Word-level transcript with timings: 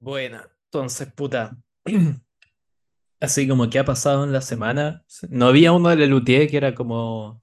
Bueno, 0.00 0.40
entonces, 0.64 1.12
puta. 1.12 1.56
Así 3.20 3.48
como 3.48 3.68
que 3.68 3.78
ha 3.78 3.84
pasado 3.84 4.24
en 4.24 4.32
la 4.32 4.40
semana. 4.40 5.04
No 5.28 5.46
había 5.48 5.72
uno 5.72 5.88
de 5.88 5.96
Lelutier 5.96 6.48
que 6.48 6.56
era 6.56 6.74
como 6.74 7.42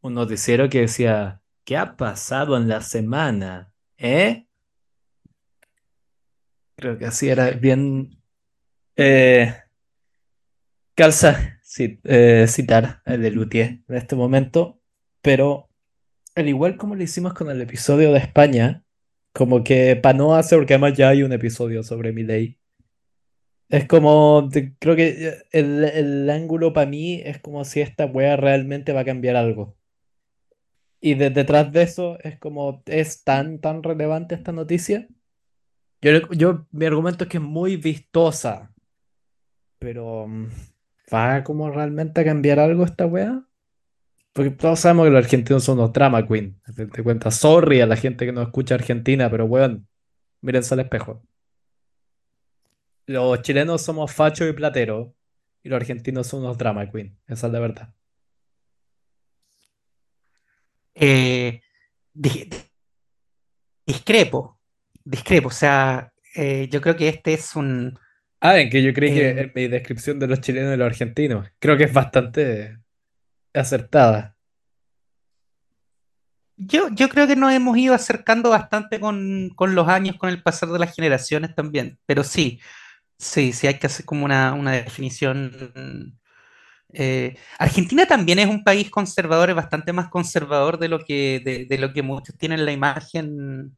un 0.00 0.14
noticiero 0.14 0.70
que 0.70 0.82
decía, 0.82 1.42
¿qué 1.64 1.76
ha 1.76 1.96
pasado 1.96 2.56
en 2.56 2.68
la 2.68 2.80
semana? 2.80 3.72
¿Eh? 3.98 4.46
Creo 6.76 6.98
que 6.98 7.06
así 7.06 7.28
era 7.28 7.50
bien 7.50 8.22
eh, 8.96 9.54
calza 10.94 11.60
eh, 11.78 12.46
citar 12.48 13.02
a 13.04 13.16
Lelutier 13.16 13.82
en 13.88 13.96
este 13.96 14.16
momento, 14.16 14.80
pero 15.20 15.68
al 16.34 16.48
igual 16.48 16.76
como 16.76 16.94
lo 16.94 17.02
hicimos 17.02 17.34
con 17.34 17.50
el 17.50 17.60
episodio 17.60 18.12
de 18.12 18.18
España, 18.18 18.85
como 19.36 19.62
que 19.64 19.96
para 19.96 20.18
no 20.18 20.34
hacer, 20.34 20.58
porque 20.58 20.74
además 20.74 20.94
ya 20.98 21.10
hay 21.10 21.22
un 21.22 21.32
episodio 21.32 21.82
sobre 21.84 22.12
Milei. 22.12 22.58
Es 23.68 23.86
como, 23.86 24.48
creo 24.80 24.96
que 24.96 25.28
eh, 25.28 25.34
el, 25.52 25.84
el 25.84 26.30
ángulo 26.30 26.72
para 26.72 26.88
mí 26.90 27.20
es 27.24 27.40
como 27.40 27.64
si 27.64 27.80
esta 27.80 28.06
wea 28.06 28.36
realmente 28.36 28.92
va 28.92 29.00
a 29.00 29.04
cambiar 29.04 29.36
algo. 29.36 29.76
Y 31.00 31.14
de- 31.14 31.30
detrás 31.30 31.72
de 31.72 31.82
eso 31.82 32.18
es 32.20 32.38
como, 32.38 32.82
es 32.86 33.24
tan, 33.24 33.60
tan 33.60 33.82
relevante 33.82 34.34
esta 34.34 34.52
noticia. 34.52 35.08
Yo, 36.00 36.10
yo, 36.30 36.66
mi 36.72 36.86
argumento 36.86 37.24
es 37.24 37.30
que 37.30 37.36
es 37.38 37.42
muy 37.42 37.76
vistosa, 37.76 38.74
pero 39.78 40.26
mm, 40.28 40.48
¿va 41.12 41.44
como 41.44 41.70
realmente 41.70 42.20
a 42.20 42.24
cambiar 42.24 42.58
algo 42.60 42.84
esta 42.84 43.06
wea? 43.06 43.44
Porque 44.36 44.50
todos 44.50 44.80
sabemos 44.80 45.06
que 45.06 45.12
los 45.12 45.24
argentinos 45.24 45.64
son 45.64 45.78
unos 45.78 45.94
drama 45.94 46.28
queen. 46.28 46.60
De 46.66 47.02
cuentas, 47.02 47.36
sorry 47.36 47.80
a 47.80 47.86
la 47.86 47.96
gente 47.96 48.26
que 48.26 48.32
no 48.32 48.42
escucha 48.42 48.74
Argentina, 48.74 49.30
pero 49.30 49.46
weón, 49.46 49.88
mírense 50.42 50.74
al 50.74 50.80
espejo. 50.80 51.22
Los 53.06 53.40
chilenos 53.40 53.80
somos 53.80 54.12
fachos 54.12 54.50
y 54.50 54.52
plateros, 54.52 55.08
y 55.62 55.70
los 55.70 55.78
argentinos 55.78 56.26
son 56.26 56.40
unos 56.40 56.58
drama 56.58 56.90
queen. 56.90 57.16
Esa 57.26 57.46
es 57.46 57.52
la 57.54 57.60
verdad. 57.60 57.94
Eh, 60.94 61.62
di- 62.12 62.50
discrepo, 63.86 64.60
discrepo. 65.02 65.48
O 65.48 65.50
sea, 65.50 66.12
eh, 66.34 66.68
yo 66.70 66.82
creo 66.82 66.94
que 66.94 67.08
este 67.08 67.32
es 67.32 67.56
un... 67.56 67.98
Ah, 68.40 68.60
en 68.60 68.68
que 68.68 68.82
yo 68.82 68.92
creí 68.92 69.14
que 69.14 69.30
eh, 69.30 69.40
en 69.40 69.52
mi 69.54 69.66
descripción 69.66 70.18
de 70.18 70.26
los 70.26 70.42
chilenos 70.42 70.74
y 70.74 70.76
los 70.76 70.86
argentinos, 70.86 71.48
creo 71.58 71.78
que 71.78 71.84
es 71.84 71.92
bastante 71.94 72.80
acertada. 73.60 74.36
yo, 76.56 76.88
yo 76.90 77.08
creo 77.08 77.26
que 77.26 77.36
nos 77.36 77.52
hemos 77.52 77.76
ido 77.78 77.94
acercando 77.94 78.50
bastante 78.50 78.98
con, 79.00 79.50
con 79.54 79.74
los 79.74 79.88
años, 79.88 80.16
con 80.16 80.30
el 80.30 80.42
pasar 80.42 80.70
de 80.70 80.78
las 80.78 80.94
generaciones 80.94 81.54
también. 81.54 81.98
Pero 82.06 82.24
sí, 82.24 82.60
sí, 83.18 83.52
sí 83.52 83.66
hay 83.66 83.78
que 83.78 83.86
hacer 83.88 84.06
como 84.06 84.24
una, 84.24 84.54
una 84.54 84.72
definición. 84.72 86.18
eh, 86.92 87.36
Argentina 87.58 88.06
también 88.06 88.38
es 88.38 88.48
un 88.48 88.64
país 88.64 88.90
conservador, 88.90 89.50
es 89.50 89.56
bastante 89.56 89.92
más 89.92 90.08
conservador 90.08 90.78
de 90.78 90.88
lo 90.88 91.00
que, 91.00 91.40
de, 91.44 91.66
de 91.66 91.78
lo 91.78 91.92
que 91.92 92.02
muchos 92.02 92.36
tienen 92.38 92.64
la 92.64 92.72
imagen, 92.72 93.76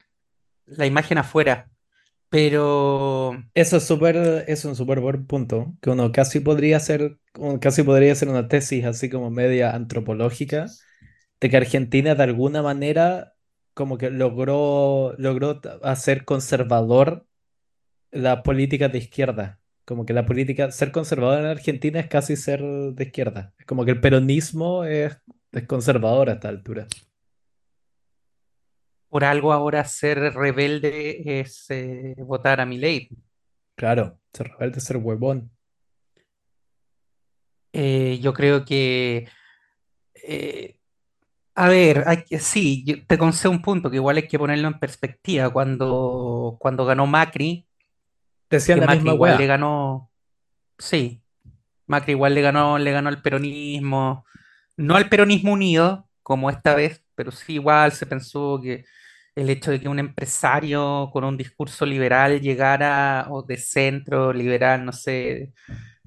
la 0.67 0.87
imagen 0.87 1.19
afuera. 1.19 1.69
Pero 2.31 3.43
Eso 3.55 3.79
es 3.79 3.84
súper, 3.84 4.45
es 4.49 4.65
un 4.67 4.77
súper 4.77 5.01
buen 5.01 5.27
punto, 5.27 5.75
que 5.81 5.91
uno 5.91 6.12
casi 6.12 6.41
podría 6.41 6.77
hacer, 6.77 7.03
un- 7.03 7.19
casi 7.61 7.83
podría 7.83 8.12
hacer 8.12 8.28
una 8.28 8.48
tesis 8.48 8.84
así 8.84 9.08
como 9.11 9.31
media 9.31 9.75
antropológica, 9.75 10.67
de 11.41 11.50
que 11.50 11.56
Argentina 11.56 12.14
de 12.14 12.22
alguna 12.22 12.62
manera 12.62 13.34
como 13.75 13.97
que 13.97 14.11
logró, 14.11 15.14
logró 15.19 15.61
hacer 15.84 16.25
conservador 16.25 17.27
las 18.11 18.42
políticas 18.42 18.91
de 18.91 18.98
izquierda. 18.98 19.61
Como 19.84 20.05
que 20.05 20.12
la 20.12 20.27
política, 20.27 20.70
ser 20.72 20.91
conservador 20.91 21.39
en 21.39 21.47
Argentina 21.47 22.00
es 22.00 22.09
casi 22.09 22.36
ser 22.36 22.61
de 22.61 23.05
izquierda. 23.05 23.54
Es 23.59 23.66
como 23.66 23.84
que 23.84 23.93
el 23.93 24.00
peronismo 24.00 24.84
es, 24.84 25.16
es 25.53 25.66
conservador 25.66 26.28
a 26.28 26.34
esta 26.34 26.48
altura. 26.48 26.88
por 29.09 29.25
algo 29.25 29.53
ahora 29.53 29.84
ser 29.84 30.19
rebelde 30.34 31.41
es 31.41 31.71
eh, 31.71 32.15
votar 32.19 32.60
a 32.60 32.66
Milei. 32.66 33.09
Claro, 33.77 34.19
ser 34.32 34.48
rebelde, 34.48 34.81
ser 34.81 34.97
huevón. 34.97 35.50
Eh, 37.73 38.19
yo 38.23 38.33
creo 38.33 38.65
que, 38.65 39.29
eh, 40.15 40.77
a 41.55 41.69
ver, 41.69 42.05
hay 42.06 42.25
que- 42.25 42.39
sí, 42.39 42.84
yo 42.87 42.97
te 43.06 43.19
concedo 43.19 43.51
un 43.53 43.62
punto 43.62 43.91
que 43.91 43.97
igual 43.97 44.17
hay 44.17 44.29
que 44.29 44.39
ponerlo 44.39 44.69
en 44.69 44.79
perspectiva. 44.79 45.51
Cuando, 45.51 46.57
cuando 46.61 46.84
ganó 46.84 47.07
Macri, 47.07 47.67
Decían 48.51 48.77
que 48.77 48.81
la 48.81 48.87
Macri 48.87 48.99
misma 49.01 49.15
igual 49.15 49.39
le 49.39 49.47
ganó, 49.47 50.11
sí, 50.78 51.23
Macri 51.87 52.12
igual 52.12 52.34
le 52.34 52.43
ganó, 52.43 52.78
le 52.78 52.93
ganó 52.93 53.09
al 53.09 53.23
peronismo, 53.23 54.25
no 54.77 54.97
al 54.97 55.09
peronismo 55.09 55.53
unido, 55.53 56.09
como 56.23 56.51
esta 56.51 56.75
vez, 56.75 57.05
pero 57.15 57.31
sí 57.33 57.55
igual 57.55 57.93
se 57.93 58.07
pensó 58.07 58.61
que 58.62 58.84
el 59.34 59.51
hecho 59.51 59.71
de 59.71 59.81
que 59.81 59.89
un 59.89 59.99
empresario 59.99 61.11
con 61.12 61.25
un 61.25 61.37
discurso 61.37 61.87
liberal 61.87 62.41
llegara, 62.41 63.27
o 63.31 63.43
de 63.43 63.57
centro, 63.57 64.33
liberal, 64.33 64.84
no 64.84 64.93
sé, 64.93 65.53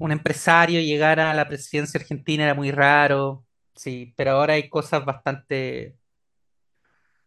un 0.02 0.12
empresario 0.12 0.82
llegara 0.82 1.32
a 1.32 1.34
la 1.36 1.48
presidencia 1.48 2.00
argentina 2.00 2.44
era 2.46 2.54
muy 2.56 2.72
raro, 2.72 3.46
sí, 3.76 4.14
pero 4.18 4.32
ahora 4.32 4.54
hay 4.56 4.70
cosas 4.70 5.06
bastante, 5.06 5.96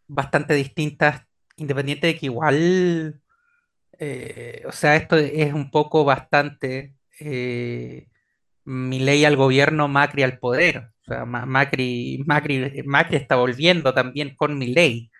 bastante 0.06 0.54
distintas, 0.54 1.22
independiente 1.56 2.06
de 2.08 2.16
que 2.18 2.26
igual, 2.26 3.20
eh, 3.98 4.62
o 4.66 4.72
sea, 4.72 4.96
esto 4.96 5.16
es 5.18 5.52
un 5.54 5.70
poco 5.72 6.04
bastante 6.04 6.94
eh, 7.20 8.08
Milei 8.64 9.24
al 9.24 9.36
gobierno, 9.36 9.88
Macri 9.88 10.24
al 10.24 10.38
poder. 10.40 10.90
O 11.02 11.04
sea, 11.06 11.24
Ma- 11.26 11.46
Macri, 11.46 12.22
Macri, 12.26 12.82
Macri 12.86 13.16
está 13.18 13.36
volviendo 13.36 13.94
también 13.94 14.36
con 14.36 14.58
Milei. 14.58 15.10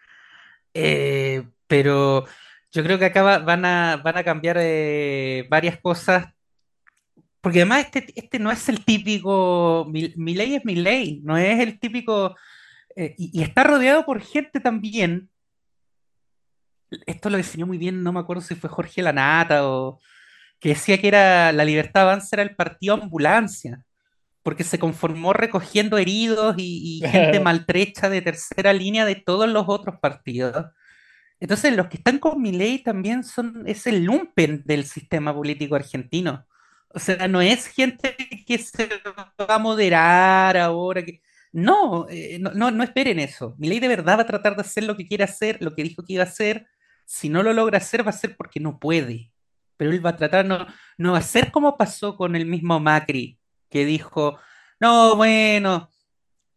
Eh, 0.75 1.45
pero 1.69 2.27
yo 2.73 2.83
creo 2.85 2.99
que 2.99 3.07
acá 3.07 3.23
va- 3.23 3.39
van 3.41 3.65
a, 3.65 3.97
van 3.99 4.17
a 4.19 4.25
cambiar 4.25 4.59
varias 5.51 5.81
cosas 5.81 6.34
porque 7.44 7.59
además 7.59 7.84
este, 7.84 8.06
este 8.16 8.38
no 8.38 8.50
es 8.50 8.71
el 8.71 8.82
típico, 8.87 9.87
mi, 9.91 10.15
Milei 10.16 10.55
es 10.55 10.65
Milei, 10.65 11.21
no 11.22 11.37
es 11.37 11.60
el 11.60 11.78
típico, 11.78 12.34
eh, 12.97 13.15
y, 13.19 13.38
y 13.38 13.43
está 13.43 13.65
rodeado 13.65 14.06
por 14.06 14.22
gente 14.22 14.60
también, 14.60 15.28
esto 17.05 17.28
lo 17.28 17.37
definió 17.37 17.66
muy 17.66 17.77
bien, 17.77 18.03
no 18.03 18.15
me 18.15 18.21
acuerdo 18.21 18.41
si 18.41 18.55
fue 18.55 18.71
Jorge 18.71 19.03
Lanata 19.03 19.69
o 19.69 20.00
que 20.59 20.71
decía 20.71 20.97
que 20.97 21.09
era 21.09 21.53
la 21.53 21.66
Libertad 21.66 22.05
Avanza 22.05 22.37
era 22.37 22.43
el 22.44 22.56
partido 22.56 22.94
ambulancia, 22.94 23.84
porque 24.43 24.65
se 24.65 24.78
conformó 24.78 25.34
recogiendo 25.34 25.99
heridos 25.99 26.55
y, 26.56 27.03
y 27.05 27.09
gente 27.11 27.41
maltrecha 27.41 28.09
de 28.09 28.22
tercera 28.22 28.72
línea 28.72 29.05
de 29.05 29.16
todos 29.16 29.50
los 29.50 29.66
otros 29.69 29.97
partidos. 30.00 30.65
Entonces 31.41 31.76
los 31.76 31.88
que 31.88 31.99
están 31.99 32.19
con 32.19 32.41
Milei 32.41 32.82
también 32.82 33.22
son, 33.22 33.65
es 33.66 33.87
el 33.87 34.05
lumpen 34.05 34.62
del 34.65 34.87
sistema 34.87 35.34
político 35.34 35.75
argentino. 35.75 36.47
O 36.94 36.99
sea, 36.99 37.27
no 37.28 37.41
es 37.43 37.66
gente 37.66 38.16
que 38.47 38.59
se 38.59 38.88
va 39.41 39.55
a 39.56 39.59
moderar 39.59 40.56
ahora, 40.56 41.05
que... 41.05 41.21
No, 41.53 42.06
eh, 42.09 42.38
no, 42.41 42.53
no, 42.53 42.71
no 42.71 42.82
esperen 42.82 43.19
eso. 43.21 43.55
Milei 43.59 43.78
de 43.81 43.88
verdad 43.88 44.19
va 44.19 44.22
a 44.22 44.27
tratar 44.27 44.56
de 44.56 44.62
hacer 44.62 44.84
lo 44.84 44.97
que 44.97 45.06
quiere 45.06 45.25
hacer, 45.25 45.59
lo 45.60 45.75
que 45.75 45.84
dijo 45.84 46.05
que 46.05 46.15
iba 46.15 46.25
a 46.25 46.27
hacer. 46.27 46.66
Si 47.05 47.28
no 47.28 47.43
lo 47.43 47.53
logra 47.53 47.78
hacer, 47.78 48.05
va 48.05 48.10
a 48.10 48.12
ser 48.12 48.37
porque 48.37 48.60
no 48.60 48.78
puede. 48.81 49.32
Pero 49.77 49.91
él 49.91 50.05
va 50.05 50.10
a 50.10 50.16
tratar, 50.16 50.44
no, 50.47 50.66
no 50.99 51.12
va 51.12 51.19
a 51.19 51.22
ser 51.22 51.53
como 51.53 51.77
pasó 51.77 52.16
con 52.16 52.37
el 52.37 52.47
mismo 52.47 52.81
Macri, 52.81 53.38
que 53.71 53.84
dijo, 53.84 54.38
no, 54.81 55.16
bueno, 55.16 55.91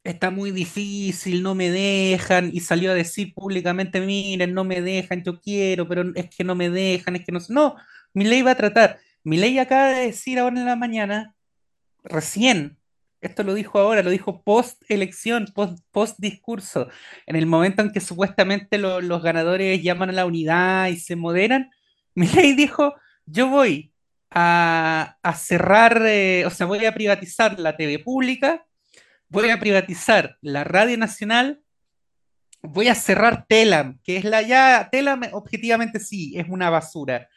está 0.03 0.31
muy 0.31 0.51
difícil, 0.51 1.43
no 1.43 1.55
me 1.55 1.69
dejan, 1.69 2.49
y 2.53 2.61
salió 2.61 2.91
a 2.91 2.95
decir 2.95 3.33
públicamente, 3.33 4.01
miren, 4.01 4.53
no 4.53 4.63
me 4.63 4.81
dejan, 4.81 5.23
yo 5.23 5.39
quiero, 5.41 5.87
pero 5.87 6.03
es 6.15 6.29
que 6.29 6.43
no 6.43 6.55
me 6.55 6.69
dejan, 6.69 7.15
es 7.15 7.25
que 7.25 7.31
no... 7.31 7.39
No, 7.49 7.75
Milei 8.13 8.41
va 8.41 8.51
a 8.51 8.55
tratar. 8.55 8.99
Milei 9.27 9.59
acaba 9.59 9.87
de 9.87 10.05
decir 10.07 10.39
ahora 10.39 10.59
en 10.59 10.65
la 10.65 10.75
mañana, 10.75 11.35
recién, 12.03 12.77
esto 13.21 13.43
lo 13.43 13.53
dijo 13.53 13.79
ahora, 13.79 14.03
lo 14.03 14.09
dijo 14.09 14.41
post 14.43 14.81
elección, 14.89 15.47
post, 15.53 15.79
post 15.91 16.15
discurso, 16.19 16.87
en 17.25 17.35
el 17.35 17.45
momento 17.45 17.81
en 17.81 17.91
que 17.91 17.99
supuestamente 17.99 18.77
lo- 18.77 19.01
los 19.01 19.21
ganadores 19.21 19.81
llaman 19.83 20.09
a 20.09 20.13
la 20.13 20.25
unidad 20.25 20.87
y 20.87 20.97
se 20.97 21.15
moderan, 21.15 21.69
Milei 22.15 22.53
dijo, 22.53 22.95
yo 23.25 23.47
voy 23.49 23.93
a, 24.31 25.17
a 25.21 25.33
cerrar, 25.35 26.01
eh, 26.05 26.45
o 26.45 26.49
sea, 26.49 26.65
voy 26.65 26.85
a 26.85 26.93
privatizar 26.93 27.59
la 27.59 27.75
TV 27.75 27.99
pública 27.99 28.67
voy 29.29 29.49
a 29.49 29.59
privatizar 29.59 30.37
la 30.41 30.63
Radio 30.63 30.97
Nacional, 30.97 31.61
voy 32.61 32.87
a 32.87 32.95
cerrar 32.95 33.45
Telam, 33.47 33.99
que 34.03 34.17
es 34.17 34.23
la 34.25 34.41
ya, 34.41 34.89
Telam 34.91 35.21
objetivamente 35.33 35.99
sí, 35.99 36.33
es 36.37 36.47
una 36.49 36.69
basura. 36.69 37.27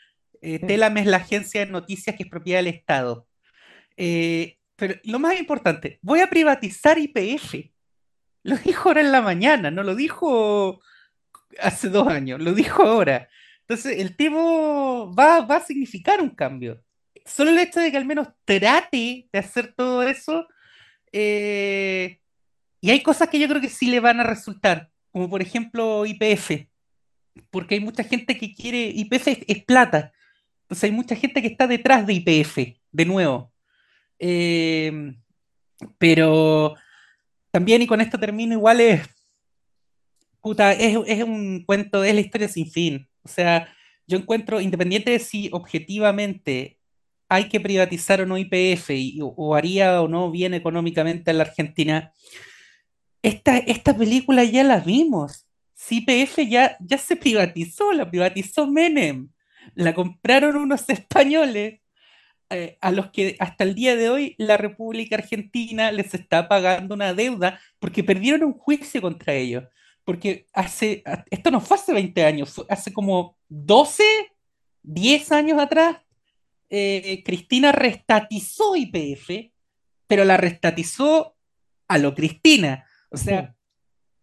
Eh, 0.41 0.59
Telam 0.59 0.97
es 0.97 1.07
la 1.07 1.19
agencia 1.19 1.65
de 1.65 1.71
noticias 1.71 2.17
que 2.17 2.23
es 2.25 2.29
propiedad 2.29 2.61
del 2.61 2.69
Estado. 2.69 3.27
Eh, 3.97 4.59
pero 4.77 4.95
lo 5.05 5.19
más 5.19 5.39
importante, 5.39 5.99
voy 6.03 6.21
a 6.21 6.31
privatizar 6.31 6.99
IPF. 6.99 7.71
Lo 8.43 8.57
dijo 8.57 8.89
ahora 8.89 9.03
en 9.03 9.13
la 9.13 9.21
mañana, 9.21 9.71
no 9.71 9.83
lo 9.83 9.95
dijo 9.95 10.81
hace 11.61 11.89
dos 11.89 12.09
años, 12.09 12.41
lo 12.41 12.55
dijo 12.55 12.83
ahora. 12.83 13.29
Entonces, 13.61 14.01
el 14.01 14.17
tipo 14.17 15.15
va, 15.15 15.43
va 15.43 15.57
a 15.57 15.65
significar 15.65 16.23
un 16.23 16.31
cambio. 16.31 16.83
Solo 17.27 17.51
el 17.51 17.59
hecho 17.59 17.81
de 17.81 17.91
que 17.91 17.99
al 17.99 18.07
menos 18.07 18.29
trate 18.45 19.29
de 19.31 19.39
hacer 19.39 19.75
todo 19.75 20.03
eso, 20.03 20.49
eh, 21.13 22.21
y 22.81 22.91
hay 22.91 23.03
cosas 23.03 23.29
que 23.29 23.39
yo 23.39 23.49
creo 23.49 23.61
que 23.61 23.69
sí 23.69 23.87
le 23.87 24.01
van 24.01 24.21
a 24.21 24.25
resultar, 24.25 24.91
como 25.13 25.29
por 25.29 25.43
ejemplo 25.43 26.07
IPF, 26.07 26.67
porque 27.51 27.75
hay 27.75 27.81
mucha 27.81 28.05
gente 28.05 28.39
que 28.39 28.55
quiere, 28.55 28.91
IPF 28.95 29.29
es, 29.29 29.39
es 29.47 29.65
plata, 29.65 30.13
entonces 30.71 30.85
hay 30.85 30.93
mucha 30.93 31.17
gente 31.17 31.43
que 31.43 31.49
está 31.49 31.67
detrás 31.67 32.07
de 32.07 32.13
IPF, 32.15 32.79
de 32.93 33.05
nuevo. 33.05 33.53
Eh, 34.21 34.93
pero 35.99 36.77
también, 37.51 37.83
y 37.83 37.89
con 37.89 38.01
esto 38.01 38.21
termino, 38.21 38.55
igual 38.55 38.81
es, 38.81 39.01
puta, 40.41 40.73
es, 40.73 41.25
un 41.25 41.65
cuento, 41.67 42.05
es 42.05 42.15
la 42.15 42.21
historia 42.21 42.47
sin 42.47 42.71
fin. 42.71 43.09
O 43.25 43.29
sea, 43.29 43.75
yo 44.07 44.17
encuentro, 44.17 44.61
independiente 44.61 45.11
de 45.11 45.19
si 45.19 45.49
objetivamente 45.53 46.79
hay 47.29 47.49
que 47.49 47.59
privatizar 47.59 48.21
o 48.21 48.27
no 48.27 48.39
YPF 48.39 48.91
y- 48.91 49.19
o, 49.21 49.57
haría 49.57 50.01
o 50.03 50.07
no 50.07 50.31
bien 50.31 50.55
económicamente 50.55 51.33
en 51.33 51.39
la 51.39 51.45
Argentina, 51.45 52.13
esta, 53.23 53.59
esta 53.59 53.97
película 53.97 54.45
ya 54.45 54.63
la 54.63 54.79
vimos. 54.79 55.49
Si 55.75 55.97
YPF 56.07 56.49
ya, 56.49 56.77
ya 56.79 56.97
se 56.97 57.17
privatizó, 57.17 57.93
la 57.93 58.09
privatizó 58.09 58.69
Menem. 58.69 59.31
La 59.75 59.95
compraron 59.95 60.57
unos 60.57 60.85
españoles 60.89 61.81
eh, 62.51 62.79
a 62.81 62.91
los 62.91 63.11
que 63.11 63.37
hasta 63.39 63.65
el 63.65 63.75
día 63.75 63.95
de 63.97 64.11
hoy 64.11 64.35
la 64.39 64.57
República 64.57 65.17
Argentina 65.17 65.93
les 65.93 66.15
está 66.15 66.49
pagando 66.49 66.95
una 66.95 67.15
deuda 67.15 67.61
porque 67.79 68.03
perdieron 68.03 68.45
un 68.45 68.55
juicio 68.55 69.01
contra 69.01 69.35
ellos. 69.35 69.65
Porque 70.05 70.47
hace, 70.53 71.05
esto 71.31 71.51
no 71.51 71.61
fue 71.61 71.77
hace 71.77 71.93
20 71.93 72.25
años, 72.25 72.65
hace 72.69 72.93
como 72.93 73.37
12 73.49 74.03
10 74.83 75.33
años 75.33 75.61
atrás, 75.61 75.99
eh, 76.69 77.23
Cristina 77.25 77.73
restatizó 77.73 78.77
YPF, 78.77 79.53
pero 80.07 80.25
la 80.25 80.37
restatizó 80.37 81.37
a 81.89 81.99
lo 81.99 82.15
Cristina. 82.15 82.87
O 83.11 83.17
sea, 83.17 83.57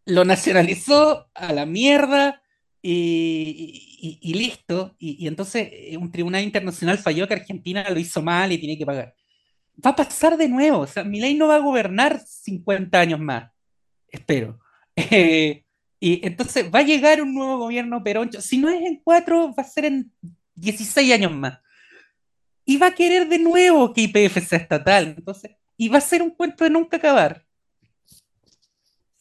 lo 0.06 0.26
nacionalizó 0.26 1.30
a 1.34 1.54
la 1.54 1.66
mierda 1.66 2.42
y, 2.82 4.34
listo. 4.34 4.96
Y, 5.00 5.28
entonces 5.28 5.70
eh, 5.72 5.98
un 5.98 6.12
tribunal 6.12 6.44
internacional 6.44 6.98
falló 6.98 7.28
que 7.28 7.36
Argentina 7.36 7.90
lo 7.90 8.00
hizo 8.00 8.22
mal 8.22 8.52
y 8.52 8.58
tiene 8.58 8.78
que 8.78 8.86
pagar. 8.86 9.16
Va 9.86 9.92
a 9.92 9.96
pasar 9.96 10.38
de 10.38 10.48
nuevo. 10.48 10.80
O 10.80 10.88
sea, 10.88 11.04
Milei 11.04 11.36
no 11.36 11.48
va 11.48 11.56
a 11.56 11.60
gobernar 11.60 12.20
50 12.20 13.00
años 13.00 13.20
más, 13.20 13.52
espero. 14.10 14.60
Eh, 15.12 15.64
y 16.00 16.26
entonces 16.26 16.72
va 16.74 16.80
a 16.80 16.84
llegar 16.84 17.22
un 17.22 17.34
nuevo 17.34 17.58
gobierno 17.58 18.04
peroncho. 18.04 18.42
Si 18.42 18.58
no 18.58 18.70
es 18.70 18.82
en 18.84 18.98
cuatro, 19.04 19.54
va 19.54 19.64
a 19.64 19.68
ser 19.68 19.86
en 19.86 20.12
16 20.56 21.14
años 21.14 21.32
más. 21.32 21.60
Y 22.66 22.78
va 22.78 22.88
a 22.88 22.96
querer 22.96 23.28
de 23.28 23.40
nuevo 23.40 23.94
que 23.94 24.04
YPF 24.04 24.48
sea 24.48 24.60
estatal. 24.60 25.16
Entonces, 25.18 25.52
y 25.78 25.90
va 25.90 26.00
a 26.00 26.02
ser 26.02 26.22
un 26.22 26.32
cuento 26.32 26.64
de 26.64 26.72
nunca 26.72 26.98
acabar. 26.98 27.46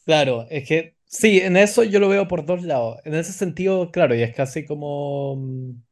Claro, 0.05 0.47
es 0.51 0.67
que 0.67 0.96
sí, 1.07 1.41
en 1.41 1.57
eso 1.57 1.85
yo 1.85 2.01
lo 2.01 2.09
veo 2.09 2.29
por 2.29 2.45
dos 2.47 2.63
lados. 2.63 2.99
En 3.05 3.15
ese 3.15 3.33
sentido, 3.33 3.91
claro, 3.91 4.15
y 4.15 4.23
es 4.23 4.35
casi 4.35 4.65
como... 4.67 5.37
mm, 5.37 5.83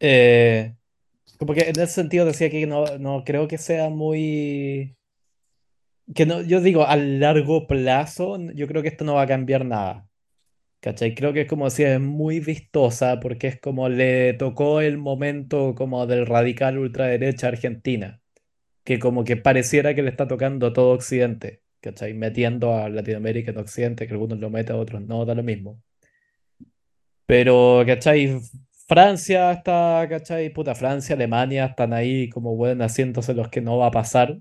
eh, 0.00 0.76
como 1.38 1.54
que 1.54 1.62
en 1.62 1.80
ese 1.80 1.88
sentido 1.94 2.26
decía 2.26 2.50
que 2.50 2.66
no, 2.66 2.98
no 2.98 3.24
creo 3.24 3.48
que 3.48 3.58
sea 3.58 3.90
muy... 3.90 4.96
Que 6.14 6.24
no, 6.26 6.40
yo 6.42 6.60
digo, 6.60 6.86
a 6.86 6.96
largo 6.96 7.66
plazo, 7.66 8.38
yo 8.54 8.66
creo 8.68 8.82
que 8.82 8.88
esto 8.88 9.04
no 9.04 9.14
va 9.14 9.22
a 9.22 9.26
cambiar 9.26 9.64
nada. 9.64 10.08
¿Cachai? 10.80 11.14
Creo 11.14 11.32
que 11.32 11.42
es 11.42 11.48
como 11.48 11.70
si 11.70 11.84
es 11.84 12.00
muy 12.00 12.40
vistosa 12.40 13.20
porque 13.20 13.48
es 13.48 13.60
como 13.60 13.88
le 13.88 14.34
tocó 14.34 14.80
el 14.80 14.98
momento 14.98 15.74
como 15.74 16.06
del 16.06 16.26
radical 16.26 16.78
ultraderecha 16.78 17.48
argentina, 17.48 18.22
que 18.84 18.98
como 19.00 19.24
que 19.24 19.36
pareciera 19.36 19.94
que 19.94 20.02
le 20.02 20.10
está 20.10 20.28
tocando 20.28 20.68
a 20.68 20.72
todo 20.74 20.92
Occidente, 20.94 21.62
¿cachai? 21.86 22.14
Metiendo 22.14 22.74
a 22.74 22.88
Latinoamérica 22.88 23.50
en 23.52 23.58
Occidente, 23.58 24.06
que 24.06 24.12
algunos 24.14 24.38
lo 24.38 24.50
meten, 24.50 24.76
otros 24.76 25.02
no, 25.02 25.24
da 25.24 25.34
lo 25.34 25.42
mismo. 25.42 25.80
Pero, 27.26 27.82
¿cachai? 27.86 28.40
Francia 28.88 29.52
está, 29.52 30.06
¿cachai? 30.08 30.50
Puta, 30.52 30.74
Francia, 30.74 31.14
Alemania 31.16 31.66
están 31.66 31.92
ahí 31.92 32.28
como, 32.28 32.56
bueno, 32.56 32.84
haciéndose 32.84 33.34
los 33.34 33.48
que 33.48 33.60
no 33.60 33.78
va 33.78 33.86
a 33.88 33.90
pasar. 33.90 34.38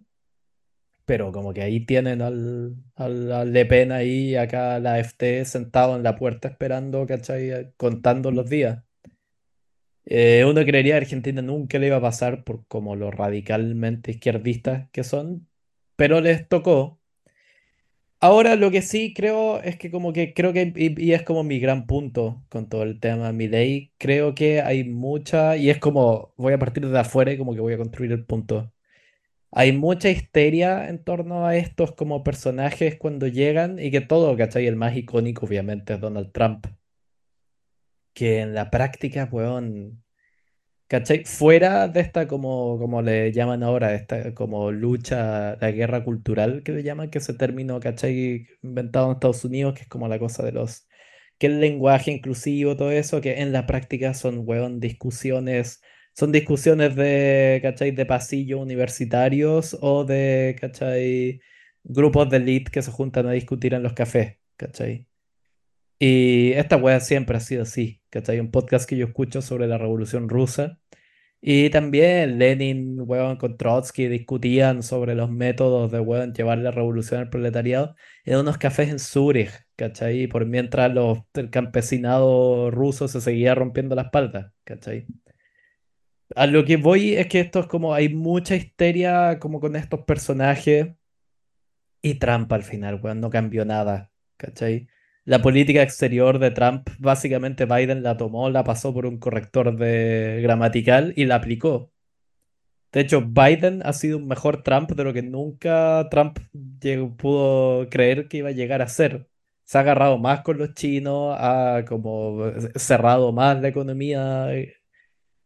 Pero 1.06 1.32
como 1.32 1.54
que 1.54 1.62
ahí 1.62 1.86
tienen 1.86 2.22
al, 2.22 2.76
al, 2.96 3.32
al 3.32 3.54
Le 3.54 3.66
Pen 3.66 3.92
ahí, 3.92 4.36
acá 4.36 4.80
la 4.80 4.96
AfD 4.96 5.46
sentado 5.46 5.96
en 5.96 6.04
la 6.04 6.16
puerta 6.16 6.48
esperando, 6.48 7.06
¿cachai? 7.06 7.74
Contando 7.78 8.32
los 8.32 8.50
días. 8.50 8.84
Eh, 10.06 10.46
uno 10.46 10.64
creería 10.64 10.94
que 10.94 11.06
Argentina 11.06 11.42
nunca 11.42 11.80
le 11.80 11.88
iba 11.88 11.98
a 11.98 12.02
pasar 12.02 12.44
por 12.44 12.66
como 12.68 12.96
lo 12.96 13.10
radicalmente 13.12 14.12
izquierdistas 14.12 14.90
que 14.92 15.04
son, 15.04 15.48
pero 15.96 16.22
les 16.22 16.48
tocó. 16.48 17.00
Ahora 18.20 18.56
lo 18.56 18.72
que 18.72 18.82
sí 18.82 19.14
creo 19.14 19.62
es 19.62 19.78
que 19.78 19.92
como 19.92 20.12
que 20.14 20.34
creo 20.34 20.52
que, 20.54 20.74
y, 20.76 21.12
es 21.14 21.24
como 21.24 21.44
mi 21.44 21.60
gran 21.60 21.86
punto 21.86 22.44
con 22.50 22.68
todo 22.70 22.84
el 22.84 23.00
tema 23.00 23.32
Milei, 23.32 23.94
creo 23.98 24.34
que 24.34 24.62
hay 24.62 24.84
mucha, 24.84 25.58
y 25.58 25.70
es 25.70 25.78
como, 25.80 26.34
voy 26.38 26.54
a 26.54 26.60
partir 26.60 26.88
de 26.88 27.00
afuera 27.00 27.32
y 27.34 27.38
como 27.38 27.54
que 27.54 27.62
voy 27.62 27.74
a 27.74 27.78
construir 27.78 28.12
el 28.12 28.26
punto. 28.26 28.72
Hay 29.52 29.72
mucha 29.74 30.10
histeria 30.10 30.90
en 30.90 31.04
torno 31.04 31.46
a 31.48 31.58
estos 31.58 31.94
como 31.94 32.24
personajes 32.24 32.98
cuando 32.98 33.28
llegan 33.28 33.80
y 33.80 33.92
que 33.92 34.02
todo, 34.02 34.38
¿cachai? 34.38 34.68
El 34.68 34.76
más 34.76 34.96
icónico 34.98 35.46
obviamente 35.46 35.94
es 35.96 36.02
Donald 36.02 36.32
Trump, 36.32 36.68
que 38.14 38.40
en 38.40 38.54
la 38.56 38.72
práctica, 38.72 39.28
weón, 39.32 40.05
¿cachai? 40.88 41.26
Fuera 41.26 41.88
de 41.88 42.00
esta 42.02 42.28
como, 42.28 42.78
como 42.80 43.02
le 43.02 43.32
llaman 43.32 43.64
ahora, 43.64 43.94
esta 43.96 44.34
como 44.34 44.72
lucha, 44.72 45.56
la 45.58 45.72
guerra 45.72 46.04
cultural 46.04 46.64
que 46.64 46.72
le 46.74 46.84
llaman, 46.84 47.10
que 47.10 47.20
ese 47.20 47.34
término, 47.34 47.80
¿cachai? 47.80 48.48
Inventado 48.64 49.08
en 49.08 49.14
Estados 49.14 49.46
Unidos, 49.46 49.76
que 49.76 49.82
es 49.84 49.88
como 49.88 50.08
la 50.08 50.20
cosa 50.20 50.44
de 50.44 50.52
los, 50.52 50.88
que 51.38 51.48
el 51.48 51.60
lenguaje 51.60 52.12
inclusivo, 52.12 52.76
todo 52.78 52.92
eso, 52.92 53.22
que 53.22 53.42
en 53.42 53.52
la 53.52 53.66
práctica 53.68 54.14
son, 54.14 54.44
weón, 54.46 54.80
discusiones 54.80 55.82
son 56.16 56.32
discusiones 56.32 56.96
de, 56.96 57.60
¿cachai? 57.62 57.92
De 57.92 58.06
pasillo 58.06 58.60
universitarios 58.60 59.78
o 59.82 60.06
de, 60.06 60.56
¿cachai? 60.60 61.42
Grupos 61.84 62.30
de 62.30 62.38
elite 62.38 62.72
que 62.72 62.82
se 62.82 62.92
juntan 62.92 63.28
a 63.28 63.32
discutir 63.34 63.74
en 63.74 63.84
los 63.84 63.94
cafés, 63.94 64.38
¿cachai? 64.58 65.08
Y 66.00 66.54
esta 66.54 66.78
wea 66.78 67.00
siempre 67.00 67.38
ha 67.38 67.40
sido 67.42 67.64
así, 67.64 68.02
¿cachai? 68.16 68.40
Un 68.40 68.50
podcast 68.50 68.88
que 68.88 68.96
yo 68.96 69.08
escucho 69.08 69.42
sobre 69.42 69.68
la 69.68 69.78
Revolución 69.78 70.30
Rusa. 70.30 70.80
Y 71.42 71.70
también 71.70 72.40
Lenin, 72.40 73.02
weón, 73.02 73.36
con 73.36 73.58
Trotsky 73.58 74.08
discutían 74.08 74.84
sobre 74.84 75.16
los 75.16 75.30
métodos 75.30 75.92
de, 75.92 76.00
weón, 76.00 76.34
llevar 76.34 76.60
la 76.60 76.72
revolución 76.72 77.20
al 77.20 77.30
proletariado 77.30 77.96
en 78.24 78.38
unos 78.38 78.58
cafés 78.58 78.90
en 78.90 79.00
Zúrich, 79.00 79.52
¿cachai? 79.76 80.28
Por 80.28 80.46
mientras 80.46 80.94
los, 80.94 81.20
el 81.34 81.50
campesinado 81.50 82.72
ruso 82.72 83.10
se 83.10 83.20
seguía 83.20 83.54
rompiendo 83.54 83.96
la 83.96 84.04
espalda, 84.04 84.54
¿cachai? 84.64 85.08
A 86.36 86.48
lo 86.48 86.64
que 86.64 86.78
voy 86.78 87.16
es 87.16 87.28
que 87.28 87.42
esto 87.42 87.60
es 87.60 87.68
como 87.68 87.94
hay 87.94 88.10
mucha 88.10 88.56
histeria 88.56 89.40
como 89.40 89.60
con 89.60 89.76
estos 89.76 90.06
personajes 90.06 90.88
y 92.02 92.16
Trump 92.16 92.52
al 92.54 92.64
final, 92.64 93.02
weón, 93.04 93.20
no 93.20 93.30
cambió 93.30 93.66
nada, 93.66 94.10
¿cachai? 94.38 94.88
La 95.26 95.42
política 95.42 95.82
exterior 95.82 96.40
de 96.40 96.52
Trump, 96.52 96.88
básicamente 97.00 97.66
Biden 97.66 98.04
la 98.04 98.16
tomó, 98.18 98.50
la 98.50 98.64
pasó 98.64 98.94
por 98.94 99.06
un 99.08 99.18
corrector 99.18 99.76
de 99.76 100.40
gramatical 100.44 101.14
y 101.16 101.26
la 101.26 101.36
aplicó. 101.36 101.92
De 102.92 103.02
hecho, 103.02 103.22
Biden 103.22 103.82
ha 103.84 103.94
sido 103.94 104.18
un 104.18 104.28
mejor 104.28 104.64
Trump 104.64 104.92
de 104.92 105.04
lo 105.04 105.14
que 105.14 105.22
nunca 105.22 106.08
Trump 106.10 106.40
pudo 107.18 107.90
creer 107.90 108.28
que 108.28 108.38
iba 108.38 108.50
a 108.50 108.52
llegar 108.54 108.82
a 108.82 108.88
ser. 108.88 109.28
Se 109.64 109.78
ha 109.78 109.82
agarrado 109.82 110.18
más 110.18 110.42
con 110.42 110.58
los 110.58 110.74
chinos, 110.76 111.36
ha 111.38 111.84
como 111.88 112.44
cerrado 112.76 113.32
más 113.34 113.62
la 113.62 113.68
economía 113.70 114.50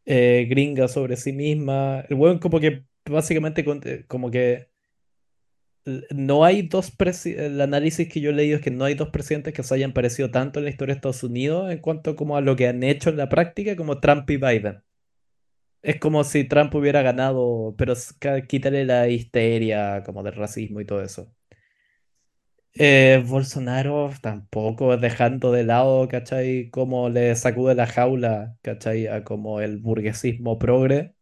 eh, 0.05 0.47
gringa 0.49 0.87
sobre 0.87 1.17
sí 1.17 1.33
misma. 1.33 2.01
El 2.09 2.17
weón 2.17 2.39
como 2.39 2.59
que 2.59 2.85
básicamente 3.05 3.63
eh, 3.85 4.05
como 4.07 4.29
que 4.31 4.69
no 6.11 6.45
hay 6.45 6.63
dos 6.63 6.93
el 7.25 7.61
análisis 7.61 8.09
que 8.09 8.21
yo 8.21 8.31
he 8.31 8.33
leído 8.33 8.57
es 8.57 8.63
que 8.63 8.71
no 8.71 8.85
hay 8.85 8.95
dos 8.95 9.09
presidentes 9.09 9.53
que 9.53 9.63
se 9.63 9.73
hayan 9.75 9.93
parecido 9.93 10.31
tanto 10.31 10.59
en 10.59 10.65
la 10.65 10.71
historia 10.71 10.93
de 10.93 10.97
Estados 10.97 11.23
Unidos 11.23 11.71
en 11.71 11.79
cuanto 11.79 12.15
como 12.15 12.37
a 12.37 12.41
lo 12.41 12.55
que 12.55 12.67
han 12.67 12.83
hecho 12.83 13.09
en 13.09 13.17
la 13.17 13.29
práctica 13.29 13.75
como 13.75 13.99
Trump 13.99 14.29
y 14.29 14.37
Biden. 14.37 14.83
Es 15.81 15.99
como 15.99 16.23
si 16.23 16.43
Trump 16.45 16.73
hubiera 16.75 17.01
ganado, 17.01 17.75
pero 17.77 17.93
quítale 18.47 18.85
la 18.85 19.07
histeria 19.07 20.03
como 20.05 20.23
del 20.23 20.35
racismo 20.35 20.81
y 20.81 20.85
todo 20.85 21.01
eso. 21.01 21.33
Eh, 22.75 23.21
Bolsonaro 23.27 24.11
tampoco 24.21 24.95
dejando 24.97 25.51
de 25.51 25.63
lado, 25.63 26.07
¿cachai? 26.07 26.69
Como 26.69 27.09
le 27.09 27.35
sacude 27.35 27.75
la 27.75 27.87
jaula, 27.87 28.57
¿cachai? 28.61 29.07
A 29.07 29.23
como 29.23 29.59
el 29.61 29.77
burguesismo 29.77 30.57
progre. 30.59 31.13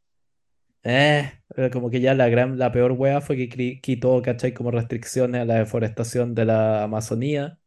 Eh, 0.83 1.31
eh, 1.57 1.69
como 1.71 1.89
que 1.89 2.01
ya 2.01 2.13
la 2.15 2.29
gran, 2.29 2.57
la 2.59 2.71
peor 2.71 2.93
wea 2.93 3.21
fue 3.21 3.37
que 3.49 3.81
quitó, 3.81 4.21
¿cachai? 4.21 4.53
Como 4.53 4.71
restricciones 4.71 5.41
a 5.41 5.45
la 5.45 5.55
deforestación 5.55 6.35
de 6.35 6.45
la 6.45 6.83
Amazonía. 6.83 7.59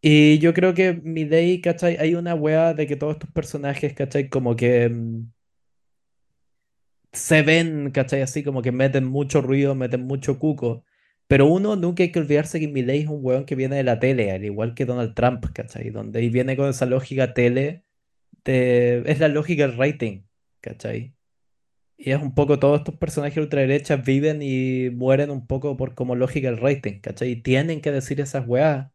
Y 0.00 0.38
yo 0.38 0.52
creo 0.54 0.74
que 0.74 0.92
Milei, 0.94 1.60
¿cachai? 1.62 1.96
Hay 1.96 2.14
una 2.14 2.34
wea 2.34 2.74
de 2.74 2.86
que 2.86 2.96
todos 2.96 3.14
estos 3.14 3.30
personajes, 3.30 3.94
¿cachai? 3.94 4.28
Como 4.28 4.54
que 4.56 4.88
mm, 4.90 5.22
se 7.12 7.42
ven, 7.42 7.90
¿cachai? 7.90 8.22
Así 8.22 8.42
como 8.44 8.62
que 8.62 8.72
meten 8.72 9.04
mucho 9.04 9.40
ruido, 9.40 9.74
meten 9.74 10.02
mucho 10.06 10.38
cuco. 10.38 10.84
Pero 11.26 11.46
uno 11.46 11.76
nunca 11.76 12.02
hay 12.02 12.12
que 12.12 12.18
olvidarse 12.20 12.60
que 12.60 12.68
Milei 12.68 13.02
es 13.02 13.08
un 13.08 13.20
weón 13.24 13.46
que 13.46 13.54
viene 13.54 13.76
de 13.76 13.84
la 13.84 13.98
tele, 14.00 14.30
al 14.32 14.44
igual 14.44 14.74
que 14.74 14.84
Donald 14.84 15.14
Trump, 15.14 15.46
¿cachai? 15.54 15.90
Donde 15.90 16.18
ahí 16.20 16.28
viene 16.28 16.56
con 16.56 16.68
esa 16.68 16.86
lógica 16.86 17.32
tele, 17.34 17.84
de- 18.44 19.04
es 19.06 19.20
la 19.20 19.28
lógica 19.28 19.66
del 19.68 19.78
rating, 19.78 20.22
¿cachai? 20.60 21.14
Y 21.96 22.10
es 22.12 22.20
un 22.20 22.34
poco 22.34 22.58
todos 22.58 22.80
estos 22.80 22.96
personajes 22.96 23.38
ultraderechas 23.38 24.04
viven 24.04 24.40
y 24.42 24.90
mueren 24.90 25.30
un 25.30 25.46
poco 25.46 25.76
por 25.76 25.94
como 25.94 26.16
lógica 26.16 26.48
del 26.50 26.58
rating, 26.60 27.00
¿cachai? 27.00 27.30
Y 27.32 27.42
tienen 27.42 27.80
que 27.80 27.92
decir 27.92 28.20
esas 28.20 28.46
weas. 28.48 28.90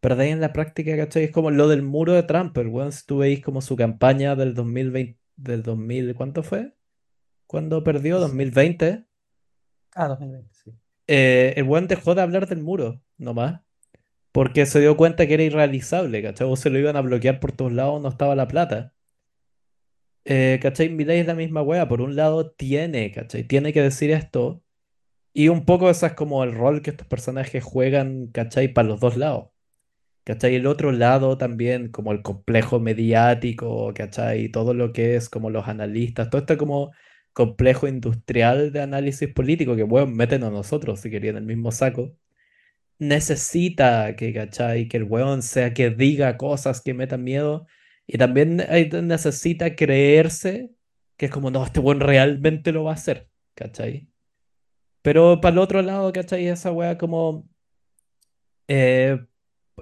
Pero 0.00 0.16
de 0.16 0.24
ahí 0.24 0.30
en 0.30 0.40
la 0.40 0.52
práctica, 0.52 0.96
¿cachai? 0.96 1.24
Es 1.24 1.32
como 1.32 1.50
lo 1.50 1.68
del 1.68 1.82
muro 1.82 2.14
de 2.14 2.22
Trump, 2.24 2.56
el 2.58 2.68
weón, 2.68 2.92
si 2.92 3.06
tú 3.06 3.18
veis 3.18 3.42
como 3.42 3.62
su 3.62 3.76
campaña 3.76 4.36
del 4.36 4.54
2020, 4.54 5.20
del 5.36 5.62
2000, 5.62 6.14
¿cuánto 6.14 6.42
fue? 6.44 6.74
Cuando 7.46 7.84
perdió, 7.84 8.18
Sí, 8.18 8.20
dos 8.20 8.32
sí. 8.32 8.34
mil 8.34 8.50
veinte 8.52 9.06
Ah, 9.94 10.08
2020, 10.08 10.54
sí. 10.54 10.70
eh, 11.06 11.54
el 11.56 11.64
weón 11.64 11.88
dejó 11.88 12.14
de 12.14 12.22
hablar 12.22 12.46
del 12.48 12.62
muro, 12.62 13.02
nomás, 13.18 13.62
porque 14.32 14.66
se 14.66 14.80
dio 14.80 14.96
cuenta 14.98 15.26
que 15.26 15.34
era 15.34 15.42
irrealizable, 15.44 16.22
¿cachai? 16.22 16.48
O 16.50 16.56
se 16.56 16.70
lo 16.70 16.78
iban 16.80 16.96
a 16.96 17.02
bloquear 17.02 17.40
por 17.40 17.52
todos 17.52 17.72
lados, 17.72 18.02
no 18.02 18.08
estaba 18.10 18.34
la 18.36 18.48
plata. 18.48 18.94
Eh, 20.24 20.58
¿cachai? 20.62 20.88
Milei 20.90 21.20
es 21.20 21.26
la 21.26 21.34
misma 21.34 21.62
wea, 21.62 21.88
por 21.88 22.00
un 22.00 22.16
lado 22.16 22.50
tiene, 22.52 23.10
¿cachai? 23.12 23.44
Tiene 23.44 23.72
que 23.72 23.82
decir 23.82 24.10
esto, 24.10 24.62
y 25.32 25.48
un 25.48 25.64
poco 25.64 25.90
ese 25.90 26.06
es 26.06 26.12
como 26.14 26.44
el 26.44 26.54
rol 26.54 26.82
que 26.82 26.90
estos 26.90 27.06
personajes 27.06 27.62
juegan, 27.64 28.28
¿cachai? 28.28 28.68
Para 28.72 28.88
los 28.88 29.00
dos 29.00 29.16
lados. 29.16 29.50
¿Cachai? 30.24 30.54
El 30.56 30.66
otro 30.66 30.92
lado 30.92 31.38
también, 31.38 31.90
como 31.90 32.12
el 32.12 32.22
complejo 32.22 32.80
mediático, 32.80 33.92
¿cachai? 33.94 34.50
Todo 34.50 34.74
lo 34.74 34.92
que 34.92 35.16
es 35.16 35.28
como 35.28 35.50
los 35.50 35.66
analistas, 35.68 36.30
todo 36.30 36.40
este 36.42 36.56
como 36.56 36.92
complejo 37.32 37.88
industrial 37.88 38.72
de 38.72 38.80
análisis 38.82 39.28
político 39.32 39.76
que, 39.76 39.82
bueno, 39.84 40.06
meten 40.08 40.44
a 40.44 40.50
nosotros, 40.50 41.00
si 41.00 41.10
querían, 41.10 41.36
el 41.36 41.44
mismo 41.46 41.72
saco. 41.72 42.16
Necesita 42.98 44.14
que, 44.16 44.32
¿cachai? 44.34 44.88
Que 44.88 44.98
el 44.98 45.04
weón 45.04 45.42
sea 45.42 45.72
que 45.74 45.90
diga 45.90 46.36
cosas 46.36 46.82
que 46.82 46.94
metan 46.94 47.24
miedo. 47.24 47.66
Y 48.12 48.18
también 48.18 48.60
hay- 48.68 48.90
necesita 48.90 49.76
creerse 49.76 50.72
que 51.16 51.26
es 51.26 51.32
como, 51.32 51.50
no, 51.50 51.64
este 51.64 51.80
weón 51.80 52.00
realmente 52.00 52.72
lo 52.72 52.84
va 52.84 52.92
a 52.92 52.94
hacer, 52.94 53.30
¿cachai? 53.54 54.08
Pero 55.02 55.40
para 55.40 55.52
el 55.54 55.58
otro 55.60 55.82
lado, 55.82 56.12
¿cachai? 56.12 56.46
Esa 56.48 56.72
weá 56.72 56.98
como... 56.98 57.48
eh, 58.68 59.18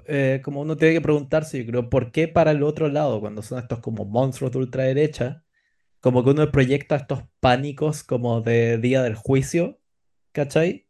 eh, 0.07 0.41
como 0.43 0.61
uno 0.61 0.77
tiene 0.77 0.95
que 0.95 1.01
preguntarse, 1.01 1.59
yo 1.59 1.67
creo, 1.71 1.89
¿por 1.91 2.11
qué 2.11 2.27
para 2.27 2.51
el 2.51 2.63
otro 2.63 2.89
lado, 2.89 3.21
cuando 3.21 3.43
son 3.43 3.59
estos 3.59 3.79
como 3.81 4.05
monstruos 4.05 4.51
de 4.53 4.59
ultraderecha, 4.59 5.45
como 6.01 6.23
que 6.25 6.31
uno 6.31 6.51
proyecta 6.51 6.97
estos 6.97 7.23
pánicos 7.41 8.03
como 8.03 8.41
de 8.41 8.79
día 8.79 9.03
del 9.03 9.15
juicio, 9.15 9.81
¿cachai? 10.33 10.88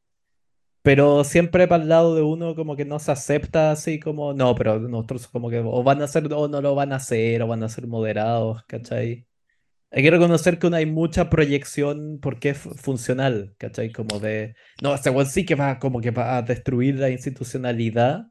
Pero 0.90 1.24
siempre 1.24 1.68
para 1.68 1.84
el 1.84 1.90
lado 1.90 2.16
de 2.16 2.24
uno 2.24 2.56
como 2.56 2.76
que 2.76 2.84
no 2.86 2.98
se 2.98 3.12
acepta 3.12 3.72
así 3.72 4.00
como, 4.00 4.34
no, 4.34 4.56
pero 4.56 4.80
nosotros 4.80 5.28
como 5.28 5.50
que 5.52 5.60
o 5.60 5.84
van 5.84 6.02
a 6.02 6.06
hacer 6.06 6.28
o 6.34 6.48
no 6.48 6.62
lo 6.62 6.74
van 6.76 6.94
a 6.94 6.96
hacer, 6.98 7.44
o 7.44 7.48
van 7.48 7.62
a 7.64 7.70
ser 7.70 7.86
moderados, 7.88 8.64
¿cachai? 8.66 9.28
Hay 9.92 10.04
que 10.04 10.12
reconocer 10.12 10.60
que 10.60 10.70
no 10.70 10.76
hay 10.78 10.86
mucha 10.88 11.30
proyección 11.30 12.20
porque 12.22 12.50
es 12.52 12.60
fu- 12.60 12.76
funcional, 12.76 13.56
¿cachai? 13.60 13.92
Como 13.92 14.20
de, 14.20 14.56
no, 14.82 14.96
este 14.96 15.12
sí 15.26 15.46
que 15.46 15.56
va 15.56 15.80
como 15.80 16.02
que 16.02 16.12
va 16.12 16.38
a 16.38 16.42
destruir 16.44 16.96
la 17.00 17.10
institucionalidad 17.12 18.28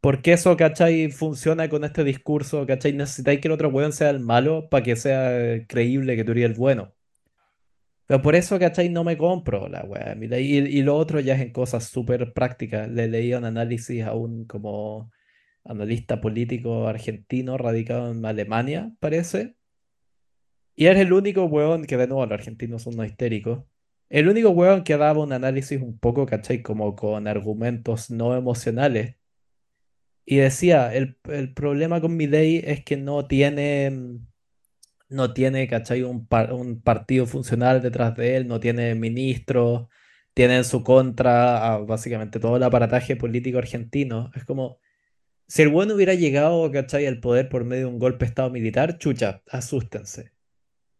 porque 0.00 0.32
eso, 0.34 0.56
¿cachai? 0.56 1.10
Funciona 1.10 1.68
con 1.68 1.84
este 1.84 2.04
discurso, 2.04 2.66
¿cachai? 2.66 2.92
Necesitáis 2.94 3.40
que 3.40 3.48
el 3.48 3.52
otro 3.52 3.70
weón 3.70 3.92
sea 3.92 4.10
el 4.10 4.20
malo 4.20 4.68
para 4.70 4.84
que 4.84 4.96
sea 4.96 5.66
creíble 5.68 6.16
que 6.16 6.24
tú 6.24 6.32
eres 6.32 6.44
el 6.46 6.54
bueno. 6.54 6.94
Pero 8.12 8.22
por 8.22 8.34
eso, 8.36 8.58
¿cachai? 8.58 8.90
No 8.90 9.04
me 9.04 9.16
compro 9.16 9.68
la 9.68 9.84
weá. 9.84 10.14
Y, 10.38 10.56
y 10.58 10.82
lo 10.82 10.96
otro 10.96 11.18
ya 11.20 11.34
es 11.34 11.40
en 11.40 11.50
cosas 11.52 11.84
súper 11.88 12.34
prácticas. 12.34 12.88
Le 12.90 13.08
leí 13.08 13.32
un 13.32 13.44
análisis 13.46 14.04
a 14.04 14.14
un 14.14 14.44
como 14.46 15.10
analista 15.64 16.20
político 16.20 16.88
argentino 16.88 17.56
radicado 17.58 18.12
en 18.12 18.24
Alemania, 18.26 18.92
parece. 19.00 19.56
Y 20.74 20.86
es 20.86 20.96
el 20.98 21.12
único 21.12 21.44
weón 21.46 21.84
que, 21.86 21.96
de 21.96 22.06
nuevo, 22.06 22.24
los 22.26 22.32
argentinos 22.34 22.82
son 22.82 22.94
unos 22.94 23.06
histéricos. 23.06 23.64
El 24.08 24.28
único 24.28 24.50
weón 24.50 24.84
que 24.84 24.96
daba 24.96 25.22
un 25.22 25.32
análisis 25.32 25.80
un 25.80 25.98
poco, 25.98 26.26
¿cachai? 26.26 26.62
Como 26.62 26.94
con 26.96 27.26
argumentos 27.28 28.10
no 28.10 28.36
emocionales 28.36 29.16
Y 30.24 30.36
decía, 30.36 30.94
el, 30.94 31.18
el 31.24 31.52
problema 31.54 32.00
con 32.00 32.16
Milei 32.16 32.58
es 32.64 32.84
que 32.84 32.96
no 32.96 33.26
tiene, 33.26 33.90
mm, 33.90 34.26
no 35.12 35.32
tiene, 35.32 35.68
¿cachai? 35.68 36.02
Un, 36.02 36.26
par- 36.26 36.52
un 36.52 36.80
partido 36.82 37.26
funcional 37.26 37.82
detrás 37.82 38.16
de 38.16 38.36
él, 38.36 38.48
no 38.48 38.60
tiene 38.60 38.94
ministros, 38.94 39.88
tiene 40.34 40.56
en 40.58 40.64
su 40.64 40.82
contra 40.82 41.74
a 41.74 41.78
básicamente 41.78 42.40
todo 42.40 42.56
el 42.56 42.62
aparataje 42.62 43.16
político 43.16 43.58
argentino. 43.58 44.30
Es 44.34 44.44
como, 44.44 44.78
si 45.48 45.62
el 45.62 45.68
bueno 45.68 45.94
hubiera 45.94 46.14
llegado, 46.14 46.70
¿cachai? 46.72 47.06
al 47.06 47.20
poder 47.20 47.48
por 47.48 47.64
medio 47.64 47.86
de 47.86 47.92
un 47.92 47.98
golpe 47.98 48.24
de 48.24 48.30
estado 48.30 48.50
militar, 48.50 48.98
chucha, 48.98 49.42
asústense. 49.50 50.32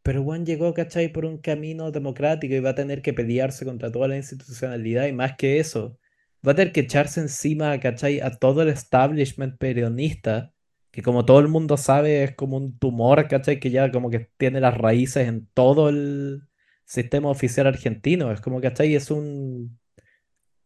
Pero 0.02 0.22
Juan 0.24 0.44
llegó, 0.44 0.74
¿cachai? 0.74 1.12
Por 1.12 1.24
un 1.24 1.38
camino 1.38 1.92
democrático 1.92 2.54
y 2.54 2.60
va 2.60 2.70
a 2.70 2.74
tener 2.74 3.02
que 3.02 3.12
pelearse 3.12 3.64
contra 3.64 3.90
toda 3.92 4.08
la 4.08 4.16
institucionalidad 4.16 5.06
y 5.06 5.12
más 5.12 5.36
que 5.36 5.60
eso, 5.60 5.98
va 6.46 6.52
a 6.52 6.54
tener 6.56 6.72
que 6.72 6.80
echarse 6.80 7.20
encima, 7.20 7.78
¿cachai? 7.78 8.20
A 8.20 8.32
todo 8.32 8.62
el 8.62 8.68
establishment 8.68 9.58
peronista, 9.58 10.52
que 10.92 11.02
como 11.02 11.24
todo 11.24 11.40
el 11.40 11.48
mundo 11.48 11.76
sabe 11.78 12.22
es 12.24 12.34
como 12.36 12.58
un 12.58 12.78
tumor, 12.78 13.26
¿cachai? 13.28 13.58
Que 13.60 13.70
ya 13.70 13.90
como 13.90 14.10
que 14.10 14.30
tiene 14.36 14.60
las 14.60 14.76
raíces 14.76 15.26
en 15.26 15.48
todo 15.54 15.88
el 15.88 16.42
sistema 16.84 17.30
oficial 17.30 17.66
argentino. 17.66 18.30
Es 18.30 18.40
como, 18.42 18.60
¿cachai? 18.60 18.94
Es 18.94 19.10
un, 19.10 19.80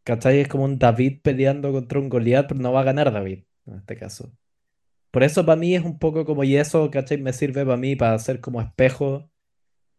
¿cachai? 0.04 0.40
Es 0.40 0.48
como 0.48 0.64
un 0.64 0.78
David 0.78 1.20
peleando 1.22 1.72
contra 1.72 2.00
un 2.00 2.08
Goliat, 2.08 2.48
pero 2.48 2.60
no 2.60 2.72
va 2.72 2.80
a 2.80 2.84
ganar 2.84 3.12
David, 3.12 3.44
en 3.66 3.74
este 3.76 3.96
caso. 3.96 4.32
Por 5.12 5.22
eso 5.22 5.46
para 5.46 5.56
mí 5.56 5.76
es 5.76 5.84
un 5.84 5.98
poco 5.98 6.24
como, 6.26 6.44
y 6.44 6.56
eso, 6.56 6.90
¿cachai? 6.90 7.18
Me 7.18 7.32
sirve 7.32 7.64
para 7.64 7.76
mí 7.76 7.96
para 7.96 8.14
hacer 8.14 8.40
como 8.40 8.60
espejo 8.60 9.30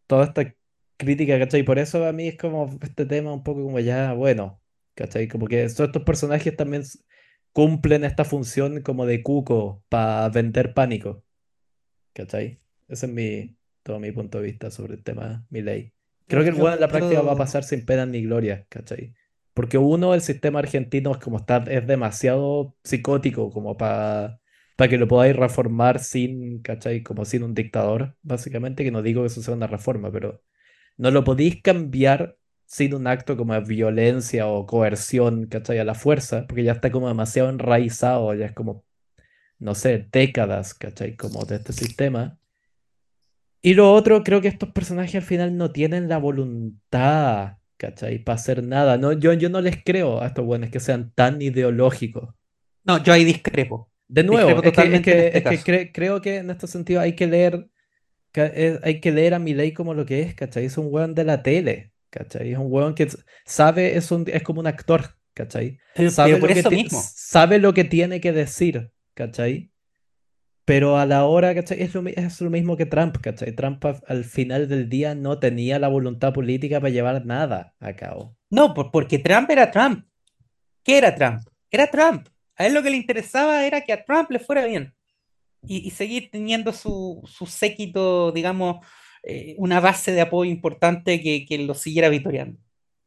toda 0.08 0.26
esta 0.26 0.56
crítica, 0.98 1.40
¿cachai? 1.40 1.64
Por 1.64 1.80
eso 1.80 2.06
a 2.06 2.14
mí 2.14 2.28
es 2.30 2.38
como 2.38 2.78
este 2.82 3.06
tema 3.06 3.34
un 3.34 3.44
poco 3.44 3.64
como 3.64 3.80
ya, 3.80 4.14
bueno, 4.14 4.62
¿cachai? 4.96 5.28
Como 5.30 5.48
que 5.48 5.64
estos 5.64 5.90
personajes 6.04 6.56
también 6.58 6.84
cumplen 7.58 8.04
esta 8.04 8.24
función 8.24 8.84
como 8.84 9.08
de 9.08 9.24
cuco 9.24 9.84
para 9.90 10.30
vender 10.30 10.76
pánico, 10.76 11.24
¿cachai? 12.14 12.62
Ese 12.88 13.08
es 13.08 13.12
mi, 13.12 13.58
todo 13.82 14.00
mi 14.00 14.12
punto 14.12 14.38
de 14.38 14.44
vista 14.44 14.70
sobre 14.70 14.94
el 14.94 15.04
tema 15.04 15.44
Milei. 15.50 15.92
Creo 16.28 16.42
Yo, 16.42 16.44
que 16.44 16.50
el 16.52 16.62
bueno 16.62 16.76
en 16.76 16.82
la 16.82 16.88
práctica 16.88 17.24
va 17.24 17.32
a 17.32 17.36
pasar 17.36 17.64
sin 17.64 17.84
pena 17.84 18.06
ni 18.06 18.22
gloria, 18.22 18.68
¿cachai? 18.70 19.16
Porque 19.56 19.80
uno, 19.80 20.14
el 20.14 20.22
sistema 20.22 20.60
argentino 20.60 21.12
es 21.14 21.18
como 21.18 21.38
está, 21.38 21.64
es 21.68 21.88
demasiado 21.88 22.76
psicótico 22.84 23.50
como 23.50 23.76
para 23.76 24.40
para 24.76 24.90
que 24.92 25.00
lo 25.00 25.08
podáis 25.08 25.36
reformar 25.36 25.98
sin, 25.98 26.62
¿cachai? 26.62 27.02
Como 27.02 27.26
sin 27.26 27.42
un 27.42 27.56
dictador, 27.56 28.16
básicamente, 28.22 28.84
que 28.84 28.92
no 28.92 29.02
digo 29.02 29.24
que 29.24 29.28
eso 29.30 29.42
sea 29.42 29.56
una 29.56 29.66
reforma, 29.66 30.12
pero 30.12 30.44
no 30.96 31.10
lo 31.10 31.24
podéis 31.24 31.60
cambiar 31.64 32.38
sin 32.68 32.96
un 32.96 33.08
acto 33.08 33.38
como 33.38 33.56
de 33.56 33.62
violencia 33.62 34.48
o 34.48 34.68
coerción, 34.68 35.48
¿cachai? 35.48 35.80
A 35.80 35.86
la 35.86 35.96
fuerza, 35.96 36.48
porque 36.48 36.66
ya 36.66 36.74
está 36.74 36.92
como 36.92 37.10
demasiado 37.10 37.50
enraizado, 37.52 38.36
ya 38.36 38.48
es 38.48 38.54
como, 38.54 38.86
no 39.60 39.76
sé, 39.76 40.08
décadas, 40.12 40.74
¿cachai? 40.76 41.16
Como 41.18 41.46
de 41.46 41.58
este 41.58 41.74
sistema. 41.74 42.40
Y 43.62 43.74
lo 43.74 43.92
otro, 43.94 44.24
creo 44.24 44.42
que 44.42 44.48
estos 44.48 44.70
personajes 44.72 45.16
al 45.16 45.22
final 45.24 45.58
no 45.58 45.72
tienen 45.72 46.08
la 46.10 46.18
voluntad, 46.20 47.58
¿cachai? 47.78 48.20
Para 48.24 48.36
hacer 48.36 48.64
nada. 48.64 48.98
No, 48.98 49.12
yo, 49.14 49.34
yo 49.34 49.50
no 49.50 49.62
les 49.62 49.84
creo 49.84 50.22
a 50.22 50.28
estos 50.28 50.46
buenos 50.46 50.70
que 50.72 50.80
sean 50.80 51.12
tan 51.14 51.42
ideológicos. 51.42 52.34
no, 52.84 53.04
yo 53.04 53.14
ahí 53.14 53.24
discrepo. 53.26 53.92
De 54.08 54.24
nuevo, 54.24 54.62
Discrepo 54.62 54.64
es 54.64 54.74
que, 54.74 54.96
es 54.96 55.02
que, 55.02 55.28
este 55.28 55.42
es 55.44 55.44
que 55.46 55.64
caso. 55.64 55.66
cre- 55.66 55.92
creo 55.94 56.22
que 56.22 56.38
en 56.38 56.50
este 56.50 56.68
sentido 56.68 57.02
hay 57.02 57.16
que 57.16 57.28
leer, 57.28 57.70
eh, 58.36 58.80
hay 58.84 59.02
que 59.02 59.12
leer 59.12 59.34
a 59.36 59.40
Milei 59.40 59.74
como 59.74 59.94
lo 59.96 60.06
que 60.06 60.22
es, 60.22 60.36
¿cachai? 60.36 60.66
Es 60.66 60.78
un 60.78 60.88
weón 60.94 61.16
de 61.16 61.26
la 61.26 61.44
tele, 61.44 61.94
¿cachai? 62.10 62.52
Es 62.54 62.58
un 62.58 62.68
weón 62.72 62.96
que 62.96 63.08
sabe, 63.46 63.98
es 63.98 64.12
un, 64.12 64.26
es 64.28 64.44
como 64.44 64.60
un 64.60 64.68
actor, 64.68 65.16
¿cachai? 65.34 65.78
Pero, 65.96 66.10
Sabe 66.12 66.30
pero 66.32 66.38
lo 66.38 66.42
por 66.48 66.54
que, 66.54 66.60
eso 66.62 66.70
ti- 66.70 66.76
mismo. 66.84 67.02
sabe 67.04 67.60
lo 67.60 67.74
que 67.74 67.84
tiene 67.84 68.20
que 68.22 68.32
decir, 68.32 68.92
¿cachai? 69.14 69.72
Pero 70.66 70.98
a 70.98 71.06
la 71.06 71.24
hora, 71.26 71.56
¿cachai? 71.56 71.82
Es 71.82 71.94
lo, 71.94 72.06
es 72.08 72.42
lo 72.42 72.50
mismo 72.50 72.76
que 72.76 72.86
Trump, 72.86 73.18
¿cachai? 73.22 73.54
Trump 73.56 73.84
a- 73.86 74.02
al 74.08 74.26
final 74.26 74.68
del 74.68 74.90
día 74.90 75.16
no 75.16 75.40
tenía 75.40 75.80
la 75.80 75.88
voluntad 75.88 76.34
política 76.34 76.80
para 76.82 76.90
llevar 76.92 77.26
nada 77.26 77.74
a 77.80 77.94
cabo. 77.96 78.36
No, 78.50 78.74
por- 78.74 78.92
porque 78.92 79.18
Trump 79.20 79.50
era 79.50 79.72
Trump. 79.72 80.06
¿Qué 80.84 80.98
era 80.98 81.16
Trump? 81.16 81.40
Era 81.72 81.88
Trump. 81.90 82.28
A 82.58 82.66
él 82.66 82.74
lo 82.74 82.82
que 82.84 82.90
le 82.90 82.98
interesaba 82.98 83.66
era 83.66 83.82
que 83.82 83.94
a 83.94 84.04
Trump 84.04 84.30
le 84.32 84.40
fuera 84.40 84.66
bien. 84.66 84.94
Y, 85.66 85.88
y 85.88 85.92
seguir 85.92 86.30
teniendo 86.32 86.72
su, 86.74 87.22
su 87.26 87.46
séquito, 87.46 88.32
digamos, 88.32 88.86
eh, 89.24 89.56
una 89.58 89.80
base 89.80 90.12
de 90.12 90.22
apoyo 90.22 90.50
importante 90.50 91.22
que, 91.22 91.46
que 91.46 91.58
lo 91.58 91.74
siguiera 91.74 92.10
victoriando. 92.10 92.60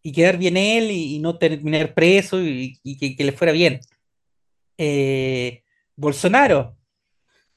Y 0.03 0.13
quedar 0.13 0.39
bien 0.39 0.57
él 0.57 0.91
y, 0.91 1.17
y 1.17 1.19
no 1.19 1.39
terminar 1.39 1.95
preso 1.95 2.41
y, 2.43 2.79
que, 2.99 3.17
que 3.17 3.25
le 3.25 3.33
fuera 3.33 3.53
bien. 3.53 3.81
Eh, 4.79 5.63
Bolsonaro. 5.97 6.77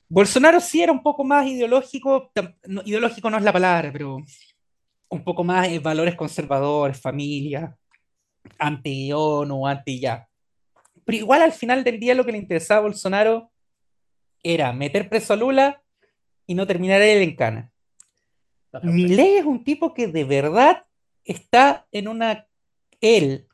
Bolsonaro 0.10 0.60
sí 0.60 0.84
era 0.84 0.92
un 0.92 1.02
poco 1.02 1.24
más 1.24 1.48
ideológico, 1.48 2.32
no, 2.68 2.82
ideológico 2.86 3.30
no 3.30 3.38
es 3.38 3.44
la 3.44 3.54
palabra, 3.54 3.92
pero 3.92 4.18
un 5.10 5.24
poco 5.24 5.44
más 5.44 5.68
en 5.70 5.82
valores 5.82 6.16
conservadores, 6.16 7.00
familia, 7.00 7.76
anti-ONU, 8.60 9.68
anti-ya. 9.68 10.28
Pero 11.06 11.18
igual 11.18 11.42
al 11.42 11.54
final 11.54 11.84
del 11.84 12.00
día 12.00 12.16
lo 12.16 12.26
que 12.26 12.32
le 12.32 12.38
interesaba 12.38 12.80
a 12.80 12.84
Bolsonaro 12.84 13.52
era 14.42 14.74
meter 14.74 15.10
preso 15.10 15.34
a 15.34 15.38
Lula 15.38 15.82
y 16.46 16.56
no 16.56 16.68
terminar 16.68 17.02
él 17.02 17.22
en 17.22 17.36
cana. 17.36 17.73
Milei 18.82 19.38
es 19.38 19.46
un 19.46 19.64
tipo 19.64 19.94
que 19.94 20.08
de 20.08 20.24
verdad 20.24 20.86
está 21.24 21.86
en 21.92 22.08
una... 22.08 22.48
Él, 23.00 23.48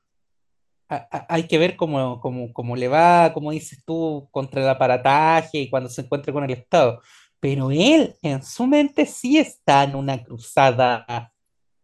hay 0.87 1.43
que 1.43 1.57
ver 1.57 1.75
cómo, 1.75 2.19
cómo, 2.19 2.53
cómo, 2.53 2.75
le 2.75 2.87
va, 2.87 3.31
como 3.33 3.51
dices 3.51 3.83
tú, 3.85 4.27
contra 4.31 4.61
el 4.61 4.69
aparataje 4.69 5.59
y 5.59 5.69
cuando 5.69 5.89
se 5.89 6.01
encuentre 6.01 6.33
con 6.33 6.43
el 6.43 6.51
Estado. 6.51 7.01
Pero 7.39 7.71
él 7.71 8.15
en 8.21 8.43
su 8.43 8.67
mente 8.67 9.05
sí 9.05 9.37
está 9.37 9.83
en 9.83 9.95
una 9.95 10.23
cruzada 10.23 11.31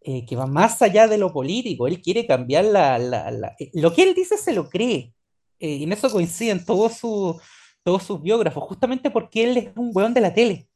eh, 0.01 0.25
que 0.25 0.35
va 0.35 0.45
más 0.45 0.81
allá 0.81 1.07
de 1.07 1.17
lo 1.17 1.31
político. 1.31 1.87
Él 1.87 2.01
quiere 2.01 2.27
cambiar 2.27 2.65
la. 2.65 3.55
Eh, 3.59 3.71
lo 3.73 3.93
que 3.93 4.03
él 4.03 4.13
dice 4.13 4.37
se 4.37 4.53
lo 4.53 4.69
cree. 4.69 5.13
Eh, 5.59 5.69
y 5.77 5.83
en 5.83 5.93
eso 5.93 6.11
coinciden 6.11 6.63
todos, 6.65 6.97
su, 6.97 7.39
todos 7.83 8.03
sus 8.03 8.21
biógrafos, 8.21 8.63
justamente 8.65 9.09
porque 9.09 9.43
él 9.43 9.57
es 9.57 9.69
un 9.75 9.91
weón 9.93 10.13
de 10.13 10.21
la 10.21 10.33
tele. 10.33 10.67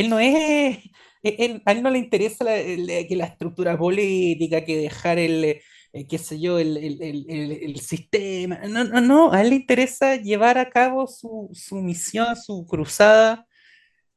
Él 0.00 0.10
no 0.10 0.18
es... 0.18 0.78
Él, 1.22 1.62
a 1.66 1.72
él 1.72 1.82
no 1.82 1.90
le 1.90 1.98
interesa 1.98 2.44
la, 2.44 2.56
que 2.56 3.14
la 3.14 3.26
estructura 3.26 3.76
política, 3.76 4.64
que 4.64 4.78
dejar 4.78 5.18
el 5.18 5.60
eh, 5.92 6.06
qué 6.06 6.18
sé 6.18 6.40
yo, 6.40 6.58
el, 6.58 7.76
sistema. 7.80 8.60
No, 8.68 8.84
no, 8.84 9.00
no, 9.00 9.32
a 9.32 9.42
él 9.42 9.50
le 9.50 9.56
interesa 9.56 10.16
llevar 10.16 10.56
a 10.58 10.70
cabo 10.70 11.06
su, 11.06 11.50
su, 11.52 11.76
misión, 11.76 12.36
su 12.36 12.66
cruzada. 12.66 13.46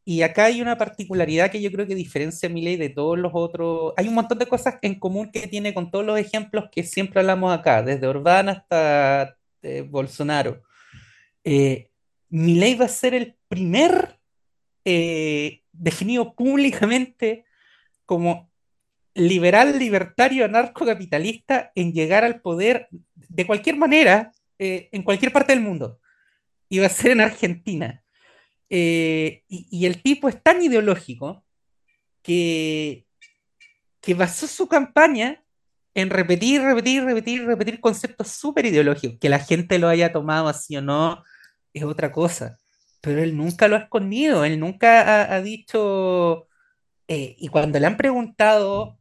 Y 0.05 0.21
acá 0.21 0.45
hay 0.45 0.61
una 0.61 0.77
particularidad 0.77 1.49
que 1.49 1.61
yo 1.61 1.71
creo 1.71 1.87
que 1.87 1.95
diferencia 1.95 2.49
a 2.49 2.51
Milei 2.51 2.75
de 2.77 2.89
todos 2.89 3.17
los 3.17 3.31
otros. 3.33 3.93
Hay 3.97 4.07
un 4.07 4.15
montón 4.15 4.37
de 4.37 4.47
cosas 4.47 4.75
en 4.81 4.99
común 4.99 5.31
que 5.31 5.47
tiene 5.47 5.73
con 5.73 5.89
todos 5.91 6.05
los 6.05 6.19
ejemplos 6.19 6.65
que 6.71 6.83
siempre 6.83 7.21
hablamos 7.21 7.57
acá, 7.57 7.81
desde 7.81 8.07
Orbán 8.07 8.49
hasta 8.49 9.37
eh, 9.61 9.81
Bolsonaro. 9.81 10.61
Eh, 11.43 11.89
Milei 12.29 12.75
va 12.75 12.85
a 12.85 12.89
ser 12.89 13.13
el 13.13 13.35
primer 13.47 14.19
eh, 14.85 15.62
definido 15.73 16.33
públicamente 16.35 17.45
como 18.05 18.49
liberal, 19.15 19.77
libertario, 19.77 20.45
anarcocapitalista 20.45 21.71
en 21.75 21.93
llegar 21.93 22.23
al 22.23 22.41
poder 22.41 22.87
de 23.13 23.45
cualquier 23.45 23.77
manera 23.77 24.31
eh, 24.57 24.89
en 24.91 25.03
cualquier 25.03 25.31
parte 25.31 25.53
del 25.53 25.61
mundo. 25.61 25.99
Va 26.79 26.87
a 26.87 26.89
ser 26.89 27.11
en 27.11 27.21
Argentina. 27.21 28.03
Eh, 28.69 29.43
y, 29.47 29.67
y, 29.69 29.85
el 29.85 30.01
tipo 30.01 30.27
es 30.27 30.41
tan 30.41 30.63
ideológico 30.63 31.43
que, 32.23 33.05
que 34.01 34.15
basó 34.15 34.47
su 34.47 34.67
campaña 34.67 35.43
en 35.93 36.09
repetir, 36.09 36.61
repetir, 36.61 37.03
repetir, 37.03 37.45
repetir 37.45 37.79
conceptos 37.79 38.29
súper 38.29 38.65
ideológicos. 38.65 39.19
Que 39.19 39.29
la 39.29 39.37
gente 39.37 39.77
lo 39.77 39.87
haya 39.87 40.11
tomado 40.11 40.47
así 40.47 40.75
o 40.75 40.81
no 40.81 41.23
es 41.73 41.83
otra 41.83 42.11
cosa. 42.11 42.57
Pero 43.03 43.21
él 43.21 43.35
nunca 43.35 43.67
lo 43.67 43.75
ha 43.75 43.79
escondido, 43.79 44.45
él 44.45 44.59
nunca 44.59 45.33
ha, 45.33 45.41
dicho... 45.41 46.47
Eh, 47.07 47.35
y 47.37 47.49
cuando 47.49 47.77
le 47.79 47.85
han 47.85 47.97
preguntado 47.97 48.97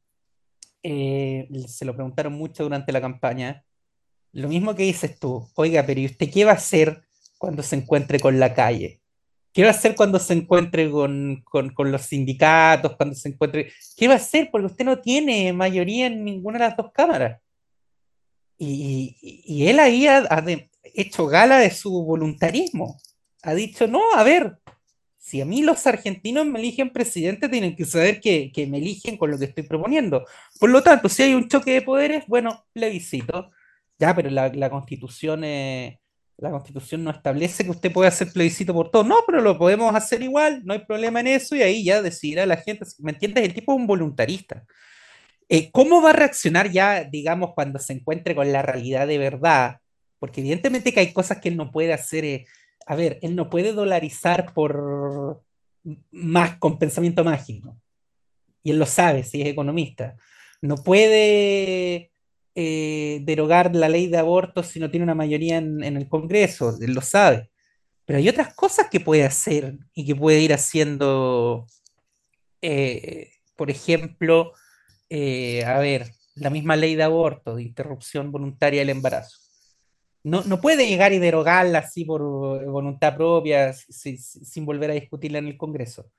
eh, 0.82 1.49
se 1.68 1.85
lo 1.85 1.94
preguntaron 1.94 2.32
mucho 2.32 2.64
durante 2.64 2.92
la 2.92 3.00
campaña, 3.00 3.64
lo 4.32 4.49
mismo 4.49 4.75
que 4.75 4.85
dices 4.85 5.18
tú, 5.18 5.49
oiga, 5.54 5.85
pero 5.87 6.00
¿y 6.00 6.06
usted 6.06 6.30
qué 6.30 6.44
va 6.44 6.52
a 6.52 6.56
hacer 6.56 7.02
cuando 7.38 7.62
se 7.62 7.76
encuentre 7.76 8.18
con 8.18 8.40
la 8.40 8.54
calle? 8.54 9.00
¿Qué 9.52 9.62
va 9.62 9.68
a 9.68 9.73
hacer 9.73 9.94
cuando 9.94 10.18
se 10.18 10.32
encuentre 10.32 10.90
con, 10.90 11.44
con, 11.44 11.92
los 11.92 12.02
sindicatos? 12.02 12.97
Cuando 12.97 13.14
se 13.14 13.28
encuentre... 13.28 13.71
¿Qué 13.97 14.09
va 14.09 14.14
a 14.14 14.16
hacer? 14.16 14.50
Porque 14.50 14.66
usted 14.66 14.85
no 14.87 15.00
tiene 15.00 15.53
mayoría 15.53 16.07
en 16.07 16.24
ninguna 16.24 16.59
de 16.59 16.64
las 16.64 16.77
dos 16.77 16.90
cámaras. 16.92 17.40
Y, 18.57 19.18
y, 19.20 19.66
él 19.66 19.79
ahí 19.79 20.07
ha, 20.07 20.27
hecho 20.94 21.27
gala 21.27 21.59
de 21.59 21.70
su 21.70 22.03
voluntarismo. 22.03 22.96
Ha 23.42 23.55
dicho, 23.55 23.87
no, 23.87 24.00
a 24.14 24.22
ver, 24.22 24.59
si 25.22 25.40
a 25.40 25.44
mí 25.44 25.62
los 25.62 25.87
argentinos 25.87 26.46
me 26.46 26.59
eligen 26.59 26.90
presidente, 26.90 27.48
tienen 27.48 27.76
que 27.76 27.85
saber 27.85 28.20
que, 28.20 28.50
que, 28.52 28.66
me 28.66 28.78
eligen 28.78 29.16
con 29.16 29.31
lo 29.31 29.38
que 29.38 29.46
estoy 29.46 29.62
proponiendo. 29.64 30.26
Por 30.59 30.70
lo 30.70 30.83
tanto, 30.83 31.09
si 31.09 31.22
hay 31.22 31.35
un 31.35 31.48
choque 31.48 31.72
de 31.72 31.83
poderes, 31.83 32.24
bueno, 32.26 32.64
plebiscito. 32.72 33.50
Ya, 33.98 34.16
pero 34.16 34.31
la, 34.31 34.68
constitución, 34.68 35.44
eh, 35.44 36.00
la 36.38 36.50
constitución 36.50 37.05
no 37.05 37.12
establece 37.12 37.62
que 37.64 37.70
usted 37.70 37.92
pueda 37.92 38.09
hacer 38.09 38.33
plebiscito 38.33 38.74
por 38.74 38.90
todo. 38.90 39.05
No, 39.05 39.18
pero 39.24 39.40
lo 39.40 39.57
podemos 39.57 39.94
hacer 39.94 40.22
igual, 40.22 40.62
no 40.64 40.72
hay 40.72 40.81
problema 40.81 41.20
en 41.20 41.28
eso, 41.28 41.55
y 41.55 41.62
ahí 41.62 41.85
ya 41.85 42.02
decidirá 42.02 42.44
la 42.44 42.57
gente. 42.57 42.85
¿Me 42.98 43.12
entiendes? 43.12 43.44
El 43.44 43.55
tipo 43.55 43.72
es 43.72 43.78
un 43.78 43.87
voluntarista. 43.87 44.64
Eh, 45.48 45.70
¿Cómo 45.70 46.02
va 46.02 46.11
a 46.11 46.14
reaccionar 46.14 46.70
ya, 46.72 47.05
digamos, 47.05 47.52
cuando 47.55 47.78
se 47.78 47.92
encuentre 47.92 48.35
con 48.35 48.50
la 48.50 48.62
realidad 48.62 49.07
de 49.07 49.18
verdad? 49.18 49.78
Porque 50.18 50.40
evidentemente 50.40 50.92
que 50.92 51.00
hay 51.00 51.12
cosas 51.12 51.40
que 51.40 51.48
él 51.48 51.57
no 51.57 51.70
puede 51.70 51.92
hacer. 51.92 52.24
Eh, 52.24 52.46
a 52.87 52.95
ver, 52.95 53.18
él 53.23 53.37
no 53.37 53.51
puede 53.51 53.73
dolarizar 53.73 54.53
por 54.55 55.42
más 56.11 56.59
con 56.59 56.79
pensamiento 56.79 57.25
mágico. 57.25 57.77
Y 58.62 58.71
él 58.71 58.79
lo 58.79 58.87
sabe, 58.87 59.25
si 59.25 59.42
es 59.42 59.49
economista. 59.49 60.16
No 60.61 60.77
puede 60.77 62.12
eh, 62.55 63.21
derogar 63.25 63.75
la 63.75 63.88
ley 63.88 64.07
de 64.07 64.18
aborto 64.18 64.62
si 64.62 64.79
no 64.79 64.90
tiene 64.90 65.05
una 65.05 65.14
mayoría 65.14 65.57
en, 65.59 65.83
el 65.83 66.09
Congreso, 66.09 66.77
él 66.81 66.92
lo 66.92 67.01
sabe. 67.01 67.51
Pero 68.05 68.18
hay 68.18 68.29
otras 68.29 68.55
cosas 68.55 68.88
que 68.90 69.01
puede 69.01 69.25
hacer 69.25 69.79
y 69.95 70.07
que 70.07 70.14
puede 70.14 70.40
ir 70.40 70.53
haciendo, 70.53 71.66
eh, 72.61 73.31
por 73.57 73.71
ejemplo, 73.71 74.53
eh, 75.09 75.64
a 75.64 75.79
ver, 75.79 76.12
la 76.35 76.51
misma 76.51 76.77
ley 76.77 76.95
de 76.95 77.03
aborto, 77.05 77.57
de 77.57 77.62
interrupción 77.62 78.33
voluntaria 78.33 78.81
del 78.81 78.90
embarazo 78.90 79.41
no, 80.24 80.42
no 80.44 80.61
puede 80.61 80.87
llegar 80.87 81.12
y 81.12 81.18
derogarla 81.18 81.80
así 81.80 82.04
por 82.04 82.22
voluntad 82.66 83.16
propia, 83.16 83.72
si, 83.72 84.16
sin 84.16 84.64
volver 84.64 84.90
a 84.90 84.94
discutirla 84.94 85.38
en 85.38 85.48
el 85.48 85.56
Congreso. 85.56 86.11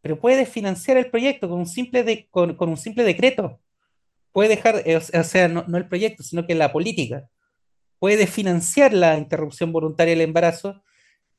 Pero 0.00 0.18
puede 0.18 0.46
financiar 0.46 0.96
el 0.96 1.10
proyecto 1.10 1.48
con 1.48 1.58
un 1.58 1.66
simple, 1.66 2.28
con 2.30 2.56
un 2.60 2.76
simple 2.76 3.04
decreto. 3.04 3.60
Puede 4.32 4.50
dejar, 4.50 4.82
eh, 4.86 4.96
o 4.96 5.24
sea, 5.24 5.48
no, 5.48 5.64
no, 5.68 5.78
el 5.78 5.88
proyecto, 5.88 6.22
sino 6.22 6.46
que 6.46 6.54
la 6.54 6.72
política. 6.72 7.28
Puede 7.98 8.26
financiar 8.26 8.92
la 8.92 9.16
interrupción 9.18 9.72
voluntaria 9.72 10.12
del 10.12 10.22
embarazo. 10.22 10.82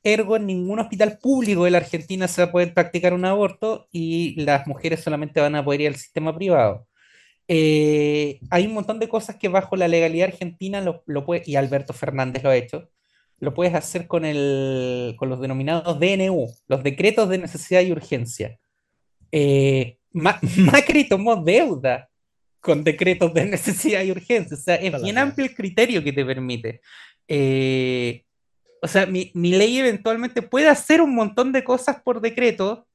Ergo, 0.03 0.35
en 0.37 0.45
ningún 0.45 0.79
hospital 0.79 1.19
público 1.21 1.65
de 1.65 1.71
la 1.71 1.79
Argentina 1.79 2.27
se 2.27 2.41
va 2.41 2.49
a 2.49 2.51
poder 2.51 2.73
practicar 2.73 3.13
un 3.13 3.25
aborto 3.25 3.87
y 3.91 4.41
las 4.41 4.67
mujeres 4.67 5.01
solamente 5.01 5.41
van 5.41 5.55
a 5.55 5.63
poder 5.63 5.81
ir 5.81 5.87
al 5.87 5.95
sistema 5.95 6.35
privado 6.35 6.87
eh, 7.55 8.39
hay 8.49 8.65
un 8.65 8.73
montón 8.73 8.97
de 8.97 9.07
cosas 9.07 9.35
que 9.35 9.47
bajo 9.47 9.75
la 9.75 9.87
legalidad 9.87 10.29
argentina 10.29 10.81
lo, 10.81 11.03
lo 11.05 11.23
puede, 11.23 11.43
y 11.45 11.55
Alberto 11.55 11.93
Fernández 11.93 12.41
lo 12.41 12.49
ha 12.49 12.55
hecho, 12.55 12.89
lo 13.37 13.53
puedes 13.53 13.75
hacer 13.75 14.07
con, 14.07 14.25
el, 14.25 15.13
con 15.19 15.29
los 15.29 15.39
denominados 15.39 15.99
DNU, 15.99 16.47
los 16.65 16.81
decretos 16.81 17.29
de 17.29 17.37
necesidad 17.37 17.81
y 17.81 17.91
urgencia. 17.91 18.57
Eh, 19.31 19.99
Ma 20.13 20.39
Macri 20.57 21.07
tomó 21.07 21.35
deuda 21.35 22.09
con 22.59 22.83
decretos 22.83 23.31
de 23.35 23.45
necesidad 23.45 24.01
y 24.01 24.09
urgencia, 24.09 24.57
o 24.57 24.59
sea, 24.59 24.75
es 24.75 24.99
bien 25.03 25.19
amplio 25.19 25.45
el 25.45 25.53
criterio 25.53 26.03
que 26.03 26.11
te 26.11 26.25
permite. 26.25 26.81
Eh, 27.27 28.23
o 28.81 28.87
sea, 28.87 29.05
mi, 29.05 29.29
mi, 29.35 29.51
ley 29.51 29.77
eventualmente 29.77 30.41
puede 30.41 30.69
hacer 30.69 31.01
un 31.01 31.13
montón 31.13 31.51
de 31.51 31.63
cosas 31.63 32.01
por 32.01 32.19
decreto 32.19 32.87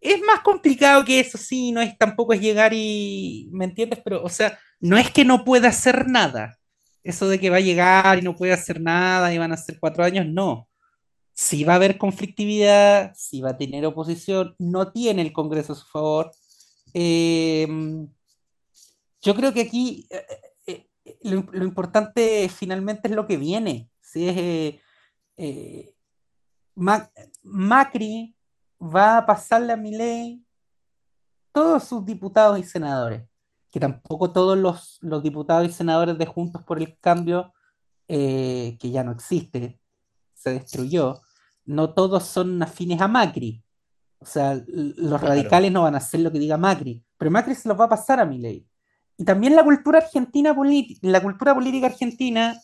es 0.00 0.20
más 0.22 0.40
complicado 0.40 1.04
que 1.04 1.20
eso, 1.20 1.38
sí, 1.38 1.72
no 1.72 1.80
es 1.80 1.96
tampoco 1.98 2.32
es 2.32 2.40
llegar 2.40 2.72
y, 2.74 3.48
¿me 3.52 3.66
entiendes? 3.66 4.00
Pero, 4.02 4.22
o 4.22 4.28
sea, 4.28 4.58
no 4.80 4.96
es 4.96 5.10
que 5.10 5.24
no 5.24 5.44
pueda 5.44 5.68
hacer 5.68 6.08
nada. 6.08 6.58
Eso 7.02 7.28
de 7.28 7.38
que 7.38 7.50
va 7.50 7.58
a 7.58 7.60
llegar 7.60 8.18
y 8.18 8.22
no 8.22 8.36
puede 8.36 8.52
hacer 8.52 8.80
nada 8.80 9.32
y 9.32 9.38
van 9.38 9.52
a 9.52 9.56
ser 9.56 9.78
cuatro 9.78 10.04
años, 10.04 10.26
no. 10.26 10.68
Si 11.32 11.64
va 11.64 11.74
a 11.74 11.76
haber 11.76 11.98
conflictividad, 11.98 13.12
si 13.14 13.40
va 13.40 13.50
a 13.50 13.56
tener 13.58 13.84
oposición, 13.86 14.54
no 14.58 14.92
tiene 14.92 15.22
el 15.22 15.32
Congreso 15.32 15.72
a 15.72 15.76
su 15.76 15.86
favor. 15.86 16.30
Eh, 16.94 17.66
yo 19.22 19.34
creo 19.34 19.52
que 19.52 19.62
aquí 19.62 20.06
eh, 20.10 20.26
eh, 20.66 20.86
eh, 21.04 21.18
lo, 21.22 21.46
lo, 21.52 21.64
importante 21.64 22.48
finalmente 22.48 23.08
es 23.08 23.14
lo 23.14 23.26
que 23.26 23.36
viene. 23.36 23.90
Mac 26.74 27.12
Macri 27.42 28.34
va 28.80 29.18
a 29.18 29.26
pasarle 29.26 29.72
a 29.72 29.76
mi 29.76 29.96
ley 29.96 30.44
todos 31.52 31.84
sus 31.84 32.04
diputados 32.04 32.58
y 32.58 32.62
senadores, 32.62 33.28
que 33.70 33.80
tampoco 33.80 34.32
todos 34.32 34.56
los, 34.56 34.98
los 35.02 35.22
diputados 35.22 35.68
y 35.68 35.72
senadores 35.72 36.16
de 36.16 36.26
Juntos 36.26 36.62
por 36.62 36.78
el 36.78 36.98
Cambio, 36.98 37.52
eh, 38.08 38.76
que 38.80 38.90
ya 38.90 39.04
no 39.04 39.12
existe, 39.12 39.80
se 40.34 40.50
destruyó, 40.50 41.20
no 41.64 41.94
todos 41.94 42.24
son 42.24 42.62
afines 42.62 43.00
a 43.00 43.08
Macri. 43.08 43.62
O 44.18 44.26
sea, 44.26 44.54
los 44.54 45.20
claro. 45.20 45.28
radicales 45.28 45.72
no 45.72 45.82
van 45.82 45.94
a 45.94 45.98
hacer 45.98 46.20
lo 46.20 46.30
que 46.30 46.38
diga 46.38 46.58
Macri, 46.58 47.04
pero 47.16 47.30
Macri 47.30 47.54
se 47.54 47.68
los 47.68 47.78
va 47.78 47.84
a 47.84 47.88
pasar 47.88 48.20
a 48.20 48.26
mi 48.26 48.38
ley. 48.38 48.66
Y 49.16 49.24
también 49.24 49.54
la 49.54 49.64
cultura 49.64 49.98
argentina, 49.98 50.54
la 51.02 51.22
cultura 51.22 51.54
política 51.54 51.86
argentina, 51.86 52.60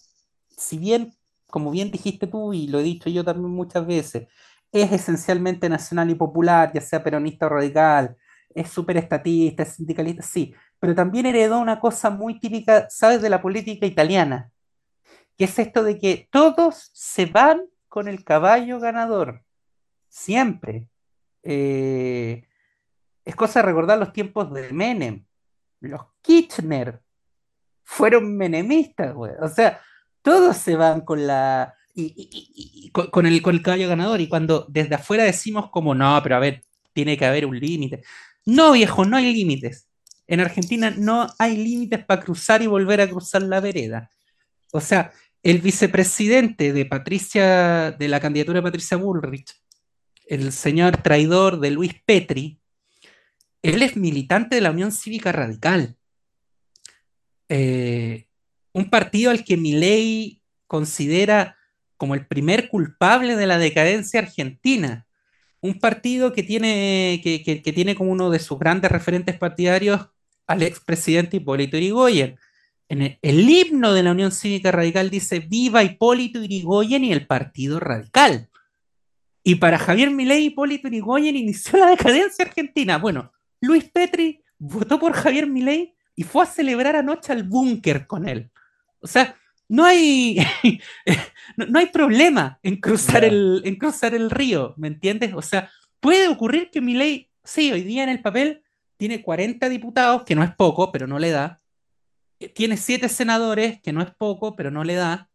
si 0.48 0.78
bien 0.78 1.14
como 1.50 1.70
bien 1.70 1.90
dijiste 1.90 2.26
tú 2.26 2.52
y 2.52 2.66
lo 2.66 2.80
he 2.80 2.82
dicho 2.82 3.08
yo 3.08 3.24
también 3.24 3.50
muchas 3.50 3.86
veces, 3.86 4.28
es 4.72 4.92
esencialmente 4.92 5.68
nacional 5.68 6.10
y 6.10 6.14
popular, 6.14 6.72
ya 6.72 6.80
sea 6.80 7.02
peronista 7.02 7.46
o 7.46 7.48
radical, 7.50 8.16
es 8.54 8.68
súper 8.68 8.96
estatista, 8.96 9.62
es 9.62 9.74
sindicalista, 9.74 10.22
sí, 10.22 10.54
pero 10.78 10.94
también 10.94 11.26
heredó 11.26 11.58
una 11.58 11.80
cosa 11.80 12.10
muy 12.10 12.38
típica, 12.40 12.88
¿sabes?, 12.90 13.22
de 13.22 13.30
la 13.30 13.42
política 13.42 13.86
italiana, 13.86 14.50
que 15.36 15.44
es 15.44 15.58
esto 15.58 15.82
de 15.82 15.98
que 15.98 16.28
todos 16.30 16.90
se 16.94 17.26
van 17.26 17.62
con 17.88 18.08
el 18.08 18.24
caballo 18.24 18.78
ganador, 18.80 19.42
siempre. 20.08 20.88
Eh, 21.42 22.46
es 23.24 23.36
cosa 23.36 23.60
de 23.60 23.66
recordar 23.66 23.98
los 23.98 24.12
tiempos 24.12 24.52
de 24.52 24.72
Menem. 24.72 25.26
Los 25.80 26.02
Kirchner 26.22 27.02
fueron 27.84 28.36
menemistas, 28.36 29.14
güey. 29.14 29.32
O 29.40 29.48
sea, 29.48 29.80
todos 30.22 30.56
se 30.56 30.76
van 30.76 31.02
con 31.02 31.26
la. 31.26 31.75
Con 32.92 33.26
el 33.26 33.42
caballo 33.62 33.88
ganador. 33.88 34.20
Y 34.20 34.28
cuando 34.28 34.66
desde 34.68 34.94
afuera 34.94 35.24
decimos 35.24 35.70
como 35.70 35.94
no, 35.94 36.20
pero 36.22 36.36
a 36.36 36.40
ver, 36.40 36.62
tiene 36.92 37.16
que 37.16 37.26
haber 37.26 37.46
un 37.46 37.58
límite. 37.58 38.02
No, 38.44 38.72
viejo, 38.72 39.04
no 39.04 39.16
hay 39.16 39.32
límites. 39.32 39.88
En 40.26 40.40
Argentina 40.40 40.92
no 40.96 41.26
hay 41.38 41.56
límites 41.56 42.04
para 42.04 42.22
cruzar 42.22 42.62
y 42.62 42.66
volver 42.66 43.00
a 43.00 43.08
cruzar 43.08 43.42
la 43.42 43.60
vereda. 43.60 44.10
O 44.72 44.80
sea, 44.80 45.12
el 45.42 45.60
vicepresidente 45.60 46.72
de 46.72 46.86
Patricia, 46.86 47.92
de 47.92 48.08
la 48.08 48.20
candidatura 48.20 48.58
de 48.58 48.64
Patricia 48.64 48.96
Bullrich, 48.96 49.54
el 50.26 50.52
señor 50.52 50.96
traidor 50.96 51.60
de 51.60 51.70
Luis 51.70 51.94
Petri, 52.04 52.58
él 53.62 53.82
es 53.82 53.96
militante 53.96 54.56
de 54.56 54.60
la 54.60 54.70
Unión 54.70 54.92
Cívica 54.92 55.32
Radical, 55.32 55.96
eh, 57.48 58.26
un 58.72 58.90
partido 58.90 59.30
al 59.30 59.44
que 59.44 59.56
Milei 59.56 60.42
considera 60.66 61.55
como 61.96 62.14
el 62.14 62.26
primer 62.26 62.68
culpable 62.68 63.36
de 63.36 63.46
la 63.46 63.58
decadencia 63.58 64.20
argentina, 64.20 65.06
un 65.60 65.78
partido 65.78 66.32
que 66.32 66.42
tiene, 66.42 67.20
que, 67.22 67.72
tiene 67.72 67.94
como 67.94 68.12
uno 68.12 68.30
de 68.30 68.38
sus 68.38 68.58
grandes 68.58 68.90
referentes 68.90 69.36
partidarios 69.36 70.08
al 70.46 70.62
expresidente 70.62 71.38
Hipólito 71.38 71.76
Yrigoyen. 71.76 72.38
En 72.88 73.02
el, 73.02 73.18
el 73.22 73.48
himno 73.48 73.92
de 73.92 74.02
la 74.02 74.12
Unión 74.12 74.30
Cívica 74.30 74.70
Radical 74.70 75.10
dice 75.10 75.40
Viva 75.40 75.82
Hipólito 75.82 76.40
Yrigoyen 76.40 77.04
y 77.04 77.12
el 77.12 77.26
Partido 77.26 77.80
Radical. 77.80 78.48
Y 79.42 79.56
para 79.56 79.78
Javier 79.78 80.10
Milei, 80.10 80.46
Hipólito 80.46 80.88
Yrigoyen 80.88 81.36
inició 81.36 81.78
la 81.78 81.88
decadencia 81.88 82.44
argentina. 82.44 82.98
Bueno, 82.98 83.32
Luis 83.60 83.84
Petri 83.84 84.42
votó 84.58 84.98
por 84.98 85.12
Javier 85.12 85.46
Milei 85.46 85.94
y 86.14 86.22
fue 86.22 86.42
a 86.42 86.46
celebrar 86.46 86.96
anoche 86.96 87.32
al 87.32 87.44
búnker 87.44 88.06
con 88.06 88.28
él. 88.28 88.50
O 89.00 89.06
sea, 89.06 89.36
no 89.68 89.84
hay, 89.84 90.38
no, 91.56 91.66
no 91.66 91.78
hay 91.78 91.86
problema 91.86 92.58
en 92.62 92.76
cruzar, 92.76 93.24
el, 93.24 93.62
en 93.64 93.76
cruzar 93.76 94.14
el 94.14 94.30
río, 94.30 94.74
¿me 94.76 94.88
entiendes? 94.88 95.32
O 95.34 95.42
sea, 95.42 95.70
puede 96.00 96.28
ocurrir 96.28 96.70
que 96.70 96.80
Milei, 96.80 97.30
sí, 97.44 97.72
hoy 97.72 97.82
día 97.82 98.02
en 98.02 98.08
el 98.08 98.22
papel 98.22 98.62
tiene 98.96 99.22
40 99.22 99.68
diputados, 99.68 100.24
que 100.24 100.34
no 100.34 100.42
es 100.42 100.54
poco, 100.54 100.92
pero 100.92 101.06
no 101.06 101.18
le 101.18 101.30
da. 101.30 101.60
Eh, 102.40 102.48
Tiene 102.48 102.76
7 102.76 103.08
senadores, 103.08 103.80
que 103.82 103.92
no 103.92 104.02
es 104.02 104.10
poco, 104.14 104.56
pero 104.56 104.70
no 104.70 104.84
le 104.84 104.94
da. 104.94 105.28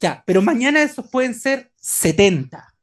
Ya, 0.00 0.22
pero 0.26 0.40
mañana 0.40 0.82
esos 0.82 1.08
pueden 1.08 1.34
ser 1.34 1.72
70. 1.76 2.74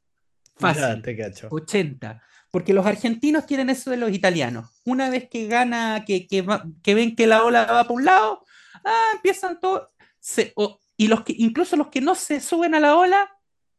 Fácil. 0.56 0.84
Ya, 0.84 1.01
te 1.01 1.17
cacho. 1.17 1.47
80. 1.49 2.21
Porque 2.51 2.73
los 2.73 2.86
argentinos 2.86 3.45
tienen 3.45 3.69
eso 3.69 3.89
de 3.89 3.97
los 3.97 4.12
italianos. 4.12 4.69
Una 4.86 5.10
vez 5.10 5.27
que 5.30 5.47
gana, 5.47 6.03
que, 6.06 6.27
que, 6.27 6.45
que 6.84 6.95
ven 6.95 7.15
que 7.15 7.27
la 7.27 7.43
ola 7.43 7.65
va 7.65 7.84
para 7.84 7.93
un 7.93 8.06
lado, 8.06 8.45
ah, 8.86 9.12
empiezan 9.15 9.60
todos. 9.60 9.89
Se- 10.27 10.51
o- 10.55 10.77
y 10.97 11.07
los 11.07 11.23
que, 11.23 11.33
incluso 11.37 11.75
los 11.77 11.87
que 11.87 12.01
no 12.01 12.13
se 12.15 12.41
suben 12.41 12.75
a 12.75 12.79
la 12.81 12.97
ola, 12.97 13.29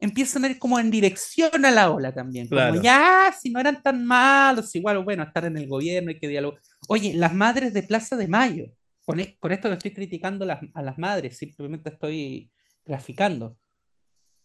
empiezan 0.01 0.45
a 0.45 0.49
ir 0.49 0.59
como 0.59 0.79
en 0.79 0.91
dirección 0.91 1.65
a 1.65 1.71
la 1.71 1.91
ola 1.91 2.15
también. 2.15 2.49
Como 2.49 2.61
Claro. 2.61 2.81
ya, 2.83 3.35
si 3.39 3.51
no 3.51 3.61
eran 3.61 3.83
tan 3.83 4.07
malos, 4.07 4.75
igual, 4.75 5.05
bueno, 5.05 5.25
estar 5.25 5.45
en 5.45 5.57
el 5.59 5.67
gobierno, 5.69 6.11
hay 6.11 6.19
que 6.19 6.29
dialogar. 6.29 6.61
Oye, 6.89 7.13
las 7.15 7.35
madres 7.35 7.75
de 7.75 7.83
Plaza 7.83 8.17
de 8.17 8.29
Mayo, 8.29 8.67
con, 9.05 9.21
e- 9.21 9.37
con 9.39 9.53
esto 9.53 9.69
no 9.69 9.75
estoy 9.75 9.93
criticando 9.93 10.45
las- 10.47 10.61
a 10.73 10.83
las 10.83 10.97
madres, 10.99 11.37
simplemente 11.37 11.91
estoy 11.91 12.49
graficando. 12.87 13.59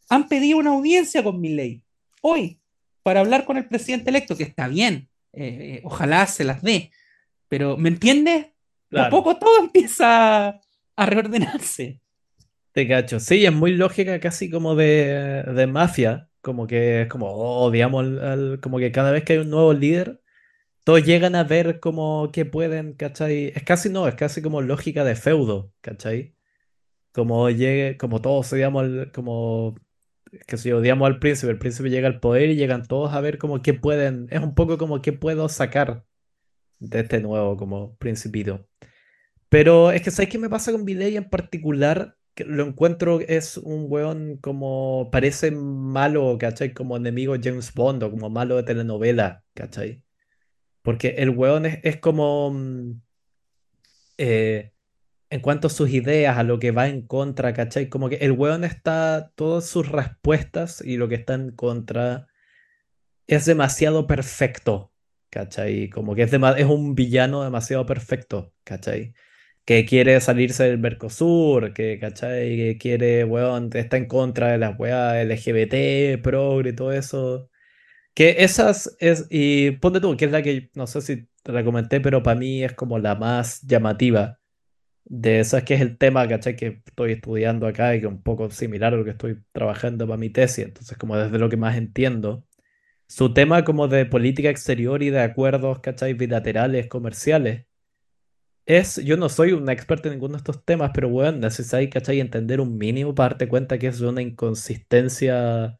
Han 0.09 0.27
pedido 0.27 0.57
una 0.57 0.71
audiencia 0.71 1.23
con 1.23 1.39
Milei 1.39 1.83
hoy 2.21 2.59
para 3.03 3.21
hablar 3.21 3.45
con 3.45 3.55
el 3.57 3.67
presidente 3.69 4.09
electo, 4.09 4.35
que 4.35 4.43
está 4.43 4.67
bien, 4.67 5.07
eh, 5.31 5.77
eh, 5.77 5.81
ojalá 5.85 6.25
se 6.27 6.43
las 6.43 6.61
dé, 6.61 6.91
pero 7.47 7.77
¿me 7.77 7.89
entiendes? 7.89 8.47
Claro. 8.89 9.09
poco 9.09 9.37
todo 9.37 9.59
empieza 9.59 10.59
a 10.95 11.05
reordenarse. 11.05 12.01
Te 12.73 12.87
cacho. 12.87 13.19
Sí, 13.19 13.45
es 13.45 13.53
muy 13.53 13.73
lógica, 13.75 14.19
casi 14.19 14.49
como 14.49 14.75
de, 14.75 15.43
de 15.43 15.67
mafia. 15.67 16.29
Como 16.41 16.67
que 16.67 17.03
es 17.03 17.07
como, 17.07 17.27
oh, 17.29 17.71
al, 17.71 18.59
Como 18.61 18.79
que 18.79 18.91
cada 18.91 19.11
vez 19.11 19.23
que 19.23 19.33
hay 19.33 19.39
un 19.39 19.49
nuevo 19.49 19.73
líder, 19.73 20.21
todos 20.83 21.05
llegan 21.05 21.35
a 21.35 21.43
ver 21.43 21.79
como 21.79 22.31
que 22.33 22.45
pueden, 22.45 22.93
¿cachai? 22.95 23.53
Es 23.55 23.63
casi 23.63 23.89
no, 23.89 24.07
es 24.07 24.15
casi 24.15 24.41
como 24.41 24.61
lógica 24.61 25.03
de 25.05 25.15
feudo, 25.15 25.71
¿cachai? 25.81 26.35
Como 27.13 27.49
llegue, 27.49 27.97
como 27.97 28.21
todos 28.21 28.53
odiamos 28.53 28.83
al, 28.83 29.11
como 29.13 29.75
que 30.47 30.57
si 30.57 30.71
odiamos 30.71 31.07
al 31.07 31.19
príncipe, 31.19 31.51
el 31.51 31.59
príncipe 31.59 31.89
llega 31.89 32.07
al 32.07 32.19
poder 32.19 32.49
y 32.49 32.55
llegan 32.55 32.83
todos 32.87 33.13
a 33.13 33.21
ver 33.21 33.37
como 33.37 33.61
qué 33.61 33.73
pueden. 33.73 34.27
Es 34.31 34.41
un 34.41 34.55
poco 34.55 34.77
como 34.77 35.01
qué 35.01 35.13
puedo 35.13 35.49
sacar 35.49 36.05
de 36.79 37.01
este 37.01 37.21
nuevo 37.21 37.57
como 37.57 37.95
principito. 37.97 38.67
Pero 39.53 39.91
es 39.91 40.01
que 40.01 40.09
¿sabes 40.09 40.31
qué 40.31 40.39
me 40.39 40.49
pasa 40.49 40.71
con 40.71 40.83
Milei 40.83 41.15
en 41.15 41.29
particular? 41.29 42.17
Que 42.33 42.43
lo 42.43 42.65
encuentro 42.65 43.19
es 43.19 43.57
un 43.57 43.85
weón 43.87 44.37
como 44.37 45.09
parece 45.11 45.51
malo, 45.51 46.39
¿cachai? 46.39 46.73
Como 46.73 46.97
enemigo 46.97 47.35
James 47.39 47.71
Bond 47.71 48.01
o 48.01 48.09
como 48.09 48.31
malo 48.31 48.55
de 48.55 48.63
telenovela, 48.63 49.43
¿cachai? 49.53 50.01
Porque 50.81 51.09
el 51.19 51.29
weón 51.29 51.67
es, 51.67 51.97
como 51.97 52.49
mm, 52.49 53.01
eh, 54.17 54.73
en 55.29 55.39
cuanto 55.41 55.67
a 55.67 55.69
sus 55.69 55.91
ideas, 55.91 56.35
a 56.39 56.41
lo 56.41 56.57
que 56.57 56.71
va 56.71 56.87
en 56.87 57.05
contra, 57.05 57.53
¿cachai? 57.53 57.89
Como 57.89 58.09
que 58.09 58.15
el 58.15 58.31
weón 58.31 58.63
está, 58.63 59.33
todas 59.35 59.67
sus 59.67 59.87
respuestas 59.87 60.81
y 60.83 60.97
lo 60.97 61.07
que 61.09 61.13
está 61.13 61.35
en 61.35 61.51
contra 61.51 62.25
es 63.27 63.45
demasiado 63.45 64.07
perfecto, 64.07 64.91
¿cachai? 65.29 65.91
Como 65.91 66.15
que 66.15 66.23
es, 66.23 66.31
dema- 66.31 66.57
es 66.57 66.65
un 66.65 66.95
villano 66.95 67.43
demasiado 67.43 67.85
perfecto, 67.85 68.51
¿cachai? 68.63 69.13
Que 69.65 69.85
quiere 69.85 70.19
salirse 70.21 70.63
del 70.65 70.77
Mercosur, 70.79 71.73
que, 71.73 71.99
¿cachai? 71.99 72.57
Que 72.57 72.77
quiere, 72.77 73.23
weón, 73.25 73.69
está 73.73 73.97
en 73.97 74.07
contra 74.07 74.51
de 74.51 74.57
las 74.57 74.77
weas 74.79 75.25
LGBT, 75.25 76.21
progre 76.21 76.71
y 76.71 76.75
todo 76.75 76.91
eso. 76.91 77.49
Que 78.13 78.43
esas 78.43 78.95
es, 78.99 79.27
y 79.29 79.71
ponte 79.71 79.99
tú, 80.01 80.17
que 80.17 80.25
es 80.25 80.31
la 80.31 80.43
que, 80.43 80.71
no 80.75 80.87
sé 80.87 81.01
si 81.01 81.27
te 81.43 81.51
la 81.51 81.63
comenté, 81.63 82.01
pero 82.01 82.23
para 82.23 82.39
mí 82.39 82.63
es 82.63 82.73
como 82.73 82.99
la 82.99 83.15
más 83.15 83.61
llamativa 83.63 84.39
de 85.05 85.39
esas, 85.41 85.63
que 85.63 85.75
es 85.75 85.81
el 85.81 85.97
tema, 85.97 86.27
¿cachai? 86.27 86.55
Que 86.55 86.81
estoy 86.85 87.13
estudiando 87.13 87.67
acá 87.67 87.95
y 87.95 88.01
que 88.01 88.07
es 88.07 88.11
un 88.11 88.23
poco 88.23 88.49
similar 88.51 88.93
a 88.93 88.97
lo 88.97 89.05
que 89.05 89.11
estoy 89.11 89.37
trabajando 89.53 90.07
para 90.07 90.17
mi 90.17 90.29
tesis, 90.29 90.65
entonces 90.65 90.97
como 90.97 91.17
desde 91.17 91.39
lo 91.39 91.49
que 91.49 91.57
más 91.57 91.77
entiendo 91.77 92.45
su 93.07 93.33
tema 93.33 93.63
como 93.63 93.87
de 93.87 94.05
política 94.05 94.49
exterior 94.49 95.03
y 95.03 95.09
de 95.11 95.21
acuerdos, 95.21 95.79
¿cachai? 95.81 96.13
Bilaterales, 96.15 96.87
comerciales. 96.87 97.67
Es, 98.65 98.95
yo 99.03 99.17
no 99.17 99.27
soy 99.27 99.51
un 99.51 99.69
experto 99.69 100.07
en 100.07 100.13
ninguno 100.13 100.33
de 100.33 100.37
estos 100.37 100.63
temas, 100.63 100.91
pero 100.93 101.09
bueno, 101.09 101.37
necesitáis, 101.39 101.89
¿cachai? 101.89 102.19
Entender 102.21 102.61
un 102.61 102.77
mínimo 102.77 103.13
para 103.13 103.29
darte 103.31 103.49
cuenta 103.49 103.77
que 103.77 103.87
es 103.87 103.99
una 104.01 104.21
inconsistencia 104.21 105.79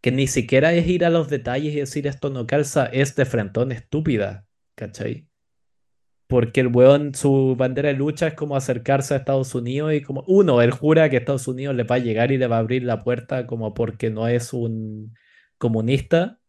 que 0.00 0.12
ni 0.12 0.26
siquiera 0.26 0.74
es 0.74 0.86
ir 0.86 1.04
a 1.04 1.10
los 1.10 1.28
detalles 1.30 1.74
y 1.74 1.80
decir 1.80 2.06
esto 2.06 2.30
no 2.30 2.46
calza, 2.46 2.86
es 2.86 3.16
de 3.16 3.24
frentón 3.24 3.72
estúpida, 3.72 4.46
¿cachai? 4.76 5.28
Porque 6.26 6.60
el 6.60 6.68
weón, 6.68 7.14
su 7.14 7.56
bandera 7.56 7.88
de 7.88 7.94
lucha 7.94 8.28
es 8.28 8.34
como 8.34 8.56
acercarse 8.56 9.14
a 9.14 9.18
Estados 9.18 9.54
Unidos 9.54 9.94
y 9.94 10.02
como, 10.02 10.22
uno, 10.26 10.62
él 10.62 10.72
jura 10.72 11.08
que 11.10 11.16
Estados 11.16 11.48
Unidos 11.48 11.74
le 11.74 11.84
va 11.84 11.96
a 11.96 11.98
llegar 11.98 12.32
y 12.32 12.38
le 12.38 12.46
va 12.46 12.56
a 12.56 12.60
abrir 12.60 12.82
la 12.84 13.02
puerta 13.02 13.46
como 13.46 13.74
porque 13.74 14.10
no 14.10 14.28
es 14.28 14.52
un 14.52 15.14
comunista. 15.58 16.40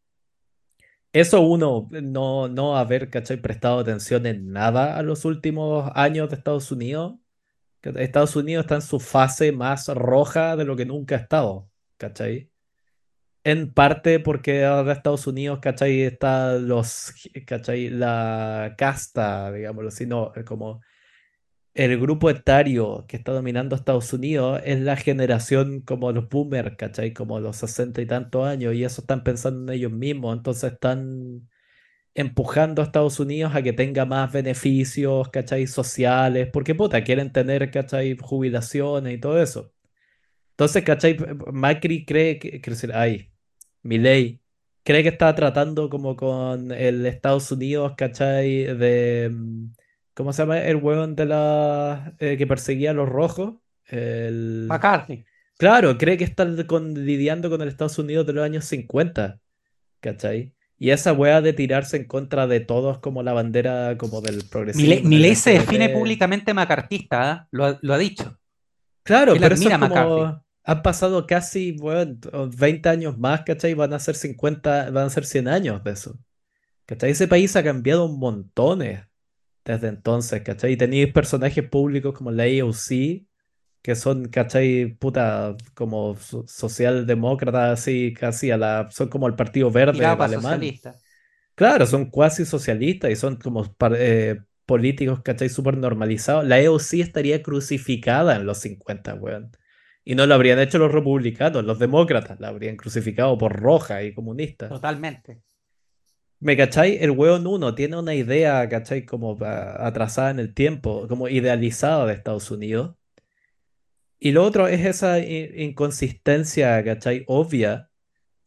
Eso 1.15 1.39
uno, 1.39 1.87
no, 1.91 2.49
no 2.49 2.75
haber, 2.75 3.09
¿cachai? 3.09 3.37
prestado 3.37 3.79
atención 3.79 4.25
en 4.25 4.51
nada 4.51 4.97
a 4.97 5.01
los 5.01 5.23
últimos 5.23 5.89
años 5.95 6.29
de 6.29 6.35
Estados 6.35 6.73
Unidos. 6.73 7.15
Estados 7.81 8.35
Unidos 8.35 8.65
está 8.65 8.75
en 8.75 8.81
su 8.81 8.99
fase 8.99 9.53
más 9.53 9.87
roja 9.87 10.57
de 10.57 10.65
lo 10.65 10.75
que 10.75 10.85
nunca 10.85 11.15
ha 11.15 11.19
estado, 11.19 11.69
¿cachai? 11.95 12.51
En 13.45 13.73
parte 13.73 14.19
porque 14.19 14.65
ahora 14.65 14.91
Estados 14.91 15.25
Unidos, 15.25 15.59
¿cachai? 15.61 16.01
Está 16.01 16.55
los, 16.55 17.13
¿cachai? 17.47 17.89
La 17.89 18.75
casta, 18.77 19.53
digámoslo 19.53 19.87
así, 19.87 20.05
no, 20.05 20.33
como 20.45 20.81
el 21.75 21.99
grupo 21.99 22.29
etario 22.29 23.05
que 23.07 23.17
está 23.17 23.33
dominando 23.33 23.75
Estados 23.75 24.13
Unidos 24.13 24.61
es 24.65 24.79
la 24.81 24.95
generación 24.95 25.81
como 25.81 26.11
los 26.11 26.29
boomers, 26.29 26.77
¿cachai? 26.77 27.13
Como 27.13 27.39
los 27.39 27.57
sesenta 27.57 28.01
y 28.01 28.07
tantos 28.07 28.47
años, 28.47 28.73
y 28.75 28.83
eso 28.85 29.01
están 29.01 29.23
pensando 29.23 29.71
en 29.73 29.77
ellos 29.79 29.91
mismos, 29.91 30.37
entonces 30.37 30.73
están 30.73 31.49
empujando 32.15 32.81
a 32.81 32.85
Estados 32.85 33.19
Unidos 33.19 33.53
a 33.55 33.61
que 33.63 33.73
tenga 33.73 34.05
más 34.05 34.31
beneficios, 34.33 35.29
¿cachai? 35.29 35.67
Sociales, 35.67 36.49
porque 36.53 36.75
puta, 36.75 37.03
quieren 37.03 37.31
tener, 37.33 37.71
¿cachai? 37.71 38.17
Jubilaciones 38.17 39.15
y 39.15 39.19
todo 39.19 39.41
eso. 39.41 39.73
Entonces, 40.51 40.83
¿cachai? 40.83 41.17
Macri 41.53 42.05
cree 42.05 42.39
que, 42.39 42.61
que 42.61 42.71
decir, 42.71 42.91
ay, 42.93 43.31
Milei 43.83 44.41
cree 44.83 45.03
que 45.03 45.09
está 45.09 45.35
tratando 45.35 45.89
como 45.89 46.15
con 46.15 46.71
el 46.71 47.05
Estados 47.05 47.51
Unidos, 47.51 47.93
¿cachai? 47.97 48.65
De, 48.77 49.29
mm, 49.33 49.73
¿cómo 50.15 50.33
se 50.33 50.41
llama? 50.41 50.59
El 50.59 50.77
hueón 50.77 51.15
de 51.15 51.25
la 51.25 52.13
eh, 52.19 52.37
que 52.37 52.47
perseguía 52.47 52.91
a 52.91 52.93
los 52.95 53.07
rojos. 53.07 53.55
El... 53.85 54.65
McCarthy. 54.67 55.23
Claro, 55.57 55.97
cree 55.97 56.17
que 56.17 56.23
está 56.23 56.47
con- 56.65 57.05
lidiando 57.05 57.49
con 57.49 57.61
el 57.61 57.67
Estados 57.67 57.99
Unidos 57.99 58.25
de 58.25 58.33
los 58.33 58.43
años 58.43 58.65
50, 58.65 59.39
¿cachai? 59.99 60.53
Y 60.77 60.89
esa 60.89 61.13
weá 61.13 61.41
de 61.41 61.53
tirarse 61.53 61.95
en 61.95 62.05
contra 62.05 62.47
de 62.47 62.59
todos 62.59 62.99
como 62.99 63.23
la 63.23 63.31
bandera 63.31 63.97
como 63.97 64.19
del 64.19 64.43
progresismo, 64.49 65.07
Milei 65.07 65.35
se 65.35 65.51
define 65.51 65.89
públicamente 65.89 66.53
macartista, 66.53 67.31
¿ah? 67.31 67.47
Lo, 67.51 67.65
ha- 67.65 67.79
lo 67.81 67.93
ha 67.93 67.97
dicho. 67.97 68.37
Claro, 69.03 69.33
Él 69.33 69.39
pero 69.39 69.55
eso 69.55 69.69
es 69.69 69.77
como... 69.77 70.43
Han 70.67 70.81
pasado 70.81 71.27
casi, 71.27 71.77
weón, 71.79 72.19
20 72.57 72.89
años 72.89 73.17
más, 73.19 73.43
¿cachai? 73.43 73.75
Van 73.75 73.93
a 73.93 73.99
ser 73.99 74.15
50, 74.15 74.89
van 74.89 75.05
a 75.05 75.09
ser 75.11 75.23
100 75.25 75.47
años 75.47 75.83
de 75.83 75.91
eso. 75.91 76.17
¿Cachai? 76.87 77.11
Ese 77.11 77.27
país 77.27 77.55
ha 77.55 77.63
cambiado 77.63 78.05
un 78.05 78.19
montones 78.19 79.01
desde 79.65 79.87
entonces, 79.89 80.41
¿cachai? 80.43 80.73
Y 80.73 80.77
tenéis 80.77 81.11
personajes 81.13 81.67
públicos 81.69 82.13
como 82.15 82.31
la 82.31 82.43
AOC, 82.43 83.27
que 83.81 83.95
son, 83.95 84.29
¿cachai? 84.29 84.95
Puta, 84.99 85.55
como 85.75 86.15
so- 86.17 86.45
socialdemócratas, 86.47 87.79
así, 87.81 88.13
casi 88.13 88.51
a 88.51 88.57
la... 88.57 88.87
Son 88.91 89.09
como 89.09 89.27
el 89.27 89.35
Partido 89.35 89.71
Verde 89.71 90.05
alemán. 90.05 90.41
socialista. 90.43 90.95
Claro, 91.55 91.85
son 91.85 92.09
cuasi 92.09 92.45
socialistas 92.45 93.11
y 93.11 93.15
son 93.15 93.37
como 93.37 93.65
eh, 93.97 94.41
políticos, 94.65 95.21
¿cachai? 95.23 95.49
Súper 95.49 95.77
normalizados. 95.77 96.45
La 96.45 96.57
AOC 96.57 97.01
estaría 97.01 97.41
crucificada 97.43 98.35
en 98.35 98.45
los 98.45 98.59
50, 98.59 99.13
weón. 99.15 99.51
Y 100.03 100.15
no 100.15 100.25
lo 100.27 100.35
habrían 100.35 100.59
hecho 100.59 100.77
los 100.77 100.91
republicanos, 100.91 101.63
los 101.63 101.79
demócratas, 101.79 102.39
la 102.39 102.49
habrían 102.49 102.75
crucificado 102.77 103.37
por 103.37 103.53
roja 103.59 104.03
y 104.03 104.13
comunista. 104.13 104.67
Totalmente. 104.69 105.41
¿Me 106.45 106.55
cachai? 106.55 106.97
El 107.01 107.09
weón 107.11 107.47
uno 107.47 107.73
tiene 107.73 107.97
una 107.97 108.13
idea, 108.13 108.69
¿cachai? 108.69 109.03
Como 109.03 109.35
ah, 109.41 109.87
atrasada 109.87 110.29
en 110.29 110.39
el 110.39 110.53
tiempo, 110.53 111.07
como 111.07 111.27
idealizada 111.27 112.05
de 112.05 112.13
Estados 112.13 112.51
Unidos. 112.51 112.95
Y 114.19 114.31
lo 114.31 114.43
otro 114.43 114.67
es 114.67 114.85
esa 114.85 115.19
inconsistencia, 115.19 116.83
¿cachai? 116.83 117.23
Obvia 117.27 117.89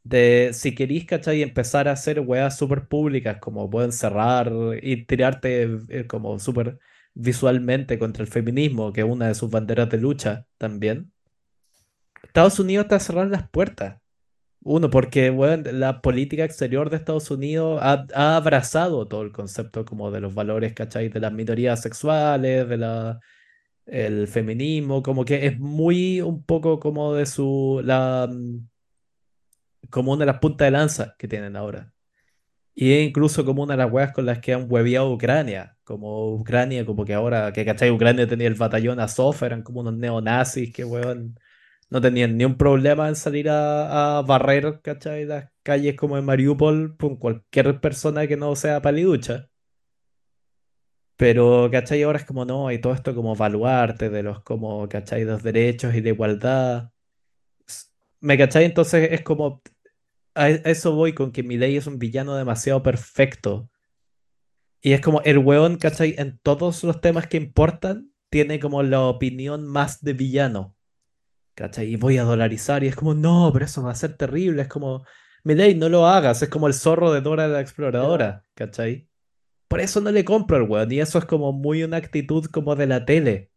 de 0.04 0.50
si 0.54 0.74
querís, 0.74 1.06
¿cachai? 1.06 1.42
Empezar 1.42 1.88
a 1.88 1.92
hacer 1.92 2.20
weas 2.20 2.58
súper 2.58 2.88
públicas, 2.88 3.38
como 3.40 3.70
pueden 3.70 3.92
cerrar 3.92 4.52
y 4.82 5.04
tirarte 5.06 5.68
eh, 5.88 6.06
como 6.06 6.38
súper 6.38 6.78
visualmente 7.14 7.98
contra 7.98 8.22
el 8.24 8.30
feminismo, 8.30 8.92
que 8.92 9.02
es 9.02 9.06
una 9.08 9.28
de 9.28 9.34
sus 9.34 9.50
banderas 9.50 9.90
de 9.90 9.98
lucha 9.98 10.46
también. 10.58 11.12
Estados 12.22 12.60
Unidos 12.60 12.86
a 12.90 13.00
cerrar 13.00 13.28
las 13.28 13.48
puertas. 13.50 14.00
Uno, 14.70 14.90
porque 14.90 15.30
weón, 15.30 15.64
la 15.80 16.02
política 16.02 16.44
exterior 16.44 16.90
de 16.90 16.96
Estados 16.96 17.30
Unidos 17.30 17.80
ha, 17.82 18.06
ha 18.14 18.36
abrazado 18.36 19.08
todo 19.08 19.22
el 19.22 19.32
concepto 19.32 19.86
como 19.86 20.10
de 20.10 20.20
los 20.20 20.34
valores, 20.34 20.74
¿cachai? 20.74 21.08
De 21.08 21.20
las 21.20 21.32
minorías 21.32 21.80
sexuales, 21.80 22.68
de 22.68 22.76
la, 22.76 23.18
el 23.86 24.28
feminismo, 24.28 25.02
como 25.02 25.24
que 25.24 25.46
es 25.46 25.58
muy 25.58 26.20
un 26.20 26.44
poco 26.44 26.80
como 26.80 27.14
de 27.14 27.26
su, 27.26 27.80
la, 27.84 28.28
mm, 28.30 28.68
como 29.90 30.12
una 30.12 30.20
de 30.20 30.26
las 30.32 30.38
puntas 30.40 30.66
de 30.66 30.70
lanza 30.72 31.14
que 31.18 31.28
tienen 31.28 31.56
ahora. 31.56 31.92
Y 32.74 32.92
es 32.92 33.08
incluso 33.08 33.44
como 33.44 33.62
una 33.64 33.74
de 33.74 33.78
las 33.78 33.92
weas 33.92 34.12
con 34.12 34.26
las 34.26 34.40
que 34.40 34.54
han 34.54 34.66
hueviado 34.70 35.12
Ucrania, 35.12 35.78
como 35.84 36.34
Ucrania, 36.34 36.86
como 36.86 37.04
que 37.04 37.14
ahora, 37.14 37.52
que 37.52 37.64
cachai, 37.64 37.90
Ucrania 37.90 38.28
tenía 38.28 38.48
el 38.48 38.54
batallón 38.54 39.00
Azov, 39.00 39.36
eran 39.44 39.62
como 39.62 39.80
unos 39.80 39.96
neonazis 39.96 40.72
que 40.72 40.84
weón, 40.84 41.38
no 41.90 42.00
tenían 42.00 42.36
ni 42.36 42.44
un 42.44 42.56
problema 42.56 43.08
en 43.08 43.16
salir 43.16 43.48
a, 43.50 44.22
barrer, 44.26 44.80
cachai, 44.82 45.24
las 45.24 45.50
calles 45.62 45.96
como 45.96 46.18
en 46.18 46.24
Mariupol 46.24 46.96
con 46.98 47.16
cualquier 47.16 47.80
persona 47.80 48.26
que 48.26 48.36
no 48.36 48.54
sea 48.56 48.82
paliducha. 48.82 49.50
Pero, 51.16 51.68
¿cachai? 51.70 52.02
Ahora 52.02 52.18
es 52.18 52.24
como 52.24 52.44
no, 52.44 52.70
y 52.70 52.80
todo 52.80 52.92
esto 52.94 53.14
como 53.14 53.34
baluarte 53.34 54.08
de 54.08 54.22
los 54.22 54.42
como, 54.42 54.88
¿cachai? 54.88 55.24
Los 55.24 55.42
derechos 55.42 55.94
y 55.94 56.00
de 56.00 56.10
igualdad. 56.10 56.92
¿Me 58.20 58.38
cachai? 58.38 58.64
Entonces 58.64 59.10
es 59.12 59.22
como, 59.22 59.62
a 60.34 60.44
a 60.44 60.48
eso 60.48 60.94
voy 60.94 61.14
con 61.14 61.32
que 61.32 61.42
Milei 61.42 61.76
es 61.76 61.86
un 61.86 61.98
villano 61.98 62.36
demasiado 62.36 62.82
perfecto. 62.82 63.70
Y 64.80 64.92
es 64.92 65.00
como 65.00 65.20
el 65.22 65.38
weón, 65.38 65.76
¿cachai? 65.76 66.14
En 66.18 66.38
todos 66.38 66.84
los 66.84 67.00
temas 67.00 67.26
que 67.26 67.36
importan, 67.36 68.12
tiene 68.30 68.60
como 68.60 68.82
la 68.82 69.02
opinión 69.02 69.66
más 69.66 70.02
de 70.02 70.12
villano. 70.12 70.77
¿Cachai? 71.58 71.86
Y 71.92 71.96
voy 71.96 72.18
a 72.18 72.22
dolarizar. 72.22 72.84
Y 72.84 72.86
es 72.86 72.94
como, 72.94 73.14
no, 73.14 73.50
pero 73.52 73.64
eso 73.64 73.82
va 73.82 73.90
a 73.90 73.94
ser 73.96 74.16
terrible. 74.16 74.62
Es 74.62 74.68
como, 74.68 75.04
Milei, 75.42 75.74
no 75.74 75.88
lo 75.88 76.06
hagas. 76.06 76.40
Es 76.40 76.48
como 76.48 76.68
el 76.68 76.74
zorro 76.74 77.12
de 77.12 77.20
Dora 77.20 77.48
la 77.48 77.60
Exploradora. 77.60 78.44
¿Cachai? 78.54 79.08
Por 79.66 79.80
eso 79.80 80.00
no 80.00 80.12
le 80.12 80.24
compro 80.24 80.56
al 80.56 80.62
weón. 80.62 80.92
Y 80.92 81.00
eso 81.00 81.18
es 81.18 81.24
como 81.24 81.52
muy 81.52 81.82
una 81.82 81.96
actitud 81.96 82.44
como 82.46 82.76
de 82.76 82.86
la 82.86 83.04
tele. 83.04 83.50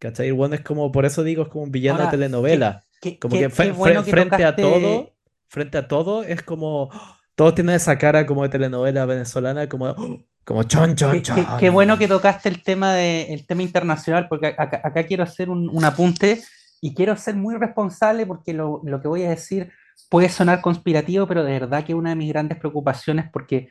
¿Cachai? 0.00 0.26
El 0.26 0.32
weón 0.32 0.54
es 0.54 0.62
como, 0.62 0.90
por 0.90 1.04
eso 1.06 1.22
digo, 1.22 1.44
es 1.44 1.48
como 1.50 1.62
un 1.64 1.70
villano 1.70 1.98
de 1.98 2.04
Ahora, 2.06 2.10
qué, 2.10 2.16
telenovela. 2.18 2.84
qué- 3.00 3.18
Como 3.20 3.34
qué- 3.34 3.40
que 3.42 3.50
fre- 3.50 3.64
qué 3.66 3.72
fre- 3.74 3.76
bueno 3.76 4.04
que 4.04 4.10
frente 4.10 4.44
a 4.44 4.56
todo, 4.56 4.72
tocaste, 4.80 5.12
frente 5.46 5.78
a 5.78 5.86
todo, 5.88 6.22
es 6.24 6.42
como, 6.42 6.90
todos 7.36 7.54
tienen 7.54 7.76
esa 7.76 7.96
cara 7.96 8.26
como 8.26 8.42
de 8.42 8.48
telenovela 8.48 9.04
venezolana, 9.06 9.68
como, 9.68 9.94
como 10.44 10.62
chon, 10.64 10.96
chon, 10.96 11.12
qué, 11.12 11.22
qué- 11.22 11.46
qué 11.60 11.70
bueno 11.70 11.96
que 11.96 12.08
chon. 12.08 12.16
tocaste 12.16 12.48
el 12.48 12.60
tema 12.64 12.92
de, 12.94 13.32
el 13.32 13.46
tema 13.46 13.62
internacional, 13.62 14.26
porque 14.28 14.48
acá, 14.48 14.80
acá 14.82 15.04
quiero 15.06 15.22
hacer 15.22 15.48
un, 15.48 15.68
un 15.68 15.84
apunte 15.84 16.42
y 16.80 16.94
quiero 16.94 17.16
ser 17.16 17.36
muy 17.36 17.56
responsable 17.56 18.26
porque 18.26 18.52
lo, 18.52 18.80
lo 18.84 19.00
que 19.00 19.08
voy 19.08 19.22
a 19.24 19.30
decir 19.30 19.70
puede 20.08 20.28
sonar 20.28 20.60
conspirativo, 20.60 21.26
pero 21.26 21.44
de 21.44 21.52
verdad 21.52 21.84
que 21.84 21.94
una 21.94 22.10
de 22.10 22.16
mis 22.16 22.28
grandes 22.30 22.58
preocupaciones 22.58 23.26
porque 23.30 23.68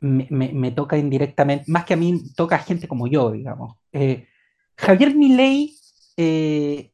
me, 0.00 0.26
me- 0.30 0.70
toca 0.70 0.96
indirectamente, 0.96 1.64
más 1.66 1.84
que 1.84 1.94
a 1.94 1.96
mí, 1.96 2.22
toca 2.36 2.56
a 2.56 2.60
gente 2.60 2.86
como 2.86 3.08
yo, 3.08 3.32
digamos. 3.32 3.76
Eh, 3.92 4.26
Javier 4.76 5.14
Milei, 5.16 5.74
eh, 6.16 6.92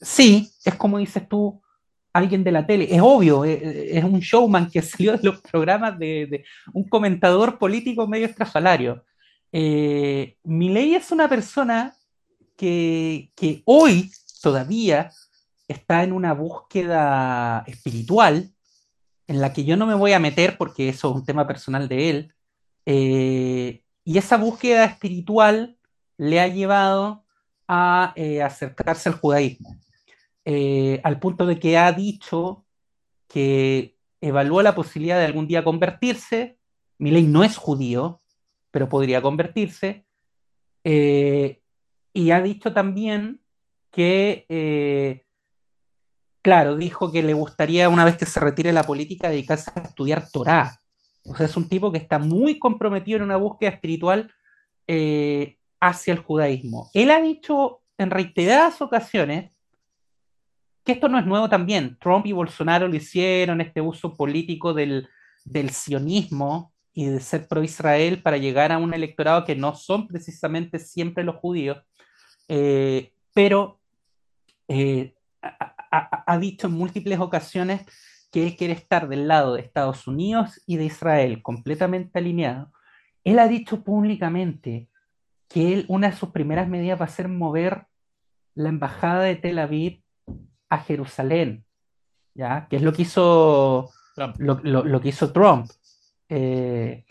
sí, 0.00 0.50
es 0.64 0.74
como 0.76 0.98
dices 0.98 1.28
tú, 1.28 1.60
alguien 2.12 2.44
de 2.44 2.52
la 2.52 2.66
tele, 2.66 2.86
es 2.94 3.00
obvio, 3.02 3.44
eh, 3.44 3.98
es 3.98 4.04
un 4.04 4.20
showman 4.20 4.70
que 4.70 4.82
salió 4.82 5.16
de 5.16 5.22
los 5.24 5.40
programas 5.40 5.98
de, 5.98 6.26
de 6.30 6.44
un 6.72 6.88
comentador 6.88 7.58
político 7.58 8.06
medio 8.06 8.26
estrafalario. 8.26 9.04
Eh, 9.52 10.36
Milei 10.44 10.94
es 10.94 11.10
una 11.12 11.28
persona 11.28 11.94
que, 12.56 13.30
que 13.34 13.62
hoy 13.64 14.10
todavía 14.46 15.10
está 15.66 16.04
en 16.04 16.12
una 16.12 16.32
búsqueda 16.32 17.64
espiritual 17.66 18.52
en 19.26 19.40
la 19.40 19.52
que 19.52 19.64
yo 19.64 19.76
no 19.76 19.86
me 19.86 19.96
voy 19.96 20.12
a 20.12 20.20
meter 20.20 20.56
porque 20.56 20.88
eso 20.88 21.10
es 21.10 21.16
un 21.16 21.24
tema 21.24 21.48
personal 21.48 21.88
de 21.88 22.10
él. 22.10 22.34
Eh, 22.84 23.82
y 24.04 24.18
esa 24.18 24.36
búsqueda 24.36 24.84
espiritual 24.84 25.76
le 26.16 26.38
ha 26.38 26.46
llevado 26.46 27.24
a 27.66 28.12
eh, 28.14 28.40
acercarse 28.40 29.08
al 29.08 29.16
judaísmo, 29.16 29.80
eh, 30.44 31.00
al 31.02 31.18
punto 31.18 31.44
de 31.44 31.58
que 31.58 31.76
ha 31.76 31.90
dicho 31.90 32.64
que 33.26 33.98
evalúa 34.20 34.62
la 34.62 34.76
posibilidad 34.76 35.18
de 35.18 35.24
algún 35.24 35.48
día 35.48 35.64
convertirse. 35.64 36.56
Milei 36.98 37.24
no 37.24 37.42
es 37.42 37.56
judío, 37.56 38.22
pero 38.70 38.88
podría 38.88 39.20
convertirse. 39.20 40.06
Y 40.84 42.30
ha 42.30 42.40
dicho 42.40 42.72
también 42.72 43.40
que 43.96 44.44
eh, 44.48 45.26
Claro, 46.46 46.76
dijo 46.76 47.10
que 47.10 47.24
le 47.24 47.34
gustaría, 47.34 47.88
una 47.88 48.04
vez 48.04 48.16
que 48.16 48.24
se 48.24 48.38
retire 48.38 48.72
la 48.72 48.84
política, 48.84 49.28
dedicarse 49.28 49.72
a 49.74 49.80
estudiar 49.80 50.30
Torá. 50.30 50.80
O 51.24 51.34
sea, 51.34 51.46
es 51.46 51.56
un 51.56 51.68
tipo 51.68 51.90
que 51.90 51.98
está 51.98 52.20
muy 52.20 52.60
comprometido 52.60 53.16
en 53.16 53.24
una 53.24 53.34
búsqueda 53.34 53.70
espiritual 53.70 54.32
eh, 54.86 55.58
hacia 55.80 56.12
el 56.12 56.20
judaísmo. 56.20 56.88
Él 56.94 57.10
ha 57.10 57.20
dicho 57.20 57.80
en 57.98 58.10
reiteradas 58.10 58.80
ocasiones 58.80 59.50
que 60.84 60.92
esto 60.92 61.08
no 61.08 61.18
es 61.18 61.26
nuevo 61.26 61.48
también. 61.48 61.98
Trump 62.00 62.26
y 62.26 62.32
Bolsonaro 62.32 62.86
lo 62.86 62.94
hicieron, 62.94 63.60
este 63.60 63.80
uso 63.80 64.14
político 64.14 64.72
del, 64.72 65.08
del 65.44 65.70
sionismo 65.70 66.72
y 66.92 67.06
de 67.06 67.18
ser 67.18 67.48
pro-Israel 67.48 68.22
para 68.22 68.36
llegar 68.36 68.70
a 68.70 68.78
un 68.78 68.94
electorado 68.94 69.44
que 69.44 69.56
no 69.56 69.74
son 69.74 70.06
precisamente 70.06 70.78
siempre 70.78 71.24
los 71.24 71.34
judíos. 71.34 71.82
Eh, 72.46 73.10
pero 73.34 73.80
eh, 74.68 75.14
ha, 75.42 76.22
ha- 76.26 76.38
dicho 76.38 76.66
en 76.66 76.74
múltiples 76.74 77.18
ocasiones 77.20 77.82
que 78.32 78.46
él 78.46 78.56
quiere 78.56 78.72
estar 78.74 79.08
del 79.08 79.28
lado 79.28 79.54
de 79.54 79.62
Estados 79.62 80.06
Unidos 80.06 80.60
y 80.66 80.76
de 80.76 80.84
Israel, 80.84 81.42
completamente 81.42 82.18
alineado. 82.18 82.72
Él 83.24 83.38
ha 83.38 83.48
dicho 83.48 83.82
públicamente 83.84 84.88
que 85.48 85.72
él, 85.72 85.84
una 85.88 86.10
de 86.10 86.16
sus 86.16 86.30
primeras 86.30 86.68
medidas 86.68 87.00
va 87.00 87.04
a 87.06 87.08
ser 87.08 87.28
mover 87.28 87.86
la 88.54 88.68
embajada 88.68 89.22
de 89.22 89.36
Tel 89.36 89.58
Aviv 89.58 90.02
a 90.68 90.78
Jerusalén, 90.78 91.64
¿ya? 92.34 92.66
Que 92.68 92.76
es 92.76 92.82
lo 92.82 92.92
que 92.92 93.02
hizo, 93.02 93.90
Trump. 94.14 94.36
lo, 94.38 94.60
lo- 94.62 94.84
lo 94.84 95.00
que 95.00 95.08
hizo 95.10 95.32
Trump. 95.32 95.70
Eh, 96.28 97.04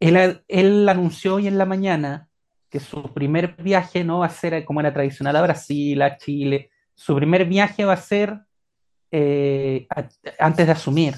él, 0.00 0.42
él 0.48 0.88
anunció 0.88 1.36
hoy 1.36 1.46
en 1.48 1.56
la 1.58 1.64
mañana 1.64 2.28
que 2.70 2.80
su 2.80 3.02
primer 3.12 3.56
viaje 3.56 4.04
no 4.04 4.20
va 4.20 4.26
a 4.26 4.30
ser 4.30 4.64
como 4.64 4.80
era 4.80 4.92
tradicional 4.92 5.36
a 5.36 5.42
Brasil, 5.42 6.02
a 6.02 6.16
Chile, 6.16 6.70
Su 6.94 7.14
primer 7.14 7.44
viaje 7.44 7.84
va 7.84 7.92
a 7.92 7.96
ser, 7.96 8.40
eh, 9.10 9.86
antes 10.38 10.66
de 10.66 10.72
asumir, 10.72 11.14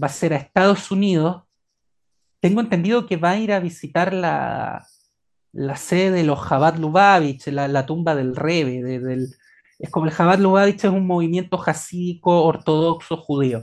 va 0.00 0.06
a 0.06 0.10
ser 0.10 0.32
a 0.32 0.36
Estados 0.36 0.90
Unidos. 0.90 1.44
Tengo 2.40 2.60
entendido 2.60 3.06
que 3.06 3.16
va 3.16 3.32
a 3.32 3.38
ir 3.38 3.52
a 3.52 3.60
visitar 3.60 4.12
la, 4.12 4.86
la 5.52 5.76
sede 5.76 6.10
de 6.10 6.24
los 6.24 6.48
Chabad 6.48 6.76
Lubavitch, 6.76 7.48
la, 7.48 7.86
tumba 7.86 8.14
del 8.14 8.34
del, 8.34 9.34
es 9.78 9.90
como 9.90 10.06
el 10.06 10.12
Chabad 10.14 10.38
Lubavitch 10.38 10.84
es 10.84 10.90
un 10.90 11.06
movimiento 11.06 11.58
jasídico 11.58 12.44
ortodoxo 12.44 13.16
judío. 13.16 13.62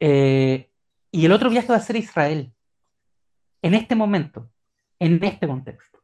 Eh, 0.00 0.70
y 1.10 1.24
el 1.24 1.32
otro 1.32 1.50
viaje 1.50 1.68
va 1.68 1.76
a 1.76 1.80
ser 1.80 1.96
Israel, 1.96 2.52
en 3.62 3.74
este 3.74 3.94
momento, 3.94 4.50
en 4.98 5.22
este 5.24 5.46
contexto. 5.46 5.97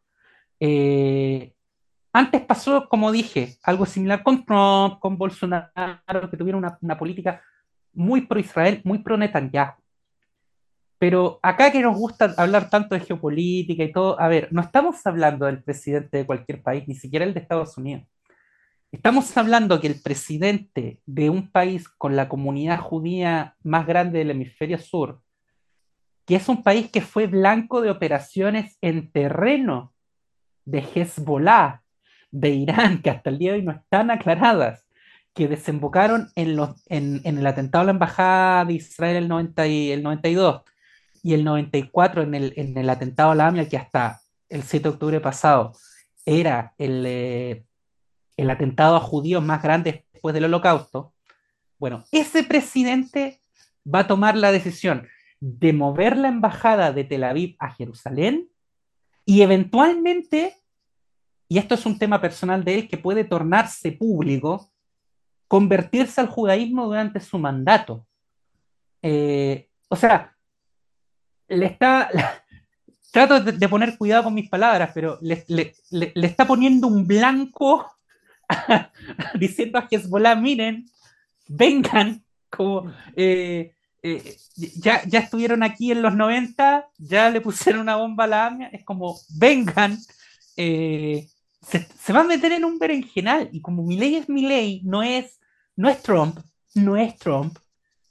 Eh, 0.60 1.52
antes 2.12 2.42
pasó, 2.42 2.88
como 2.88 3.10
dije, 3.10 3.56
algo 3.62 3.86
similar 3.86 4.22
con 4.22 4.44
Trump, 4.44 5.00
con 5.00 5.18
Bolsonaro, 5.18 6.30
que 6.30 6.36
tuvieron 6.36 6.64
una, 6.64 6.78
una 6.80 6.98
política 6.98 7.42
muy 7.92 8.22
pro-Israel, 8.22 8.80
muy 8.84 8.98
pro-Netanyahu. 8.98 9.74
Pero 10.98 11.40
acá 11.42 11.72
que 11.72 11.82
nos 11.82 11.96
gusta 11.96 12.34
hablar 12.36 12.70
tanto 12.70 12.94
de 12.94 13.00
geopolítica 13.00 13.82
y 13.82 13.92
todo, 13.92 14.18
a 14.20 14.28
ver, 14.28 14.48
no 14.52 14.60
estamos 14.60 15.04
hablando 15.06 15.46
del 15.46 15.62
presidente 15.62 16.18
de 16.18 16.26
cualquier 16.26 16.62
país, 16.62 16.86
ni 16.86 16.94
siquiera 16.94 17.24
el 17.24 17.34
de 17.34 17.40
Estados 17.40 17.76
Unidos. 17.76 18.04
Estamos 18.92 19.36
hablando 19.36 19.80
que 19.80 19.88
el 19.88 20.00
presidente 20.00 21.00
de 21.04 21.28
un 21.28 21.50
país 21.50 21.88
con 21.88 22.14
la 22.14 22.28
comunidad 22.28 22.78
judía 22.78 23.56
más 23.64 23.88
grande 23.88 24.20
del 24.20 24.30
hemisferio 24.30 24.78
sur, 24.78 25.20
que 26.24 26.36
es 26.36 26.48
un 26.48 26.62
país 26.62 26.92
que 26.92 27.00
fue 27.00 27.26
blanco 27.26 27.80
de 27.80 27.90
operaciones 27.90 28.78
en 28.80 29.10
terreno 29.10 29.93
de 30.64 30.78
Hezbollah, 30.94 31.82
de 32.30 32.50
Irán, 32.50 33.02
que 33.02 33.10
hasta 33.10 33.30
el 33.30 33.38
día 33.38 33.52
de 33.52 33.58
hoy 33.58 33.64
no 33.64 33.72
están 33.72 34.10
aclaradas, 34.10 34.86
que 35.34 35.48
desembocaron 35.48 36.30
en, 36.36 36.56
los, 36.56 36.70
en, 36.88 37.20
en 37.24 37.38
el 37.38 37.46
atentado 37.46 37.82
a 37.82 37.84
la 37.86 37.90
embajada 37.92 38.64
de 38.64 38.74
Israel 38.74 39.16
el, 39.16 39.28
90 39.28 39.66
y, 39.66 39.90
el 39.90 40.02
92 40.02 40.62
y 41.22 41.34
el 41.34 41.44
94 41.44 42.22
en 42.22 42.34
el, 42.34 42.52
en 42.56 42.78
el 42.78 42.88
atentado 42.88 43.32
a 43.32 43.34
la 43.34 43.48
AMIA, 43.48 43.68
que 43.68 43.76
hasta 43.76 44.20
el 44.48 44.62
7 44.62 44.84
de 44.84 44.94
octubre 44.94 45.20
pasado 45.20 45.72
era 46.24 46.74
el, 46.78 47.04
eh, 47.06 47.64
el 48.36 48.50
atentado 48.50 48.96
a 48.96 49.00
judíos 49.00 49.42
más 49.42 49.62
grande 49.62 50.04
después 50.12 50.34
del 50.34 50.44
holocausto, 50.44 51.12
bueno, 51.78 52.04
ese 52.12 52.44
presidente 52.44 53.40
va 53.92 54.00
a 54.00 54.06
tomar 54.06 54.36
la 54.36 54.52
decisión 54.52 55.06
de 55.40 55.72
mover 55.72 56.16
la 56.16 56.28
embajada 56.28 56.92
de 56.92 57.04
Tel 57.04 57.24
Aviv 57.24 57.56
a 57.58 57.70
Jerusalén 57.72 58.48
y 59.24 59.42
eventualmente, 59.42 60.56
y 61.48 61.58
esto 61.58 61.74
es 61.74 61.86
un 61.86 61.98
tema 61.98 62.20
personal 62.20 62.64
de 62.64 62.74
él 62.74 62.88
que 62.88 62.98
puede 62.98 63.24
tornarse 63.24 63.92
público, 63.92 64.70
convertirse 65.48 66.20
al 66.20 66.28
judaísmo 66.28 66.86
durante 66.86 67.20
su 67.20 67.38
mandato. 67.38 68.06
Eh, 69.02 69.68
o 69.88 69.96
sea, 69.96 70.36
le 71.48 71.66
está, 71.66 72.10
trato 73.12 73.40
de, 73.40 73.68
poner 73.68 73.96
cuidado 73.96 74.24
con 74.24 74.34
mis 74.34 74.48
palabras, 74.48 74.90
pero 74.94 75.18
le 75.20 75.74
está 76.14 76.46
poniendo 76.46 76.86
un 76.86 77.06
blanco 77.06 77.86
diciendo 79.38 79.78
a 79.78 79.86
Hezbollah, 79.90 80.34
miren, 80.34 80.86
vengan, 81.48 82.24
como 82.50 82.92
eh, 83.16 83.73
eh, 84.04 84.36
ya, 84.54 85.02
ya 85.06 85.20
estuvieron 85.20 85.62
aquí 85.62 85.90
en 85.90 86.02
los 86.02 86.14
90, 86.14 86.86
ya 86.98 87.30
le 87.30 87.40
pusieron 87.40 87.80
una 87.80 87.96
bomba 87.96 88.24
a 88.24 88.26
la 88.26 88.46
AMIA, 88.46 88.68
es 88.68 88.84
como, 88.84 89.18
vengan, 89.30 89.98
eh, 90.58 91.26
se, 91.66 91.88
se, 91.98 92.12
va 92.12 92.20
a 92.20 92.24
meter 92.24 92.52
en 92.52 92.66
un 92.66 92.78
berenjenal, 92.78 93.48
y 93.50 93.62
como 93.62 93.82
mi 93.82 93.96
ley 93.96 94.16
es 94.16 94.28
mi 94.28 94.46
ley, 94.46 94.82
no 94.84 95.02
es, 95.02 95.40
no 95.74 95.88
es 95.88 96.02
Trump, 96.02 96.38
no 96.74 96.98
es 96.98 97.16
Trump, 97.16 97.58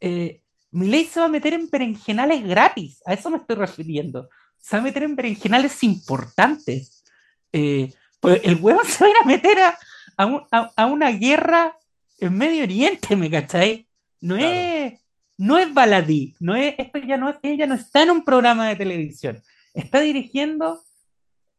eh, 0.02 0.42
mi 0.72 0.88
ley 0.88 1.06
se 1.06 1.20
va 1.20 1.28
a 1.28 1.30
meter 1.30 1.54
en 1.54 1.70
berenjenales 1.70 2.44
gratis, 2.44 3.00
a 3.06 3.14
eso 3.14 3.30
me 3.30 3.38
estoy 3.38 3.56
refiriendo, 3.56 4.30
se 4.58 4.76
va 4.76 4.82
a 4.82 4.86
meter 4.86 5.04
en 5.04 5.16
berenjenales 5.16 5.84
importantes. 5.84 7.04
Eh, 7.52 7.94
pues 8.20 8.42
el 8.44 8.56
huevo 8.56 8.84
se 8.84 9.04
va 9.04 9.08
a 9.08 9.10
ir 9.12 9.16
a 9.22 9.28
meter 9.28 9.60
a, 9.60 9.78
a, 10.18 10.26
un, 10.26 10.42
a, 10.50 10.72
a, 10.76 10.86
una 10.88 11.12
guerra 11.12 11.78
en 12.18 12.36
Medio 12.36 12.64
Oriente, 12.64 13.16
¿me 13.16 13.30
cachai? 13.30 13.88
No 14.22 14.38
claro. 14.38 14.52
es, 14.52 15.03
no 15.38 15.58
es 15.58 15.74
baladí, 15.74 16.36
no 16.40 16.56
es, 16.56 16.76
esto 16.78 17.00
ya 17.00 17.18
no 17.18 17.38
ella 17.42 17.68
no 17.68 17.76
está 17.76 18.04
en 18.04 18.12
un 18.12 18.24
programa 18.24 18.68
de 18.68 18.76
televisión, 18.76 19.42
está 19.74 20.00
dirigiendo 20.00 20.82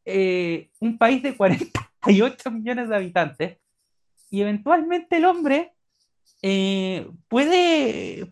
eh, 0.05 0.71
un 0.81 0.99
país 0.99 1.23
de 1.23 1.37
48 1.37 2.51
millones 2.51 2.89
de 2.89 2.97
habitantes 2.97 3.59
y 4.31 4.43
eventualmente 4.43 5.17
el 5.17 5.25
hombre 5.25 5.75
eh, 6.43 7.09
puede, 7.29 8.29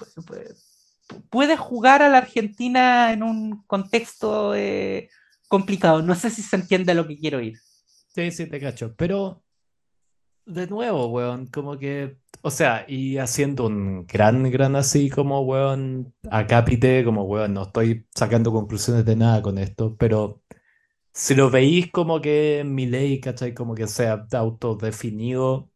puede 1.31 1.57
jugar 1.57 2.03
a 2.03 2.09
la 2.09 2.19
Argentina 2.19 3.13
en 3.13 3.23
un 3.23 3.63
contexto 3.67 4.55
eh, 4.55 5.09
complicado. 5.49 6.03
No 6.03 6.15
sé 6.15 6.29
si 6.29 6.43
se 6.43 6.57
entiende 6.57 6.93
a 6.93 6.95
lo 6.95 7.07
que 7.07 7.19
quiero 7.19 7.41
ir. 7.41 7.59
Sí, 8.09 8.31
sí, 8.31 8.47
te 8.47 8.61
cacho. 8.61 8.95
Pero, 8.97 9.43
de 10.47 10.67
nuevo, 10.67 11.07
weón, 11.09 11.47
como 11.47 11.79
que, 11.79 12.19
o 12.43 12.51
sea, 12.51 12.85
y 12.89 13.19
haciendo 13.19 13.67
un 13.67 14.07
gran, 14.07 14.51
gran 14.51 14.77
así 14.77 15.11
como, 15.11 15.41
weón, 15.43 16.15
acápite, 16.31 17.05
como, 17.05 17.25
weón, 17.25 17.55
no 17.55 17.63
estoy 17.65 18.07
sacando 18.15 18.53
conclusiones 18.53 19.05
de 19.05 19.17
nada 19.17 19.43
con 19.43 19.59
esto, 19.59 19.97
pero 19.99 20.43
si 21.13 21.35
lo 21.35 21.51
veis 21.51 21.91
como 21.93 22.21
que 22.21 22.65
mi 22.67 22.87
ley, 22.87 23.21
¿cachai? 23.21 23.55
Como 23.55 23.75
que 23.75 23.87
sea 23.89 24.27
autodefinido, 24.33 25.71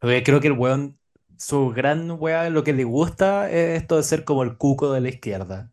creo 0.00 0.40
que 0.40 0.48
el 0.48 0.54
weón, 0.54 0.98
su 1.38 1.70
gran 1.70 2.10
weón, 2.20 2.54
lo 2.54 2.64
que 2.64 2.72
le 2.72 2.84
gusta 2.84 3.50
es 3.50 3.82
esto 3.82 3.96
de 3.96 4.02
ser 4.02 4.24
como 4.24 4.42
el 4.42 4.56
cuco 4.56 4.92
de 4.92 5.00
la 5.00 5.08
izquierda. 5.10 5.72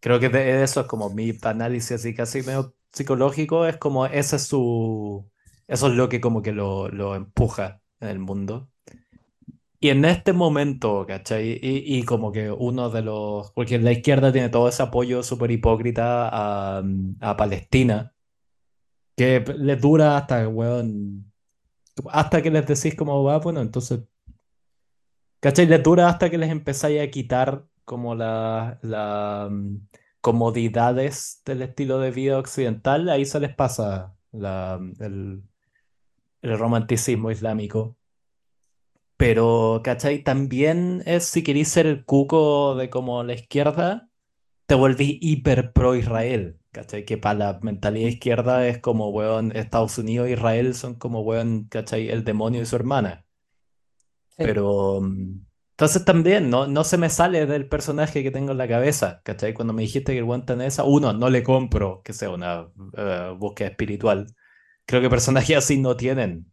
Creo 0.00 0.20
que 0.20 0.28
de 0.28 0.62
eso 0.62 0.82
es 0.82 0.86
como 0.86 1.10
mi 1.10 1.36
análisis 1.42 1.92
así 1.92 2.14
casi 2.14 2.42
medio 2.42 2.74
psicológico, 2.92 3.66
es 3.66 3.76
como 3.78 4.06
ese 4.06 4.36
es 4.36 4.42
su... 4.44 5.30
Eso 5.68 5.88
es 5.88 5.94
lo 5.94 6.08
que 6.08 6.20
como 6.20 6.42
que 6.42 6.52
lo, 6.52 6.88
lo 6.88 7.14
empuja 7.14 7.82
en 8.00 8.08
el 8.08 8.18
mundo. 8.18 8.70
Y 9.80 9.90
en 9.90 10.04
este 10.04 10.32
momento, 10.32 11.06
¿cachai? 11.06 11.58
Y, 11.62 12.02
como 12.04 12.32
que 12.32 12.50
uno 12.50 12.90
de 12.90 13.02
los... 13.02 13.52
Porque 13.52 13.78
la 13.78 13.92
izquierda 13.92 14.32
tiene 14.32 14.48
todo 14.48 14.68
ese 14.68 14.82
apoyo 14.82 15.22
súper 15.22 15.52
hipócrita 15.52 16.28
a, 16.28 16.82
a, 17.20 17.36
Palestina, 17.36 18.12
que 19.16 19.44
les 19.58 19.80
dura 19.80 20.16
hasta, 20.16 20.48
weón, 20.48 21.32
hasta 22.10 22.42
que 22.42 22.50
les 22.50 22.66
decís 22.66 22.96
cómo 22.96 23.22
va, 23.22 23.38
bueno, 23.38 23.60
entonces... 23.60 24.00
¿Cachai? 25.40 25.66
Les 25.66 25.82
dura 25.82 26.08
hasta 26.08 26.30
que 26.30 26.38
les 26.38 26.50
empezáis 26.50 27.00
a 27.00 27.10
quitar 27.10 27.64
como 27.84 28.14
las 28.16 28.78
la, 28.82 29.48
comodidades 30.20 31.42
del 31.44 31.62
estilo 31.62 32.00
de 32.00 32.10
vida 32.10 32.38
occidental, 32.38 33.08
ahí 33.08 33.24
se 33.24 33.40
les 33.40 33.54
pasa 33.54 34.16
la, 34.32 34.80
el, 35.00 35.42
el 36.42 36.58
romanticismo 36.58 37.30
islámico. 37.30 37.96
Pero, 39.16 39.80
¿cachai? 39.82 40.22
También 40.22 41.02
es 41.04 41.24
si 41.24 41.42
queréis 41.42 41.68
ser 41.68 41.86
el 41.86 42.04
cuco 42.04 42.76
de 42.76 42.88
como 42.88 43.24
la 43.24 43.34
izquierda, 43.34 44.08
te 44.66 44.74
volvís 44.76 45.18
hiper 45.20 45.72
pro 45.72 45.96
Israel, 45.96 46.60
¿cachai? 46.70 47.04
Que 47.04 47.18
para 47.18 47.38
la 47.38 47.58
mentalidad 47.62 48.08
izquierda 48.08 48.68
es 48.68 48.78
como, 48.78 49.10
weón, 49.10 49.50
Estados 49.56 49.98
Unidos 49.98 50.28
e 50.28 50.32
Israel 50.32 50.74
son 50.74 50.94
como, 50.94 51.22
weón, 51.22 51.64
¿cachai? 51.68 52.08
El 52.10 52.22
demonio 52.22 52.62
y 52.62 52.66
su 52.66 52.76
hermana. 52.76 53.26
Sí. 54.36 54.44
Pero, 54.44 55.00
entonces 55.78 56.04
también, 56.04 56.50
no, 56.50 56.66
no 56.68 56.84
se 56.84 56.98
me 56.98 57.10
sale 57.10 57.46
del 57.46 57.68
personaje 57.68 58.22
que 58.22 58.30
tengo 58.30 58.52
en 58.52 58.58
la 58.58 58.68
cabeza, 58.68 59.20
¿cachai? 59.24 59.54
Cuando 59.54 59.72
me 59.72 59.82
dijiste 59.82 60.12
que 60.12 60.18
el 60.18 60.24
weón 60.24 60.44
esa, 60.60 60.84
uno, 60.84 61.12
no 61.12 61.28
le 61.28 61.42
compro 61.42 62.02
que 62.04 62.12
sea 62.12 62.30
una 62.30 62.62
uh, 62.62 63.36
búsqueda 63.36 63.70
espiritual. 63.70 64.26
Creo 64.88 65.00
que 65.02 65.10
personajes 65.10 65.56
así 65.56 65.78
no 65.78 65.96
tienen 65.96 66.50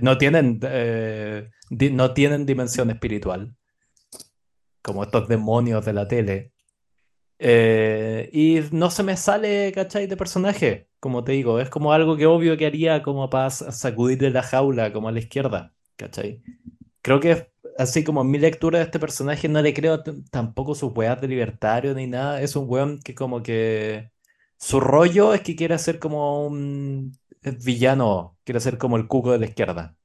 no 0.00 0.18
tienen, 0.18 0.60
eh, 0.62 1.50
no 1.70 2.14
tienen 2.14 2.46
dimensión 2.46 2.90
espiritual, 2.90 3.56
como 4.82 5.04
estos 5.04 5.28
demonios 5.28 5.84
de 5.84 5.92
la 5.92 6.08
tele. 6.08 6.52
Eh, 7.38 8.30
y 8.32 8.60
no 8.72 8.90
se 8.90 9.02
me 9.02 9.16
sale, 9.16 9.72
¿cachai? 9.72 10.06
De 10.06 10.16
personaje, 10.16 10.88
como 11.00 11.24
te 11.24 11.32
digo, 11.32 11.60
es 11.60 11.68
como 11.68 11.92
algo 11.92 12.16
que 12.16 12.26
obvio 12.26 12.56
que 12.56 12.66
haría 12.66 13.02
como 13.02 13.28
para 13.28 13.50
sacudirle 13.50 14.30
la 14.30 14.42
jaula, 14.42 14.92
como 14.92 15.08
a 15.08 15.12
la 15.12 15.18
izquierda, 15.18 15.74
¿cachai? 15.96 16.42
Creo 17.02 17.20
que 17.20 17.52
así 17.78 18.04
como 18.04 18.22
en 18.22 18.30
mi 18.30 18.38
lectura 18.38 18.78
de 18.78 18.84
este 18.86 18.98
personaje 18.98 19.48
no 19.48 19.60
le 19.62 19.74
creo 19.74 20.02
tampoco 20.30 20.74
sus 20.74 20.92
weas 20.96 21.20
de 21.20 21.28
libertario 21.28 21.94
ni 21.94 22.06
nada, 22.06 22.40
es 22.40 22.56
un 22.56 22.66
weón 22.68 23.00
que 23.00 23.14
como 23.14 23.42
que 23.42 24.10
su 24.58 24.80
rollo 24.80 25.34
es 25.34 25.42
que 25.42 25.56
quiere 25.56 25.78
ser 25.78 25.98
como 25.98 26.46
un 26.46 27.12
es 27.46 27.64
villano, 27.64 28.36
quiere 28.44 28.60
ser 28.60 28.78
como 28.78 28.96
el 28.96 29.06
cuco 29.06 29.32
de 29.32 29.38
la 29.38 29.46
izquierda, 29.46 29.96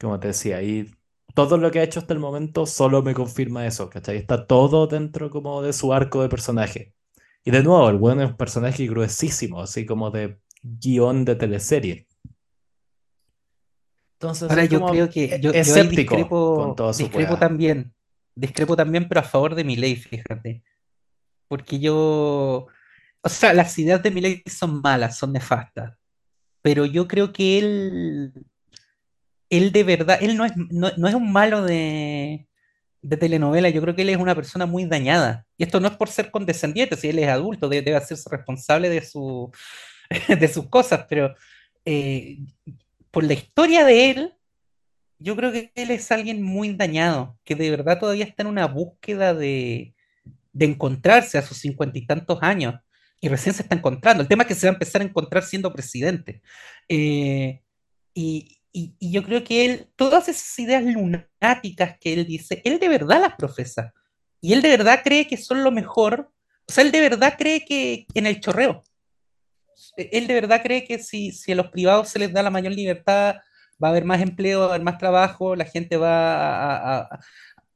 como 0.00 0.20
te 0.20 0.28
decía, 0.28 0.62
y 0.62 0.90
todo 1.34 1.58
lo 1.58 1.70
que 1.70 1.80
ha 1.80 1.82
hecho 1.82 1.98
hasta 2.00 2.14
el 2.14 2.20
momento 2.20 2.66
solo 2.66 3.02
me 3.02 3.14
confirma 3.14 3.66
eso, 3.66 3.90
¿cachai? 3.90 4.16
Está 4.16 4.46
todo 4.46 4.86
dentro 4.86 5.30
como 5.30 5.62
de 5.62 5.72
su 5.72 5.92
arco 5.92 6.22
de 6.22 6.28
personaje. 6.28 6.94
Y 7.44 7.50
de 7.50 7.62
nuevo, 7.62 7.88
el 7.90 7.98
bueno 7.98 8.22
es 8.22 8.30
un 8.30 8.36
personaje 8.36 8.86
gruesísimo, 8.86 9.60
así 9.60 9.84
como 9.84 10.10
de 10.10 10.38
guion 10.62 11.24
de 11.24 11.34
teleserie. 11.34 12.06
Entonces 14.14 14.48
Ahora 14.48 14.62
soy 14.62 14.68
yo 14.70 14.86
creo 14.86 15.04
como 15.04 15.10
que 15.12 15.28
yo, 15.40 15.50
yo 15.50 15.50
ahí 15.50 15.58
escéptico 15.58 16.14
con 16.14 16.18
discrepo, 16.18 16.74
toda 16.76 16.92
su 16.92 17.02
discrepo 17.02 17.32
weá. 17.32 17.40
también, 17.40 17.92
discrepo 18.34 18.76
también, 18.76 19.08
pero 19.08 19.20
a 19.20 19.24
favor 19.24 19.54
de 19.54 19.64
mi 19.64 19.76
ley, 19.76 19.96
fíjate. 19.96 20.62
Porque 21.48 21.78
yo, 21.78 22.68
o 23.20 23.28
sea, 23.28 23.52
las 23.52 23.76
ideas 23.78 24.02
de 24.02 24.10
mi 24.10 24.20
ley 24.20 24.42
son 24.46 24.80
malas, 24.80 25.18
son 25.18 25.32
nefastas, 25.32 25.98
pero 26.64 26.86
yo 26.86 27.06
creo 27.06 27.30
que 27.30 27.58
él, 27.58 28.32
él 29.50 29.70
de 29.70 29.84
verdad, 29.84 30.16
él 30.22 30.34
no 30.34 30.46
es, 30.46 30.52
no, 30.56 30.88
es 30.88 31.14
un 31.14 31.30
malo 31.30 31.62
de, 31.62 32.48
telenovela, 33.20 33.68
yo 33.68 33.82
creo 33.82 33.94
que 33.94 34.00
él 34.00 34.08
es 34.08 34.16
una 34.16 34.34
persona 34.34 34.64
muy 34.64 34.86
dañada. 34.86 35.46
Y 35.58 35.64
esto 35.64 35.78
no 35.78 35.88
es 35.88 35.96
por 35.98 36.08
ser 36.08 36.30
condescendiente, 36.30 36.96
si 36.96 37.08
él 37.10 37.18
es 37.18 37.28
adulto, 37.28 37.68
debe, 37.68 37.94
hacerse 37.94 38.30
responsable 38.30 38.88
de, 38.88 39.02
su, 39.02 39.52
de 40.40 40.48
sus 40.48 40.66
cosas, 40.70 41.04
pero 41.06 41.34
eh, 41.84 42.38
por 43.10 43.24
la 43.24 43.34
historia 43.34 43.84
de 43.84 44.10
él, 44.10 44.34
yo 45.18 45.36
creo 45.36 45.52
que 45.52 45.70
él 45.74 45.90
es 45.90 46.10
alguien 46.10 46.42
muy 46.42 46.74
dañado, 46.74 47.38
que 47.44 47.56
de 47.56 47.68
verdad 47.68 48.00
todavía 48.00 48.24
está 48.24 48.42
en 48.42 48.48
una 48.48 48.66
búsqueda 48.68 49.34
de 49.34 49.92
encontrarse 50.58 51.36
a 51.36 51.42
sus 51.42 51.58
cincuenta 51.58 51.98
y 51.98 52.06
tantos 52.06 52.38
años. 52.40 52.76
Y 53.20 53.28
recién 53.28 53.54
se 53.54 53.62
está 53.62 53.74
encontrando. 53.74 54.22
El 54.22 54.28
tema 54.28 54.42
es 54.42 54.48
que 54.48 54.54
se 54.54 54.66
va 54.66 54.72
a 54.72 54.74
empezar 54.74 55.00
a 55.00 55.04
encontrar 55.04 55.42
siendo 55.44 55.72
presidente. 55.72 56.42
Eh, 56.88 57.62
y, 58.14 58.58
y- 58.72 58.94
y 58.98 59.12
yo 59.12 59.22
creo 59.22 59.42
que 59.44 59.64
él, 59.64 59.88
todas 59.96 60.28
esas 60.28 60.58
ideas 60.58 60.82
lunáticas 60.84 61.96
que 62.00 62.12
él 62.12 62.26
dice, 62.26 62.60
él 62.64 62.78
de 62.78 62.88
verdad 62.88 63.20
las 63.20 63.34
profesa. 63.36 63.92
Y 64.40 64.52
él 64.52 64.60
de 64.62 64.68
verdad 64.70 65.00
cree 65.02 65.26
que 65.26 65.36
son 65.38 65.64
lo 65.64 65.70
mejor. 65.70 66.30
O 66.68 66.72
sea, 66.72 66.84
él 66.84 66.92
de 66.92 67.00
verdad 67.00 67.34
cree 67.38 67.64
que 67.64 68.06
en 68.14 68.26
el 68.26 68.40
chorreo. 68.40 68.82
Él 69.96 70.26
de 70.26 70.34
verdad 70.34 70.62
cree 70.62 70.84
que 70.84 70.98
si, 70.98 71.32
si 71.32 71.52
a 71.52 71.56
los 71.56 71.68
privados 71.68 72.08
se 72.08 72.18
les 72.18 72.32
da 72.32 72.42
la 72.42 72.50
mayor 72.50 72.72
libertad, 72.72 73.36
va 73.82 73.88
a 73.88 73.90
haber 73.90 74.04
más 74.04 74.20
empleo, 74.20 74.60
va 74.60 74.66
a 74.66 74.68
haber 74.70 74.82
más 74.82 74.98
trabajo, 74.98 75.56
la 75.56 75.64
gente 75.64 75.96
va 75.96 76.34
a, 76.36 76.98
a- 77.00 77.20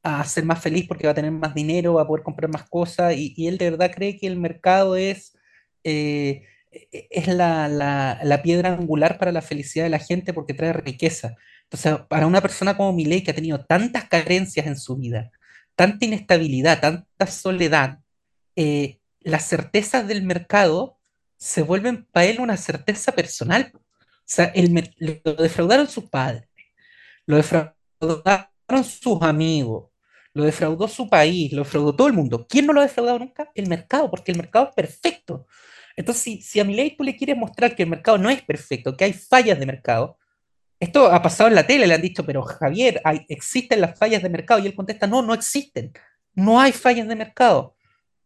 a 0.08 0.24
ser 0.24 0.44
más 0.44 0.60
feliz 0.60 0.86
porque 0.88 1.06
va 1.06 1.12
a 1.12 1.14
tener 1.14 1.30
más 1.32 1.54
dinero, 1.54 1.94
va 1.94 2.02
a 2.02 2.06
poder 2.06 2.24
comprar 2.24 2.50
más 2.50 2.68
cosas. 2.68 3.14
Y, 3.16 3.46
él 3.48 3.58
de 3.58 3.70
verdad 3.70 3.92
cree 3.94 4.16
que 4.18 4.26
el 4.26 4.36
mercado 4.38 4.96
es, 4.96 5.36
eh, 5.84 6.44
es 7.10 7.28
la, 7.28 7.68
la- 7.68 8.42
piedra 8.42 8.72
angular 8.74 9.18
para 9.18 9.32
la 9.32 9.42
felicidad 9.42 9.84
de 9.84 9.90
la 9.90 9.98
gente 9.98 10.32
porque 10.32 10.54
trae 10.54 10.72
riqueza. 10.72 11.36
Entonces, 11.64 12.06
para 12.08 12.26
una 12.26 12.40
persona 12.40 12.76
como 12.76 12.92
Milei 12.92 13.22
que 13.22 13.30
ha 13.32 13.34
tenido 13.34 13.64
tantas 13.64 14.04
carencias 14.08 14.66
en 14.66 14.78
su 14.78 14.96
vida, 14.96 15.30
tanta 15.74 16.04
inestabilidad, 16.06 16.80
tanta 16.80 17.26
soledad, 17.26 18.00
eh, 18.56 19.00
las 19.20 19.46
certezas 19.48 20.06
del 20.08 20.22
mercado 20.22 20.98
se 21.36 21.62
vuelven 21.62 22.06
para 22.12 22.26
él 22.26 22.40
una 22.40 22.56
certeza 22.56 23.12
personal. 23.12 23.72
O 23.74 23.80
sea, 24.24 24.52
lo 25.24 25.34
defraudaron 25.34 25.88
sus 25.88 26.04
padres, 26.10 26.48
lo 27.26 27.36
defraudaron 27.36 28.84
sus 28.84 29.22
amigos, 29.22 29.87
lo 30.38 30.44
defraudó 30.44 30.86
su 30.86 31.08
país, 31.08 31.52
lo 31.52 31.64
defraudó 31.64 31.94
todo 31.94 32.06
el 32.06 32.14
mundo. 32.14 32.46
¿Quién 32.48 32.66
no 32.66 32.72
lo 32.72 32.80
ha 32.80 32.84
defraudado 32.84 33.18
nunca? 33.18 33.50
El 33.56 33.68
mercado, 33.68 34.08
porque 34.08 34.30
el 34.30 34.38
mercado 34.38 34.68
es 34.68 34.74
perfecto. 34.74 35.46
Entonces, 35.96 36.22
si, 36.22 36.40
si 36.42 36.60
a 36.60 36.64
Milei 36.64 36.96
tú 36.96 37.02
le 37.02 37.16
quieres 37.16 37.36
mostrar 37.36 37.74
que 37.74 37.82
el 37.82 37.88
mercado 37.90 38.18
no 38.18 38.30
es 38.30 38.40
perfecto, 38.42 38.96
que 38.96 39.04
hay 39.04 39.12
fallas 39.12 39.58
de 39.58 39.66
mercado, 39.66 40.16
esto 40.78 41.06
ha 41.06 41.20
pasado 41.20 41.48
en 41.48 41.56
la 41.56 41.66
tele, 41.66 41.88
le 41.88 41.94
han 41.94 42.02
dicho, 42.02 42.24
pero 42.24 42.42
Javier, 42.42 43.00
hay, 43.04 43.26
existen 43.28 43.80
las 43.80 43.98
fallas 43.98 44.22
de 44.22 44.30
mercado, 44.30 44.60
y 44.60 44.66
él 44.66 44.76
contesta, 44.76 45.08
no, 45.08 45.22
no 45.22 45.34
existen, 45.34 45.92
no 46.34 46.60
hay 46.60 46.70
fallas 46.70 47.08
de 47.08 47.16
mercado. 47.16 47.74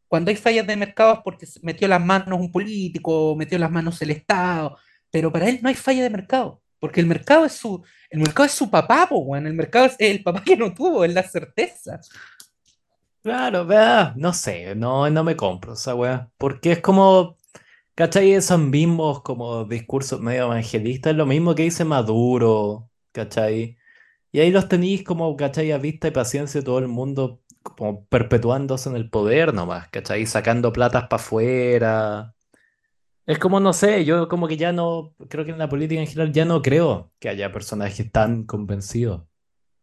Cuando 0.07 0.31
hay 0.31 0.37
fallas 0.37 0.67
de 0.67 0.77
mercado 0.77 1.15
es 1.15 1.21
porque 1.25 1.47
metió 1.63 1.89
las 1.89 2.05
manos 2.05 2.39
un 2.39 2.53
político, 2.53 3.35
metió 3.37 3.59
las 3.59 3.71
manos 3.71 4.03
el 4.03 4.11
Estado, 4.11 4.77
pero 5.11 5.33
para 5.33 5.49
él 5.49 5.61
no 5.63 5.71
hay 5.71 5.75
falla 5.75 6.03
de 6.03 6.11
mercado, 6.11 6.62
porque 6.83 7.01
el 7.01 7.07
mercado 7.07 7.45
es 7.45 7.53
su, 7.53 7.81
el 8.11 8.19
mercado 8.19 8.45
es 8.45 8.53
su 8.53 8.69
papá, 8.69 9.07
po, 9.09 9.19
weón, 9.19 9.47
el 9.47 9.55
mercado 9.55 9.87
es 9.87 9.95
el 10.01 10.21
papá 10.21 10.43
que 10.43 10.57
no 10.57 10.75
tuvo, 10.75 11.05
es 11.05 11.15
la 11.15 11.23
certeza. 11.23 12.01
Claro, 13.23 13.65
vea, 13.65 14.13
no 14.17 14.33
sé, 14.33 14.75
no, 14.75 15.09
no 15.09 15.23
me 15.23 15.37
compro 15.37 15.75
esa 15.75 15.95
weá. 15.95 16.29
Porque 16.39 16.73
es 16.73 16.81
como, 16.81 17.37
¿cachai? 17.95 18.33
Esos 18.33 18.59
mismos 18.59 19.23
como 19.23 19.65
discursos 19.65 20.21
medio 20.21 20.47
evangelistas, 20.47 21.13
es 21.13 21.17
lo 21.17 21.25
mismo 21.25 21.55
que 21.55 21.63
dice 21.63 21.85
Maduro, 21.85 22.91
¿cachai? 23.13 23.79
Y 24.33 24.41
ahí 24.41 24.51
los 24.51 24.69
tenéis 24.69 25.05
como, 25.05 25.37
¿cachai? 25.37 25.71
A 25.71 25.79
vista 25.79 26.09
y 26.09 26.11
paciencia 26.11 26.65
todo 26.65 26.81
el 26.81 26.89
mundo, 26.89 27.43
como 27.63 28.07
perpetuándose 28.07 28.89
en 28.89 28.97
el 28.97 29.09
poder 29.09 29.55
nomás, 29.55 29.89
¿cachai? 29.91 30.27
Sacando 30.27 30.73
platas 30.73 31.05
para 31.05 31.23
afuera. 31.23 32.35
Es 33.27 33.39
como, 33.39 33.61
no 33.61 33.73
sé, 33.73 34.05
yo 34.05 34.29
como 34.29 34.49
que 34.49 34.57
ya 34.57 34.73
no, 34.73 35.15
creo 35.29 35.45
que 35.45 35.53
en 35.53 35.59
la 35.59 35.69
política 35.69 36.01
en 36.01 36.07
general 36.09 36.33
ya 36.33 36.45
no 36.45 36.61
creo 36.63 37.13
que 37.21 37.29
haya 37.29 37.53
personajes 37.53 38.11
tan 38.11 38.45
convencidos 38.45 39.23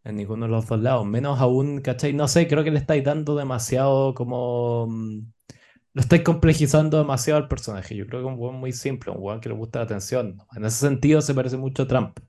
en 0.04 0.18
ninguno 0.18 0.46
de 0.48 0.52
los 0.52 0.68
dos 0.68 0.80
lados, 0.82 1.06
menos 1.08 1.40
aún, 1.42 1.82
¿cachai? 1.82 2.14
No 2.14 2.28
sé, 2.28 2.48
creo 2.48 2.64
que 2.64 2.72
le 2.72 2.80
estáis 2.80 3.04
dando 3.04 3.36
demasiado 3.36 4.14
como... 4.16 4.88
mm, 4.90 5.20
Lo 5.94 6.02
estáis 6.02 6.24
complejizando 6.24 6.98
demasiado 7.00 7.40
al 7.42 7.48
personaje. 7.50 7.96
Yo 7.96 8.08
creo 8.08 8.22
que 8.22 8.28
es 8.30 8.34
un 8.34 8.40
weón 8.42 8.56
muy 8.58 8.74
simple, 8.74 9.12
un 9.12 9.18
weón 9.22 9.42
que 9.42 9.50
le 9.50 9.56
gusta 9.56 9.80
la 9.80 9.86
atención. 9.86 10.40
En 10.56 10.66
ese 10.66 10.80
sentido 10.88 11.22
se 11.22 11.34
parece 11.36 11.58
mucho 11.58 11.84
a 11.84 11.88
Trump. 11.88 12.20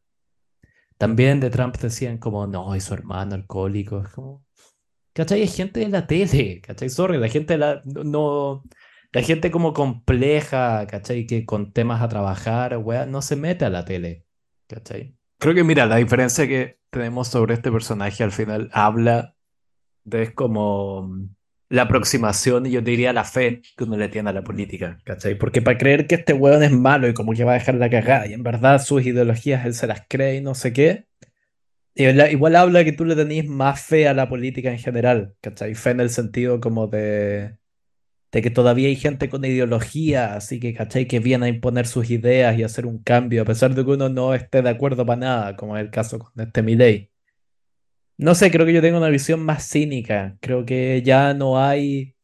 También 0.98 1.40
de 1.40 1.50
Trump 1.50 1.76
decían 1.78 2.18
como, 2.18 2.46
no, 2.46 2.74
y 2.76 2.80
su 2.80 2.94
hermano 2.94 3.34
alcohólico. 3.34 4.02
Es 4.02 4.08
como, 4.10 4.44
¿cachai? 5.14 5.42
Es 5.42 5.56
gente 5.56 5.80
de 5.80 5.88
la 5.90 6.06
tele, 6.06 6.60
¿cachai? 6.62 6.90
Sorry, 6.90 7.18
la 7.18 7.28
gente 7.28 7.58
la, 7.58 7.82
no- 7.86 8.64
la 9.12 9.22
gente 9.22 9.50
como 9.50 9.72
compleja, 9.72 10.86
¿cachai? 10.86 11.26
Que 11.26 11.44
con 11.44 11.72
temas 11.72 12.02
a 12.02 12.08
trabajar, 12.08 12.76
weá, 12.78 13.06
no 13.06 13.22
se 13.22 13.36
mete 13.36 13.64
a 13.64 13.70
la 13.70 13.84
tele, 13.84 14.26
¿cachai? 14.68 15.16
Creo 15.38 15.54
que, 15.54 15.64
mira, 15.64 15.86
la 15.86 15.96
diferencia 15.96 16.46
que 16.46 16.78
tenemos 16.90 17.28
sobre 17.28 17.54
este 17.54 17.72
personaje 17.72 18.22
al 18.22 18.32
final 18.32 18.70
habla 18.72 19.34
de 20.04 20.32
como 20.34 21.02
mm, 21.08 21.34
la 21.70 21.82
aproximación 21.82 22.66
y 22.66 22.72
yo 22.72 22.82
diría 22.82 23.12
la 23.12 23.24
fe 23.24 23.62
que 23.76 23.84
uno 23.84 23.96
le 23.96 24.08
tiene 24.08 24.30
a 24.30 24.32
la 24.32 24.44
política, 24.44 24.98
¿cachai? 25.04 25.36
Porque 25.36 25.62
para 25.62 25.78
creer 25.78 26.06
que 26.06 26.16
este 26.16 26.32
weón 26.32 26.62
es 26.62 26.72
malo 26.72 27.08
y 27.08 27.14
como 27.14 27.32
que 27.32 27.44
va 27.44 27.52
a 27.52 27.58
dejar 27.58 27.76
la 27.76 27.90
cagada 27.90 28.26
y 28.26 28.32
en 28.32 28.42
verdad 28.42 28.82
sus 28.82 29.04
ideologías 29.06 29.64
él 29.66 29.74
se 29.74 29.86
las 29.86 30.02
cree 30.08 30.36
y 30.36 30.40
no 30.40 30.54
sé 30.54 30.72
qué, 30.72 31.06
igual 31.94 32.56
habla 32.56 32.84
que 32.84 32.92
tú 32.92 33.04
le 33.04 33.16
tenés 33.16 33.46
más 33.46 33.80
fe 33.82 34.08
a 34.08 34.14
la 34.14 34.28
política 34.28 34.70
en 34.70 34.78
general, 34.78 35.34
¿cachai? 35.40 35.74
Fe 35.74 35.90
en 35.90 36.00
el 36.00 36.10
sentido 36.10 36.60
como 36.60 36.86
de, 36.86 37.56
de 38.32 38.42
que 38.42 38.50
todavía 38.50 38.88
hay 38.88 38.96
gente 38.96 39.28
con 39.28 39.44
ideología, 39.44 40.34
así 40.34 40.60
que, 40.60 40.74
¿cachai? 40.74 41.06
Que 41.06 41.20
viene 41.20 41.46
a 41.46 41.48
imponer 41.48 41.86
sus 41.86 42.10
ideas 42.10 42.58
y 42.58 42.62
hacer 42.62 42.86
un 42.86 43.02
cambio, 43.02 43.42
a 43.42 43.44
pesar 43.44 43.74
de 43.74 43.84
que 43.84 43.90
uno 43.90 44.08
no 44.08 44.34
esté 44.34 44.62
de 44.62 44.70
acuerdo 44.70 45.04
para 45.06 45.20
nada, 45.20 45.56
como 45.56 45.76
es 45.76 45.82
el 45.84 45.90
caso 45.90 46.18
con 46.18 46.32
este 46.40 46.62
Milei. 46.62 47.10
No 48.18 48.34
sé, 48.34 48.50
creo 48.50 48.66
que 48.66 48.74
yo 48.74 48.82
tengo 48.82 48.98
una 48.98 49.08
visión 49.08 49.40
más 49.40 49.66
cínica. 49.68 50.36
Creo 50.40 50.64
que 50.66 51.02
ya 51.02 51.34
no 51.34 51.58
hay 51.62 52.14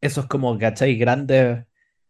esos 0.00 0.26
como, 0.26 0.58
¿cachai? 0.58 0.96
Grandes 0.96 1.64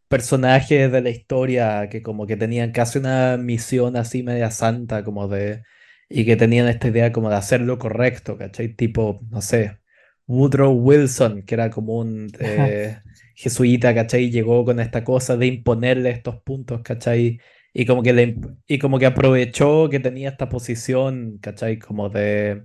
personajes 0.08 0.90
de 0.92 1.00
la 1.02 1.10
historia 1.10 1.88
que 1.88 2.02
como 2.02 2.26
que 2.26 2.36
tenían 2.36 2.72
casi 2.72 2.98
una 2.98 3.36
misión 3.38 3.96
así 3.96 4.22
media 4.22 4.50
santa, 4.50 5.04
como 5.04 5.28
de... 5.28 5.62
Y 6.08 6.26
que 6.26 6.36
tenían 6.36 6.68
esta 6.68 6.88
idea 6.88 7.12
como 7.12 7.30
de 7.30 7.36
hacer 7.36 7.62
lo 7.62 7.78
correcto, 7.78 8.36
¿cachai? 8.38 8.74
Tipo, 8.74 9.20
no 9.30 9.42
sé, 9.42 9.81
Woodrow 10.26 10.72
Wilson, 10.72 11.42
que 11.42 11.54
era 11.54 11.70
como 11.70 11.98
un 11.98 12.30
eh, 12.40 13.00
jesuita, 13.34 13.94
¿cachai? 13.94 14.30
Llegó 14.30 14.64
con 14.64 14.80
esta 14.80 15.04
cosa 15.04 15.36
de 15.36 15.46
imponerle 15.46 16.10
estos 16.10 16.40
puntos, 16.42 16.82
¿cachai? 16.82 17.40
Y 17.74 17.86
como 17.86 18.02
que, 18.02 18.12
le, 18.12 18.36
y 18.66 18.78
como 18.78 18.98
que 18.98 19.06
aprovechó 19.06 19.88
que 19.88 20.00
tenía 20.00 20.28
esta 20.30 20.48
posición, 20.48 21.38
¿cachai? 21.40 21.78
Como 21.78 22.08
de 22.10 22.64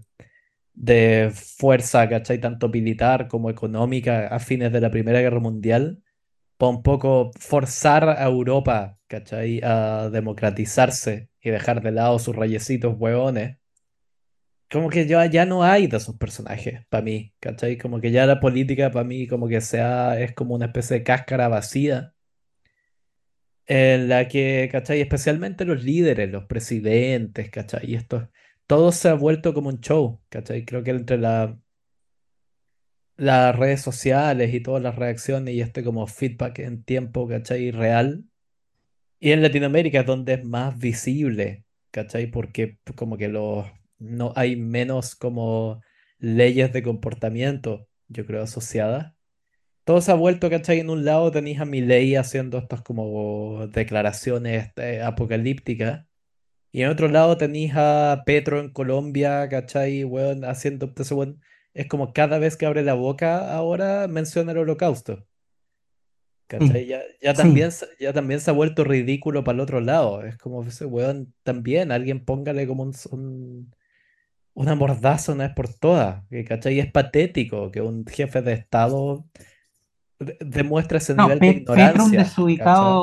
de 0.78 1.32
fuerza, 1.34 2.08
¿cachai? 2.08 2.40
Tanto 2.40 2.70
militar 2.70 3.28
como 3.28 3.50
económica 3.50 4.28
a 4.28 4.40
fines 4.40 4.72
de 4.72 4.82
la 4.82 4.92
Primera 4.92 5.22
Guerra 5.22 5.40
Mundial, 5.40 6.04
para 6.58 6.70
un 6.72 6.84
poco 6.84 7.32
forzar 7.40 8.10
a 8.10 8.26
Europa, 8.26 8.98
¿cachai? 9.08 9.62
A 9.64 10.10
democratizarse 10.12 11.30
y 11.42 11.50
dejar 11.50 11.82
de 11.82 11.92
lado 11.92 12.20
sus 12.20 12.36
rayecitos 12.36 12.96
hueones. 12.98 13.57
Como 14.70 14.90
que 14.90 15.08
ya, 15.08 15.26
ya 15.28 15.46
no 15.46 15.64
hay 15.64 15.88
de 15.88 15.98
esos 15.98 16.18
personajes, 16.18 16.86
para 16.90 17.04
mí, 17.04 17.34
¿cachai? 17.40 17.78
Como 17.78 18.02
que 18.02 18.12
ya 18.12 18.26
la 18.26 18.40
política 18.40 18.92
para 18.92 19.06
mí 19.06 19.28
como 19.28 19.48
que 19.48 19.62
sea, 19.62 20.20
es 20.20 20.34
como 20.34 20.56
una 20.56 20.66
especie 20.68 21.00
de 21.00 21.04
cáscara 21.04 21.48
vacía 21.48 22.14
en 23.66 24.10
la 24.10 24.28
que, 24.28 24.70
¿cachai? 24.72 25.02
Especialmente 25.02 25.66
los 25.66 25.84
líderes, 25.84 26.30
los 26.32 26.46
presidentes, 26.46 27.50
¿cachai? 27.50 27.92
Y 27.92 27.96
esto, 27.96 28.30
todo 28.68 28.92
se 28.92 29.10
ha 29.10 29.14
vuelto 29.14 29.54
como 29.54 29.70
un 29.70 29.82
show, 29.82 30.22
¿cachai? 30.30 30.66
Creo 30.66 30.84
que 30.84 30.92
entre 30.92 31.18
la, 31.18 31.58
las 33.18 33.56
redes 33.56 33.82
sociales 33.82 34.54
y 34.54 34.62
todas 34.62 34.82
las 34.84 34.96
reacciones 34.96 35.54
y 35.56 35.62
este 35.62 35.84
como 35.84 36.08
feedback 36.08 36.60
en 36.60 36.84
tiempo, 36.84 37.28
¿cachai? 37.28 37.72
Real. 37.72 38.26
Y 39.20 39.32
en 39.32 39.42
Latinoamérica 39.42 40.02
es 40.02 40.06
donde 40.06 40.34
es 40.36 40.46
más 40.46 40.78
visible, 40.80 41.66
¿cachai? 41.92 42.28
Porque 42.28 42.80
como 42.96 43.18
que 43.18 43.28
los, 43.30 43.66
no 44.00 44.34
hay 44.36 44.56
menos 44.56 45.16
como 45.16 45.82
leyes 46.20 46.74
de 46.74 46.84
comportamiento, 46.84 47.88
yo 48.08 48.26
creo, 48.26 48.44
asociadas. 48.44 49.14
Todo 49.86 50.02
se 50.02 50.12
ha 50.12 50.16
vuelto, 50.16 50.50
¿cachai? 50.50 50.80
En 50.80 50.90
un 50.90 51.06
lado 51.06 51.32
tenéis 51.32 51.60
a 51.62 51.66
Milei 51.66 52.16
haciendo 52.16 52.58
estas 52.60 52.82
como 52.84 53.68
declaraciones 53.68 54.72
eh, 54.78 55.02
apocalípticas 55.02 56.06
Y 56.72 56.84
en 56.84 56.90
otro 56.90 57.08
lado 57.10 57.38
tenéis 57.38 57.74
a 57.76 58.24
Petro 58.26 58.60
en 58.60 58.72
Colombia, 58.72 59.48
¿cachai? 59.50 60.04
Weón, 60.06 60.46
haciendo 60.46 60.94
ese 60.98 61.14
weón. 61.16 61.42
Es 61.74 61.88
como 61.88 62.14
cada 62.14 62.40
vez 62.40 62.58
que 62.58 62.66
abre 62.66 62.84
la 62.84 62.94
boca 62.96 63.54
ahora 63.56 64.08
menciona 64.08 64.52
el 64.54 64.60
holocausto. 64.60 65.28
Sí, 66.60 66.68
¿Cachai? 66.68 66.86
Ya, 66.88 67.02
ya 67.22 67.36
también, 67.36 67.72
se- 67.74 67.88
ya 68.00 68.14
también 68.14 68.40
se 68.40 68.50
ha 68.52 68.54
vuelto 68.54 68.84
ridículo 68.86 69.44
para 69.44 69.56
el 69.58 69.60
otro 69.62 69.82
lado. 69.82 70.24
Es 70.24 70.38
como 70.38 70.64
ese 70.64 70.86
weón 70.86 71.34
también, 71.44 71.92
alguien 71.92 72.24
póngale 72.24 72.66
como 72.68 72.84
un, 72.84 72.94
un- 73.12 73.74
una 74.58 74.76
mordaza 74.76 75.32
una 75.34 75.46
vez 75.48 75.56
por 75.56 75.70
todas. 75.74 76.26
que, 76.30 76.44
¿Cachai? 76.46 76.80
Es 76.80 76.92
patético 76.92 77.72
que 77.72 77.82
un 77.82 78.06
jefe 78.08 78.42
de 78.42 78.54
Estado 78.54 79.26
de- 80.20 80.38
demuestre 80.42 81.00
ese 81.00 81.16
No, 81.16 81.26
nivel 81.26 81.42
de 81.42 81.52
un 81.52 81.54
ignorancia. 81.54 82.22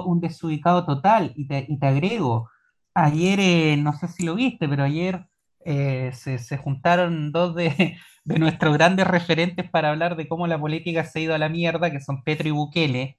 Un 0.06 0.20
desubicado 0.20 0.86
total, 0.86 1.32
y 1.36 1.46
te, 1.48 1.66
y 1.68 1.78
te 1.78 1.86
agrego, 1.86 2.48
ayer, 2.94 3.40
eh, 3.40 3.76
no 3.76 3.92
sé 3.94 4.08
si 4.08 4.24
lo 4.24 4.34
viste, 4.36 4.68
pero 4.68 4.84
ayer 4.84 5.26
eh, 5.64 6.10
se, 6.14 6.38
se 6.38 6.56
juntaron 6.56 7.32
dos 7.32 7.54
de, 7.56 7.96
de 8.24 8.38
nuestros 8.38 8.74
grandes 8.74 9.06
referentes 9.06 9.68
para 9.70 9.90
hablar 9.90 10.16
de 10.16 10.28
cómo 10.28 10.46
la 10.46 10.60
política 10.60 11.04
se 11.04 11.18
ha 11.20 11.22
ido 11.22 11.34
a 11.34 11.38
la 11.38 11.48
mierda, 11.48 11.90
que 11.90 12.00
son 12.00 12.22
Petro 12.22 12.48
y 12.48 12.52
Bukele, 12.52 13.18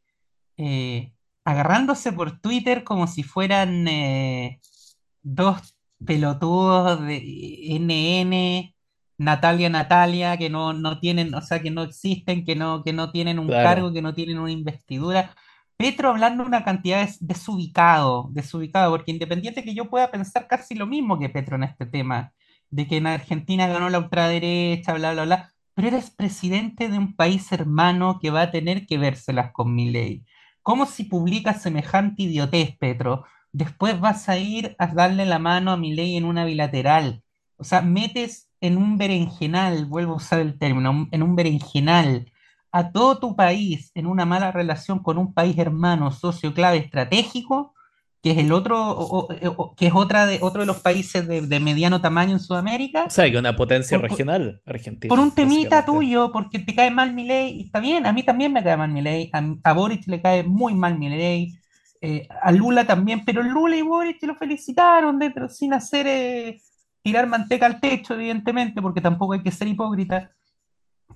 eh, 0.57 1.13
agarrándose 1.45 2.13
por 2.13 2.39
Twitter 2.41 2.83
como 2.85 3.07
si 3.07 3.23
fueran 3.23 3.87
eh, 3.87 4.59
dos 5.23 5.74
pelotudos 6.05 7.01
de 7.05 7.17
NN, 7.69 8.75
Natalia, 9.17 9.69
Natalia, 9.69 10.37
que 10.37 10.49
no, 10.49 10.73
no 10.73 10.99
tienen, 10.99 11.33
o 11.33 11.41
sea, 11.41 11.61
que 11.61 11.71
no 11.71 11.83
existen, 11.83 12.45
que 12.45 12.55
no, 12.55 12.83
que 12.83 12.93
no 12.93 13.11
tienen 13.11 13.39
un 13.39 13.47
Claro. 13.47 13.63
cargo, 13.63 13.93
que 13.93 14.01
no 14.01 14.13
tienen 14.13 14.39
una 14.39 14.51
investidura. 14.51 15.33
Petro 15.77 16.09
hablando 16.09 16.43
una 16.45 16.63
cantidad 16.63 17.05
de 17.05 17.13
desubicado, 17.19 18.29
desubicado, 18.31 18.91
porque 18.91 19.11
independiente 19.11 19.63
que 19.63 19.75
yo 19.75 19.89
pueda 19.89 20.09
pensar 20.11 20.47
casi 20.47 20.75
lo 20.75 20.85
mismo 20.87 21.19
que 21.19 21.29
Petro 21.29 21.55
en 21.57 21.63
este 21.63 21.85
tema, 21.85 22.31
de 22.69 22.87
que 22.87 22.97
en 22.97 23.07
Argentina 23.07 23.67
ganó 23.67 23.89
la 23.89 23.99
ultraderecha, 23.99 24.93
bla, 24.93 25.11
bla, 25.13 25.25
bla, 25.25 25.51
pero 25.73 25.89
eres 25.89 26.09
presidente 26.11 26.87
de 26.89 26.97
un 26.97 27.15
país 27.15 27.51
hermano 27.51 28.19
que 28.21 28.29
va 28.29 28.43
a 28.43 28.51
tener 28.51 28.85
que 28.85 28.97
vérselas 28.97 29.51
con 29.51 29.75
mi 29.75 29.89
ley. 29.91 30.23
¿Cómo 30.61 30.85
si 30.85 31.03
publicas 31.05 31.61
semejante 31.61 32.23
idiotez, 32.23 32.77
Petro? 32.77 33.25
Después 33.57 33.99
vas 33.99 34.29
a 34.29 34.37
ir 34.37 34.75
a 34.79 34.87
darle 34.87 35.25
la 35.25 35.39
mano 35.39 35.71
a 35.71 35.77
Milei 35.77 36.17
en 36.17 36.25
una 36.25 36.45
bilateral. 36.45 37.23
O 37.57 37.63
sea, 37.63 37.81
metes 37.81 38.49
en 38.61 38.77
un 38.77 38.97
berenjenal, 38.97 39.85
vuelvo 39.85 40.13
a 40.13 40.17
usar 40.17 40.39
el 40.39 40.57
término, 40.57 41.07
en 41.11 41.23
un 41.23 41.35
berenjenal 41.35 42.31
a 42.71 42.91
todo 42.91 43.19
tu 43.19 43.35
país 43.35 43.91
en 43.95 44.05
una 44.07 44.25
mala 44.25 44.51
relación 44.51 44.99
con 44.99 45.17
un 45.17 45.33
país 45.33 45.57
hermano, 45.57 46.11
socio 46.11 46.53
clave 46.53 46.77
estratégico, 46.77 47.73
que 48.21 48.31
es 48.31 48.37
el 48.39 48.51
otro, 48.51 48.75
o- 48.89 49.27
o- 49.27 49.53
o- 49.57 49.75
que 49.75 49.87
es 49.87 49.93
otra 49.93 50.25
de, 50.25 50.39
otro 50.41 50.61
de 50.61 50.65
los 50.67 50.79
países 50.81 51.27
de, 51.27 51.41
de 51.41 51.59
mediano 51.59 52.01
tamaño 52.01 52.31
en 52.31 52.37
O 52.37 52.39
Sudamérica, 52.39 53.09
sea, 53.09 53.29
que 53.31 53.37
una 53.37 53.55
potencia 53.55 53.97
por, 53.97 54.07
por- 54.09 54.09
regional, 54.17 54.61
por 54.65 54.73
Argentina, 54.73 55.15
un 55.21 55.31
temita 55.31 55.85
tuyo, 55.85 56.31
porque 56.31 56.59
te 56.59 56.73
cae 56.75 56.91
mal 56.91 57.13
Milei, 57.13 57.61
está 57.61 57.79
bien, 57.79 58.05
a 58.05 58.11
mí 58.13 58.23
también 58.23 58.51
me 58.51 58.63
cae 58.63 58.77
mal 58.77 58.91
Milei, 58.91 59.29
a, 59.31 59.41
a 59.63 59.73
Boric 59.73 60.07
le 60.07 60.21
cae 60.21 60.43
muy 60.43 60.73
mal 60.73 60.97
Milei, 60.97 61.53
eh, 62.07 62.27
a 62.39 62.51
Lula 62.51 62.85
también, 62.85 63.25
pero 63.25 63.41
Lula 63.41 63.75
y 63.75 63.81
Boric 63.81 64.21
lo 64.21 64.35
felicitaron 64.35 65.17
de, 65.17 65.31
pero 65.31 65.49
sin 65.49 65.73
hacer 65.73 66.05
eh, 66.05 66.61
tirar 67.01 67.25
manteca 67.25 67.65
al 67.65 67.79
techo, 67.79 68.13
evidentemente, 68.13 68.79
porque 68.79 69.01
tampoco 69.01 69.33
hay 69.33 69.41
que 69.41 69.51
ser 69.51 69.67
hipócrita. 69.67 70.31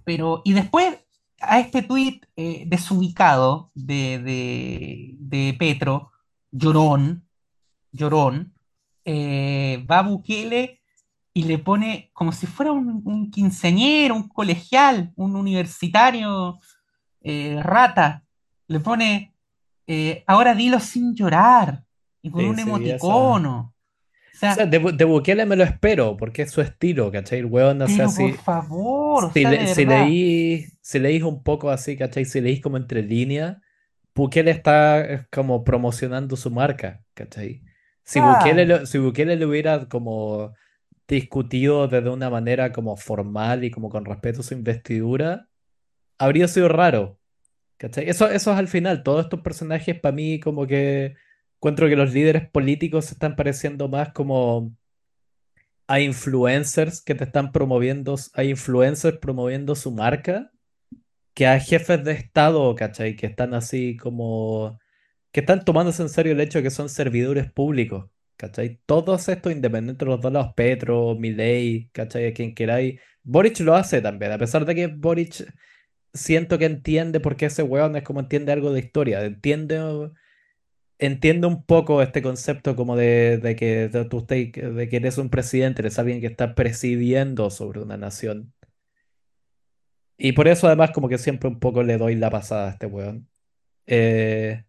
Pero, 0.03 0.41
y 0.43 0.53
después 0.53 0.97
a 1.41 1.59
este 1.59 1.83
tuit 1.83 2.25
eh, 2.35 2.63
desubicado 2.65 3.69
de, 3.75 5.15
de, 5.19 5.55
Petro, 5.59 6.11
llorón, 6.49 7.23
llorón, 7.91 8.55
va 9.05 10.01
Bukele 10.01 10.81
y 11.35 11.43
le 11.43 11.59
pone 11.59 12.09
como 12.13 12.31
si 12.31 12.47
fuera 12.47 12.71
un, 12.71 13.03
un 13.05 13.29
quinceañero, 13.29 14.15
un 14.15 14.27
colegial, 14.27 15.13
un 15.15 15.35
universitario 15.35 16.59
rata, 17.21 18.23
le 18.67 18.79
pone 18.79 19.35
eh, 19.89 20.23
ahora 20.27 20.55
dilo 20.55 20.79
sin 20.81 21.15
llorar 21.15 21.85
y 22.23 22.31
con 22.31 22.45
Sí, 22.45 22.47
un 22.47 22.59
emoticono. 22.59 23.75
O 24.33 24.37
O 24.47 24.51
sea, 24.51 24.51
sea, 24.51 24.65
de, 24.65 24.79
de 24.79 25.05
Bukele 25.05 25.45
me 25.45 25.55
lo 25.55 25.63
espero, 25.63 26.17
porque 26.17 26.43
es 26.43 26.51
su 26.51 26.61
estilo, 26.61 27.11
¿cachai? 27.11 27.39
El 27.39 27.45
weón, 27.45 27.81
o 27.81 27.87
sea, 27.87 28.07
pero 28.07 28.13
por 28.13 28.33
si, 28.33 28.33
favor, 28.33 29.25
o 29.25 29.33
si, 29.33 29.45
sea, 29.45 29.51
le- 29.51 29.67
si 29.67 29.85
verdad. 29.85 29.85
leí, 29.85 30.65
si 30.81 30.99
leís 30.99 31.23
un 31.23 31.43
poco 31.43 31.69
así, 31.71 31.97
¿cachai? 31.97 32.25
Si 32.25 32.41
leís 32.41 32.61
como 32.61 32.77
entre 32.77 33.03
líneas, 33.03 33.57
Bukele 34.15 34.51
está 34.51 35.01
eh, 35.01 35.27
como 35.31 35.63
promocionando 35.65 36.35
su 36.37 36.51
marca, 36.51 37.03
¿cachai? 37.15 37.63
Si 38.03 38.21
Bukele, 38.21 38.65
Claro. 38.65 38.67
lo- 38.67 38.85
si 38.87 38.97
Bukele 38.99 39.35
lo 39.37 39.49
hubiera 39.49 39.87
como 39.89 40.53
discutido 41.07 41.87
desde 41.87 42.09
una 42.11 42.29
manera 42.29 42.71
como 42.73 42.97
formal 42.97 43.63
y 43.65 43.71
como 43.71 43.89
con 43.89 44.05
respeto 44.05 44.41
a 44.41 44.43
su 44.43 44.53
investidura, 44.55 45.49
habría 46.19 46.47
sido 46.47 46.69
raro, 46.69 47.18
¿cachai? 47.79 48.09
Eso, 48.09 48.29
eso 48.29 48.51
es 48.51 48.57
al 48.59 48.67
final, 48.67 49.03
todos 49.03 49.23
estos 49.25 49.41
personajes 49.41 49.99
para 49.99 50.15
mí 50.15 50.39
como 50.39 50.67
que 50.67 51.15
encuentro 51.57 51.87
que 51.89 51.95
los 51.95 52.13
líderes 52.13 52.47
políticos 52.49 53.05
se 53.05 53.13
están 53.13 53.35
pareciendo 53.35 53.87
más 53.87 54.13
como 54.13 54.75
a 55.87 55.99
influencers 56.01 57.01
que 57.01 57.15
te 57.15 57.23
están 57.23 57.51
promoviendo, 57.51 58.15
a 58.35 58.43
influencers 58.43 59.17
promoviendo 59.17 59.75
su 59.75 59.91
marca, 59.91 60.51
que 61.33 61.47
a 61.47 61.59
jefes 61.59 62.03
de 62.03 62.11
Estado, 62.13 62.75
¿cachai? 62.75 63.15
Que 63.15 63.27
están 63.27 63.53
así 63.53 63.97
como, 63.97 64.79
que 65.31 65.39
están 65.41 65.65
tomándose 65.65 66.01
en 66.03 66.09
serio 66.09 66.33
el 66.33 66.41
hecho 66.41 66.59
de 66.59 66.63
que 66.63 66.69
son 66.71 66.89
servidores 66.89 67.51
públicos, 67.51 68.09
¿cachai? 68.37 68.79
Todos 68.85 69.29
estos, 69.29 69.51
independientes 69.51 70.05
de 70.05 70.11
los 70.11 70.21
dos 70.21 70.31
lados, 70.31 70.53
Petro, 70.55 71.15
Milei, 71.15 71.89
¿cachai? 71.93 72.27
A 72.27 72.33
quien 72.33 72.53
queráis. 72.53 72.99
Boric 73.23 73.59
lo 73.61 73.75
hace 73.75 74.01
también, 74.01 74.31
a 74.33 74.37
pesar 74.37 74.65
de 74.65 74.75
que 74.75 74.87
Boric 74.87 75.45
siento 76.13 76.57
que 76.57 76.65
entiende 76.65 77.19
por 77.19 77.35
qué 77.35 77.47
ese 77.47 77.63
weón 77.63 77.95
es 77.95 78.03
como 78.03 78.19
entiende 78.19 78.51
algo 78.51 78.73
de 78.73 78.79
historia, 78.79 79.23
entiende 79.23 79.79
entiendo 80.99 81.47
un 81.47 81.63
poco 81.63 82.01
este 82.01 82.21
concepto 82.21 82.75
como 82.75 82.95
de, 82.97 83.37
de 83.37 83.55
que 83.55 83.89
tú 84.09 84.25
de 84.27 84.51
que 84.89 84.95
eres 84.97 85.17
un 85.17 85.29
presidente, 85.29 85.81
eres 85.81 85.97
alguien 85.99 86.21
que 86.21 86.27
está 86.27 86.55
presidiendo 86.55 87.49
sobre 87.49 87.81
una 87.81 87.97
nación. 87.97 88.53
Y 90.17 90.33
por 90.33 90.47
eso 90.47 90.67
además 90.67 90.91
como 90.91 91.07
que 91.09 91.17
siempre 91.17 91.49
un 91.49 91.59
poco 91.59 91.81
le 91.83 91.97
doy 91.97 92.15
la 92.15 92.29
pasada 92.29 92.67
a 92.67 92.71
este 92.71 92.85
weón. 92.87 93.29
Eh, 93.87 94.65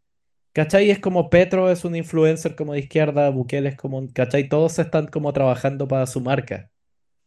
¿cachai? 0.52 0.90
Es 0.90 1.00
como 1.00 1.30
Petro 1.30 1.70
es 1.70 1.84
un 1.84 1.96
influencer 1.96 2.56
como 2.56 2.74
de 2.74 2.80
izquierda, 2.80 3.30
Bukele 3.30 3.70
es 3.70 3.76
como 3.76 3.98
un... 3.98 4.08
¿cachai? 4.08 4.48
Todos 4.48 4.78
están 4.78 5.08
como 5.08 5.32
trabajando 5.32 5.88
para 5.88 6.06
su 6.06 6.20
marca. 6.20 6.70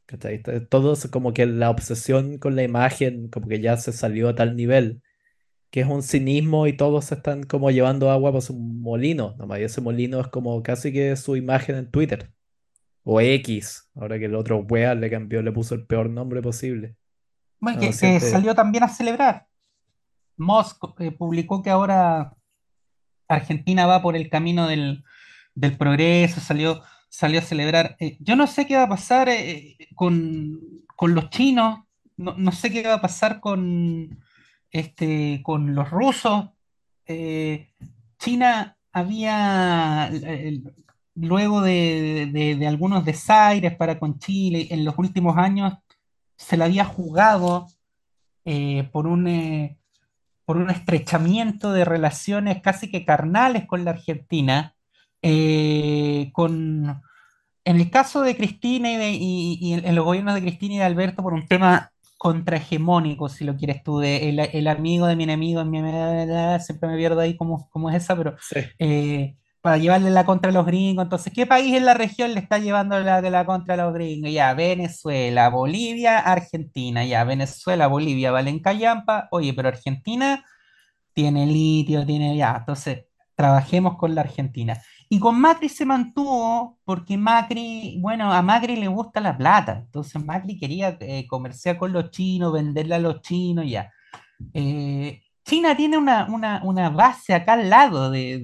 ¿Cachai? 0.05 0.41
Todos 0.69 1.07
como 1.07 1.33
que 1.33 1.45
la 1.45 1.69
obsesión 1.69 2.37
con 2.37 2.55
la 2.55 2.63
imagen 2.63 3.29
como 3.29 3.47
que 3.47 3.61
ya 3.61 3.77
se 3.77 3.91
salió 3.91 4.29
a 4.29 4.35
tal 4.35 4.55
nivel 4.55 5.01
que 5.73 5.79
es 5.79 5.87
un 5.87 6.03
cinismo 6.03 6.67
y 6.67 6.77
todos 6.77 7.11
están 7.11 7.41
como 7.41 7.71
llevando 7.71 8.11
agua 8.11 8.31
para 8.31 8.41
su 8.41 8.53
molino, 8.53 9.33
nomás, 9.39 9.59
y 9.59 9.63
ese 9.63 9.81
molino 9.81 10.19
es 10.19 10.27
como 10.27 10.61
casi 10.61 10.93
que 10.93 11.15
su 11.15 11.35
imagen 11.35 11.75
en 11.75 11.89
Twitter, 11.89 12.31
o 13.03 13.19
X, 13.19 13.89
ahora 13.95 14.19
que 14.19 14.25
el 14.25 14.35
otro 14.35 14.59
wea 14.59 14.93
le 14.93 15.09
cambió, 15.09 15.41
le 15.41 15.51
puso 15.51 15.73
el 15.73 15.87
peor 15.87 16.11
nombre 16.11 16.43
posible. 16.43 16.95
Bueno, 17.59 17.81
No, 17.81 17.81
que, 17.81 17.87
que 17.87 18.19
salió 18.19 18.53
también 18.53 18.83
a 18.83 18.87
celebrar. 18.87 19.47
Musk 20.37 20.77
eh, 20.99 21.09
publicó 21.11 21.63
que 21.63 21.71
ahora 21.71 22.35
Argentina 23.27 23.87
va 23.87 23.99
por 24.03 24.15
el 24.15 24.29
camino 24.29 24.67
del, 24.67 25.03
del 25.55 25.75
progreso, 25.75 26.39
salió, 26.39 26.83
salió 27.13 27.39
a 27.39 27.43
celebrar. 27.43 27.95
Eh, 27.99 28.17
yo 28.19 28.35
no 28.35 28.47
sé 28.47 28.65
qué 28.65 28.75
va 28.75 28.83
a 28.83 28.89
pasar 28.89 29.29
eh, 29.29 29.77
con, 29.95 30.59
con 30.95 31.13
los 31.13 31.29
chinos, 31.29 31.81
no, 32.17 32.33
no 32.37 32.51
sé 32.51 32.71
qué 32.71 32.81
va 32.87 32.95
a 32.95 33.01
pasar 33.01 33.39
con, 33.39 34.19
este, 34.71 35.41
con 35.43 35.75
los 35.75 35.91
rusos. 35.91 36.49
Eh, 37.05 37.69
China 38.17 38.77
había, 38.91 40.09
luego 41.15 41.61
de, 41.61 42.29
de- 42.31 42.55
de 42.55 42.67
algunos 42.67 43.05
desaires 43.05 43.75
para 43.75 43.99
con 43.99 44.17
Chile 44.19 44.67
en 44.71 44.83
los 44.85 44.97
últimos 44.97 45.37
años, 45.37 45.73
se 46.35 46.57
la 46.57 46.65
había 46.65 46.85
jugado 46.85 47.67
por 48.91 49.07
un... 49.07 49.77
por 50.45 50.57
un 50.57 50.69
estrechamiento 50.71 51.71
de 51.73 51.85
relaciones 51.85 52.61
casi 52.61 52.89
que 52.91 53.05
carnales 53.05 53.65
con 53.67 53.85
la 53.85 53.91
Argentina, 53.91 54.72
eh, 55.23 56.31
con, 56.33 57.01
en 57.65 57.75
el 57.77 57.89
caso 57.91 58.21
de 58.21 58.35
Cristina 58.37 58.91
y, 58.93 58.97
de- 58.97 59.11
y- 59.13 59.57
y 59.61 59.73
en 59.73 59.85
en 59.87 59.95
los 59.95 60.05
gobiernos 60.05 60.35
de 60.35 60.41
Cristina 60.41 60.75
y 60.75 60.77
de 60.79 60.83
Alberto 60.85 61.23
por 61.23 61.33
un 61.33 61.47
tema 61.47 61.91
contrahegemónico, 62.17 63.29
si 63.29 63.43
lo 63.45 63.55
quieres 63.57 63.83
tú, 63.83 63.99
de 63.99 64.29
el, 64.29 64.39
el 64.39 64.67
amigo 64.67 65.07
de 65.07 65.15
mi 65.15 65.23
enemigo, 65.25 65.61
es 65.61 65.67
mi 65.67 65.79
siempre 66.59 66.89
me 66.89 66.97
pierdo 66.97 67.19
ahí 67.21 67.35
cómo, 67.37 67.69
cómo 67.71 67.89
es 67.89 67.97
esa, 68.03 68.15
pero 68.15 68.35
sí, 68.39 68.59
eh, 68.79 69.35
para 69.61 69.77
llevarle 69.77 70.09
la 70.11 70.25
contra 70.25 70.49
a 70.51 70.53
los 70.53 70.65
gringos, 70.65 71.03
entonces, 71.03 71.31
¿qué 71.33 71.45
país 71.45 71.73
en 71.75 71.85
la 71.85 71.93
región 71.93 72.33
le 72.33 72.39
está 72.41 72.59
llevando 72.59 72.99
la, 72.99 73.21
la 73.21 73.45
contra 73.45 73.75
a 73.75 73.77
los 73.77 73.93
gringos? 73.93 74.31
Ya, 74.31 74.53
Venezuela, 74.53 75.49
Bolivia, 75.49 76.19
Argentina, 76.19 77.05
ya, 77.05 77.23
Venezuela, 77.23 77.87
Bolivia, 77.87 78.31
valen 78.31 78.59
callampa, 78.59 79.27
oye, 79.31 79.53
pero 79.53 79.69
Argentina 79.69 80.43
tiene 81.13 81.45
litio, 81.45 82.05
tiene 82.05 82.35
ya. 82.37 82.55
Entonces, 82.59 83.05
trabajemos 83.35 83.97
con 83.97 84.15
la 84.15 84.21
Argentina. 84.21 84.81
Y 85.13 85.19
con 85.19 85.39
Macri 85.39 85.69
se 85.69 85.85
mantuvo 85.85 86.79
porque 86.85 87.17
Macri, 87.17 87.99
bueno, 88.01 88.33
a 88.33 88.41
Macri 88.41 88.75
le 88.77 88.87
gusta 88.87 89.19
la 89.21 89.37
plata, 89.37 89.73
entonces 89.85 90.23
Macri 90.25 90.57
quería 90.57 90.97
eh, 91.01 91.27
comerciar 91.27 91.77
con 91.77 91.93
los 91.93 92.09
chinos, 92.09 92.51
venderle 92.51 92.95
a 92.95 92.99
los 92.99 93.21
chinos, 93.21 93.65
ya. 93.69 93.91
Eh, 94.55 95.21
China 95.45 95.75
tiene 95.77 95.97
una, 95.99 96.25
una- 96.25 96.61
una 96.63 96.89
base 96.89 97.35
acá 97.35 97.53
al 97.53 97.69
lado 97.69 98.09
de, 98.09 98.39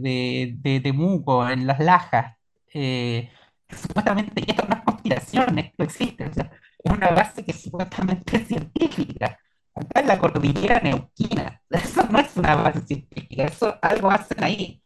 de, 0.61 0.79
Temuco, 0.81 1.49
en 1.49 1.65
las 1.65 1.79
Lajas. 1.79 2.35
Eh, 2.71 3.31
supuestamente, 3.69 4.43
y 4.45 4.51
esto 4.51 4.65
no 4.69 4.75
es 4.75 4.81
conspiración, 4.83 5.57
esto 5.59 5.83
existe, 5.83 6.25
o 6.27 6.33
sea, 6.33 6.51
es 6.83 6.91
una 6.91 7.09
base 7.09 7.43
que 7.43 7.53
supuestamente 7.53 8.37
es 8.37 8.47
científica. 8.47 9.39
Acá 9.73 10.01
en 10.01 10.07
la 10.07 10.19
cordillera 10.19 10.79
neuquina. 10.81 11.61
Eso 11.71 12.03
no 12.11 12.19
es 12.19 12.35
una 12.37 12.55
base 12.55 12.81
científica, 12.85 13.45
eso 13.45 13.75
algo 13.81 14.11
hacen 14.11 14.43
ahí. 14.43 14.81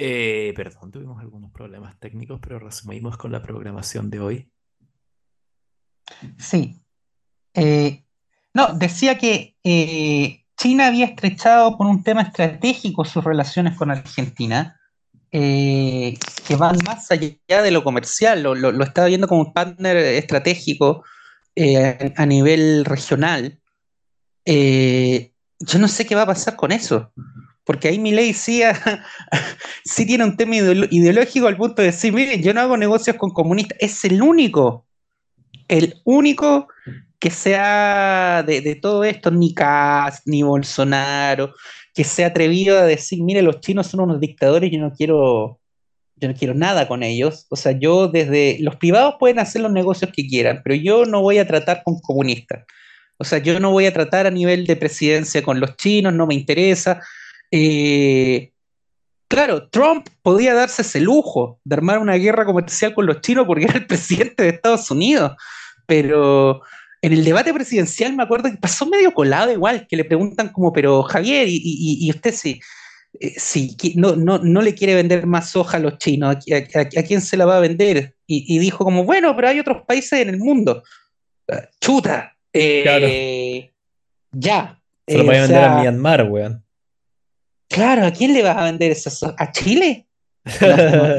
Eh, 0.00 0.52
perdón, 0.54 0.92
tuvimos 0.92 1.20
algunos 1.20 1.50
problemas 1.50 1.98
técnicos, 1.98 2.38
pero 2.40 2.60
resumimos 2.60 3.16
con 3.16 3.32
la 3.32 3.42
programación 3.42 4.10
de 4.10 4.20
hoy. 4.20 4.52
Sí. 6.38 6.80
Eh, 7.52 8.04
no, 8.54 8.74
decía 8.74 9.18
que 9.18 9.56
eh, 9.64 10.44
China 10.56 10.86
había 10.86 11.06
estrechado 11.06 11.76
por 11.76 11.88
un 11.88 12.04
tema 12.04 12.22
estratégico 12.22 13.04
sus 13.04 13.24
relaciones 13.24 13.76
con 13.76 13.90
Argentina, 13.90 14.80
eh, 15.32 16.16
que 16.46 16.54
van 16.54 16.78
más 16.86 17.10
allá 17.10 17.62
de 17.62 17.70
lo 17.72 17.82
comercial, 17.82 18.44
lo, 18.44 18.54
lo- 18.54 18.84
estaba 18.84 19.08
viendo 19.08 19.26
como 19.26 19.42
un 19.42 19.52
partner 19.52 19.96
estratégico 19.96 21.02
eh, 21.56 22.14
a 22.16 22.24
nivel 22.24 22.84
regional. 22.84 23.60
Yo 24.46 25.78
no 25.80 25.88
sé 25.88 26.06
qué 26.06 26.14
va 26.14 26.22
a 26.22 26.26
pasar 26.26 26.54
con 26.54 26.70
eso, 26.70 27.12
porque 27.68 27.88
ahí 27.88 28.32
sí, 28.32 28.62
ha- 28.62 29.04
sí 29.84 30.06
tiene 30.06 30.24
un 30.24 30.38
tema 30.38 30.56
ideológico 30.56 31.48
al 31.48 31.58
punto 31.58 31.82
de 31.82 31.88
decir, 31.88 32.14
miren, 32.14 32.42
yo 32.42 32.54
no 32.54 32.62
hago 32.62 32.78
negocios 32.78 33.16
con 33.16 33.28
comunistas, 33.28 33.76
es 33.78 34.02
el 34.06 34.22
único 34.22 34.86
el 35.68 36.00
único 36.04 36.68
que 37.18 37.28
sea 37.28 38.42
de, 38.46 38.62
de 38.62 38.74
todo 38.76 39.04
esto, 39.04 39.30
ni 39.30 39.52
Kast, 39.52 40.26
ni 40.26 40.42
Bolsonaro, 40.42 41.52
que 41.92 42.04
se 42.04 42.24
ha 42.24 42.28
atrevido 42.28 42.78
a 42.78 42.86
decir, 42.86 43.22
mire, 43.22 43.42
los 43.42 43.60
chinos 43.60 43.88
son 43.88 44.00
unos 44.00 44.18
dictadores, 44.18 44.70
yo 44.72 44.80
no 44.80 44.90
quiero, 44.90 45.60
yo 46.16 46.28
no 46.28 46.34
quiero 46.34 46.54
nada 46.54 46.88
con 46.88 47.02
ellos. 47.02 47.44
O 47.50 47.56
sea, 47.56 47.72
yo 47.72 48.08
desde, 48.08 48.56
los 48.60 48.76
privados 48.76 49.16
pueden 49.20 49.40
hacer 49.40 49.60
los 49.60 49.72
negocios 49.72 50.10
que 50.10 50.26
quieran, 50.26 50.62
pero 50.64 50.74
yo 50.74 51.04
no 51.04 51.20
voy 51.20 51.36
a 51.36 51.46
tratar 51.46 51.82
con 51.84 52.00
comunistas. 52.00 52.64
O 53.18 53.24
sea, 53.24 53.40
yo 53.40 53.60
no 53.60 53.72
voy 53.72 53.84
a 53.84 53.92
tratar 53.92 54.26
a 54.26 54.30
nivel 54.30 54.64
de 54.64 54.76
presidencia 54.76 55.42
con 55.42 55.60
los 55.60 55.76
chinos, 55.76 56.14
no 56.14 56.26
me 56.26 56.34
interesa. 56.34 57.02
Eh, 57.50 58.52
Claro, 59.30 59.68
Trump 59.68 60.08
podía 60.22 60.54
darse 60.54 60.80
ese 60.80 61.02
lujo 61.02 61.60
de 61.62 61.74
armar 61.76 61.98
una 61.98 62.14
guerra 62.14 62.46
comercial 62.46 62.94
con 62.94 63.04
los 63.04 63.20
chinos 63.20 63.44
porque 63.46 63.64
era 63.68 63.74
el 63.74 63.86
presidente 63.86 64.42
de 64.42 64.48
Estados 64.48 64.90
Unidos, 64.90 65.32
pero 65.86 66.62
en 67.02 67.12
el 67.12 67.22
debate 67.24 67.52
presidencial 67.52 68.14
me 68.16 68.22
acuerdo 68.22 68.50
que 68.50 68.56
pasó 68.56 68.86
medio 68.86 69.12
colado 69.12 69.52
igual, 69.52 69.86
que 69.86 69.96
le 69.96 70.04
preguntan 70.06 70.48
como, 70.48 70.72
pero 70.72 71.02
Javier, 71.02 71.46
¿y, 71.46 71.56
y- 71.62 72.06
y 72.06 72.10
usted 72.10 72.32
sí, 72.34 72.58
eh, 73.20 73.92
no, 73.96 74.16
no, 74.16 74.38
no 74.38 74.62
le 74.62 74.74
quiere 74.74 74.94
vender 74.94 75.26
más 75.26 75.50
soja 75.50 75.76
a 75.76 75.80
los 75.80 75.98
chinos? 75.98 76.36
¿A, 76.50 76.78
a- 76.80 77.02
quién 77.02 77.20
se 77.20 77.36
la 77.36 77.44
va 77.44 77.58
a 77.58 77.60
vender? 77.60 78.16
Y, 78.26 78.56
y 78.56 78.58
dijo 78.58 78.82
como, 78.82 79.04
bueno, 79.04 79.36
pero 79.36 79.48
hay 79.48 79.60
otros 79.60 79.82
países 79.86 80.20
en 80.20 80.30
el 80.30 80.38
mundo. 80.38 80.82
Ah, 81.50 81.68
Chuta, 81.82 82.34
Claro. 82.50 83.06
eh, 83.10 83.74
ya. 84.32 84.80
Se 85.06 85.18
lo 85.18 85.24
eh, 85.24 85.26
voy 85.26 85.36
a 85.36 85.42
vender 85.42 85.64
a 85.64 85.76
Myanmar, 85.76 86.22
weón. 86.30 86.64
Claro, 87.78 88.06
¿a 88.06 88.10
quién 88.10 88.32
le 88.34 88.42
vas 88.42 88.56
a 88.56 88.64
vender 88.64 88.90
esa 88.90 89.10
soja? 89.10 89.34
¿A 89.38 89.52
Chile? 89.52 90.06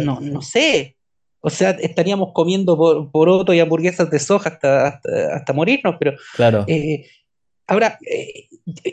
No, 0.03 0.19
no, 0.19 0.41
sé. 0.41 0.95
O 1.41 1.49
sea, 1.49 1.71
estaríamos 1.71 2.31
comiendo 2.33 2.77
por, 2.77 3.11
poroto 3.11 3.53
y 3.53 3.59
hamburguesas 3.59 4.09
de 4.09 4.19
soja 4.19 4.49
hasta, 4.49 4.87
hasta, 4.87 5.35
hasta 5.35 5.53
morirnos, 5.53 5.95
pero 5.99 6.17
Claro, 6.35 6.65
eh, 6.67 7.05
ahora, 7.67 7.97
eh, 8.05 8.47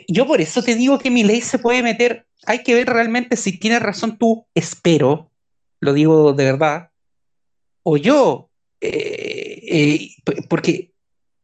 yo 0.07 0.25
por 0.25 0.39
eso 0.39 0.63
te 0.63 0.75
digo 0.75 0.97
que 0.99 1.11
mi 1.11 1.23
ley 1.23 1.41
se 1.41 1.59
puede 1.59 1.83
meter. 1.83 2.25
Hay 2.45 2.63
que 2.63 2.73
ver 2.73 2.87
realmente 2.87 3.35
si 3.35 3.57
tienes 3.57 3.81
razón 3.81 4.17
tú, 4.17 4.45
espero, 4.55 5.29
lo 5.81 5.93
digo 5.93 6.33
de 6.33 6.45
verdad, 6.45 6.89
o 7.83 7.97
yo, 7.97 8.49
eh, 8.79 10.09
porque 10.49 10.91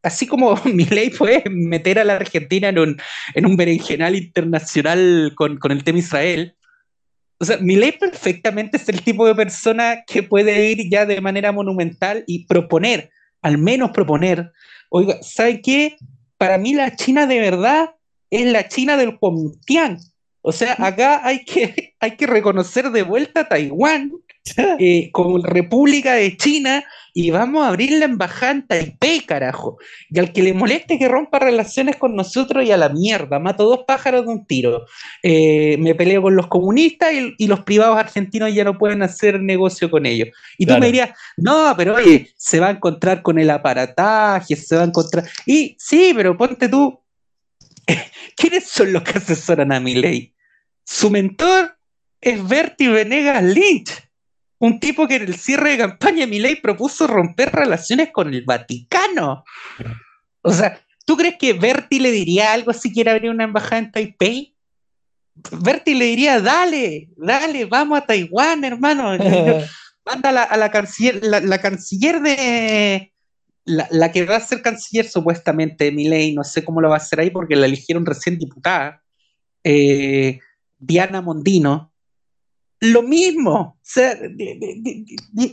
así 0.04 0.26
como 0.26 0.54
mi 0.64 0.84
ley 0.84 1.10
puede 1.10 1.42
meter 1.50 1.98
a 1.98 2.04
la 2.04 2.16
Argentina 2.16 2.68
en 2.68 2.78
un, 2.78 2.96
en 3.34 3.46
un 3.46 3.56
berenjenal 3.56 4.14
internacional 4.14 5.32
con, 5.34 5.58
con 5.58 5.72
el 5.72 5.82
tema 5.82 5.98
Israel, 5.98 6.54
o 7.38 7.44
sea, 7.44 7.58
Milei 7.58 7.92
perfectamente 7.92 8.76
es 8.76 8.88
el 8.88 9.02
tipo 9.02 9.26
de 9.26 9.34
persona 9.34 10.04
que 10.06 10.22
puede 10.22 10.70
ir 10.70 10.88
ya 10.88 11.04
de 11.04 11.20
manera 11.20 11.52
monumental 11.52 12.24
y 12.26 12.46
proponer, 12.46 13.10
al 13.42 13.58
menos 13.58 13.90
proponer, 13.90 14.52
oiga, 14.88 15.18
¿sabe 15.22 15.60
qué? 15.60 15.96
Para 16.38 16.58
mí 16.58 16.74
la 16.74 16.94
China 16.96 17.26
de 17.26 17.40
verdad 17.40 17.90
es 18.30 18.46
la 18.46 18.68
China 18.68 18.96
del 18.96 19.18
Kuomintang. 19.18 19.98
O 20.40 20.52
sea, 20.52 20.76
acá 20.78 21.26
hay 21.26 21.44
que, 21.44 21.94
hay 22.00 22.16
que 22.16 22.26
reconocer 22.26 22.90
de 22.90 23.02
vuelta 23.02 23.40
a 23.40 23.48
Taiwán 23.48 24.12
eh, 24.78 25.10
como 25.12 25.38
República 25.38 26.14
de 26.14 26.36
China 26.36 26.84
y 27.16 27.30
vamos 27.30 27.64
a 27.64 27.68
abrir 27.68 27.92
la 27.92 28.06
embajada 28.06 28.50
en 28.50 28.66
Taipei, 28.66 29.20
carajo. 29.20 29.78
Y 30.10 30.18
al 30.18 30.32
que 30.32 30.42
le 30.42 30.52
moleste 30.52 30.98
que 30.98 31.06
rompa 31.06 31.38
relaciones 31.38 31.94
con 31.94 32.16
nosotros 32.16 32.64
y 32.64 32.72
a 32.72 32.76
la 32.76 32.88
mierda, 32.88 33.38
mato 33.38 33.64
dos 33.64 33.84
pájaros 33.86 34.26
de 34.26 34.32
un 34.32 34.44
tiro. 34.44 34.84
Eh, 35.22 35.76
me 35.78 35.94
peleo 35.94 36.22
con 36.22 36.34
los 36.34 36.48
comunistas 36.48 37.12
y, 37.14 37.32
y 37.38 37.46
los 37.46 37.60
privados 37.60 37.96
argentinos 37.96 38.52
ya 38.52 38.64
no 38.64 38.76
pueden 38.76 39.02
hacer 39.02 39.40
negocio 39.40 39.88
con 39.92 40.06
ellos. 40.06 40.30
Y 40.58 40.66
tú 40.66 40.76
me 40.76 40.86
dirías, 40.86 41.10
no, 41.36 41.72
pero 41.76 41.94
oye, 41.94 42.32
se 42.36 42.58
va 42.58 42.66
a 42.66 42.72
encontrar 42.72 43.22
con 43.22 43.38
el 43.38 43.48
aparataje, 43.48 44.56
se 44.56 44.74
va 44.74 44.82
a 44.82 44.86
encontrar... 44.86 45.24
Y 45.46 45.76
sí, 45.78 46.12
pero 46.16 46.36
ponte 46.36 46.68
tú, 46.68 47.00
¿quiénes 48.36 48.66
son 48.66 48.92
los 48.92 49.04
que 49.04 49.18
asesoran 49.18 49.70
a 49.70 49.78
mi 49.78 49.94
ley? 49.94 50.34
Su 50.84 51.10
mentor 51.10 51.76
es 52.20 52.46
Bertie 52.48 52.88
Venegas 52.88 53.44
Lynch, 53.44 54.03
un 54.64 54.80
tipo 54.80 55.06
que 55.06 55.16
en 55.16 55.22
el 55.24 55.36
cierre 55.36 55.72
de 55.72 55.78
campaña 55.78 56.20
de 56.20 56.26
Milei 56.26 56.56
propuso 56.56 57.06
romper 57.06 57.52
relaciones 57.52 58.10
con 58.10 58.32
el 58.32 58.44
Vaticano. 58.44 59.44
O 60.40 60.52
sea, 60.52 60.80
¿tú 61.04 61.18
crees 61.18 61.36
que 61.38 61.52
Bertie 61.52 62.00
le 62.00 62.10
diría 62.10 62.54
algo 62.54 62.72
si 62.72 62.90
quiere 62.90 63.10
abrir 63.10 63.30
una 63.30 63.44
embajada 63.44 63.78
en 63.78 63.92
Taipei? 63.92 64.56
Bertie 65.34 65.94
le 65.94 66.06
diría, 66.06 66.40
dale, 66.40 67.10
dale, 67.14 67.66
vamos 67.66 67.98
a 67.98 68.06
Taiwán, 68.06 68.64
hermano. 68.64 69.18
Manda 70.06 70.30
a 70.30 70.32
la, 70.32 70.42
a 70.44 70.56
la 70.56 70.70
canciller, 70.70 71.22
la, 71.22 71.40
la 71.40 71.60
canciller 71.60 72.22
de, 72.22 73.12
la, 73.66 73.86
la 73.90 74.12
que 74.12 74.24
va 74.24 74.36
a 74.36 74.40
ser 74.40 74.62
canciller 74.62 75.06
supuestamente 75.06 75.84
de 75.84 75.92
Milei, 75.92 76.34
no 76.34 76.42
sé 76.42 76.64
cómo 76.64 76.80
lo 76.80 76.88
va 76.88 76.94
a 76.94 76.98
hacer 76.98 77.20
ahí 77.20 77.30
porque 77.30 77.56
la 77.56 77.66
eligieron 77.66 78.06
recién 78.06 78.38
diputada, 78.38 79.02
eh, 79.62 80.40
Diana 80.78 81.20
Mondino, 81.20 81.93
lo 82.92 83.02
mismo. 83.02 83.78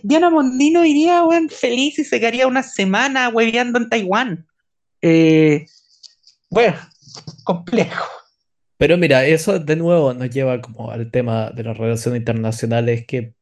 Diana 0.04 0.30
Mondino 0.30 0.86
iría 0.86 1.24
feliz 1.50 2.00
y 2.00 2.04
se 2.04 2.20
quedaría 2.20 2.48
una 2.48 2.64
semana 2.64 3.30
hueveando 3.30 3.80
en 3.80 3.90
Taiwán. 3.90 4.48
Eh, 5.02 5.66
bueno, 6.50 6.78
complejo. 7.44 8.06
Pero 8.78 8.98
mira, 8.98 9.26
eso 9.26 9.60
de 9.60 9.76
nuevo 9.76 10.14
nos 10.14 10.30
lleva 10.30 10.60
como 10.60 10.92
al 10.92 11.12
tema 11.12 11.52
de 11.52 11.64
las 11.64 11.78
relaciones 11.78 12.20
internacionales 12.20 13.06
que 13.06 13.34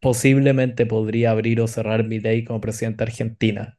posiblemente 0.00 0.86
podría 0.86 1.30
abrir 1.30 1.60
o 1.60 1.66
cerrar 1.66 2.04
Milei 2.04 2.44
como 2.44 2.60
presidente 2.60 2.98
de 2.98 3.10
Argentina. 3.10 3.78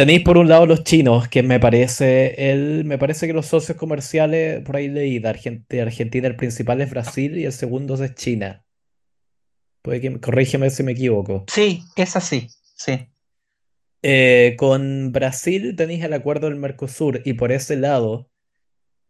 Tenéis 0.00 0.22
por 0.22 0.38
un 0.38 0.48
lado 0.48 0.64
los 0.64 0.82
chinos, 0.82 1.28
que 1.28 1.42
me 1.42 1.60
parece, 1.60 2.50
el, 2.50 2.86
me 2.86 2.96
parece 2.96 3.26
que 3.26 3.34
los 3.34 3.44
socios 3.44 3.76
comerciales, 3.76 4.62
por 4.62 4.76
ahí 4.76 4.88
leí, 4.88 5.18
de 5.18 5.28
Argen- 5.28 5.66
de 5.68 5.82
Argentina 5.82 6.26
el 6.26 6.36
principal 6.36 6.80
es 6.80 6.88
Brasil 6.88 7.36
y 7.36 7.44
el 7.44 7.52
segundo 7.52 8.02
es 8.02 8.14
China. 8.14 8.64
Puede 9.82 10.00
que, 10.00 10.18
corrígeme 10.18 10.70
si 10.70 10.84
me 10.84 10.92
equivoco. 10.92 11.44
Sí, 11.52 11.82
es 11.96 12.16
así. 12.16 12.48
Sí. 12.76 13.08
Eh, 14.02 14.54
con 14.58 15.12
Brasil 15.12 15.76
tenéis 15.76 16.02
el 16.02 16.14
acuerdo 16.14 16.48
del 16.48 16.56
Mercosur 16.56 17.20
y 17.26 17.34
por 17.34 17.52
ese 17.52 17.76
lado 17.76 18.30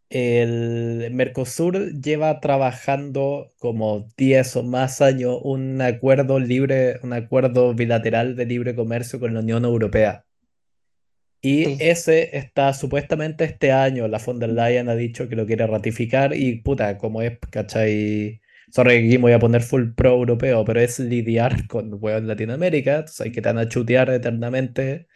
el 0.08 1.08
Mercosur 1.12 1.92
lleva 2.00 2.40
trabajando 2.40 3.52
como 3.60 4.08
10 4.16 4.56
o 4.56 4.64
más 4.64 5.00
años 5.02 5.38
un 5.44 5.80
acuerdo 5.82 6.40
libre, 6.40 6.98
un 7.04 7.12
acuerdo 7.12 7.74
bilateral 7.74 8.34
de 8.34 8.44
libre 8.44 8.74
comercio 8.74 9.20
con 9.20 9.34
la 9.34 9.38
Unión 9.38 9.64
Europea. 9.64 10.24
Y 11.42 11.64
Sí. 11.64 11.76
ese 11.80 12.36
está 12.36 12.72
supuestamente 12.74 13.44
este 13.44 13.72
año, 13.72 14.08
la 14.08 14.18
von 14.18 14.38
der 14.38 14.50
Leyen 14.50 14.88
ha 14.90 14.94
dicho 14.94 15.28
que 15.28 15.36
lo 15.36 15.46
quiere 15.46 15.66
ratificar 15.66 16.34
y 16.34 16.56
puta, 16.62 16.98
como 16.98 17.22
es, 17.22 17.38
¿cachai? 17.50 18.40
Sorry, 18.70 18.96
aquí 18.98 19.08
me 19.18 19.22
voy 19.22 19.32
a 19.32 19.38
poner 19.38 19.62
full 19.62 19.92
pro 19.96 20.10
europeo, 20.12 20.64
pero 20.64 20.80
es 20.80 20.98
lidiar 21.00 21.52
con 21.68 21.92
huevos 22.00 22.20
en 22.22 22.28
Latinoamérica, 22.28 22.96
entonces 22.96 23.20
hay 23.22 23.32
que 23.32 23.42
te 23.42 23.48
van 23.48 23.58
a 23.58 23.68
chutear 23.68 24.10
eternamente 24.10 25.06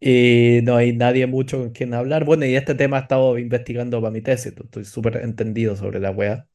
y 0.00 0.60
no 0.64 0.76
hay 0.76 0.92
nadie 0.92 1.26
mucho 1.26 1.58
con 1.58 1.70
quien 1.72 1.94
hablar. 1.94 2.24
Bueno, 2.24 2.44
y 2.46 2.54
este 2.56 2.74
tema 2.74 2.98
he 2.98 3.00
estado 3.02 3.38
investigando 3.38 4.00
para 4.00 4.12
mi 4.12 4.22
tesis, 4.22 4.54
estoy 4.56 4.84
súper 4.84 5.16
entendido 5.18 5.76
sobre 5.76 6.00
la 6.00 6.10
wea. 6.12 6.46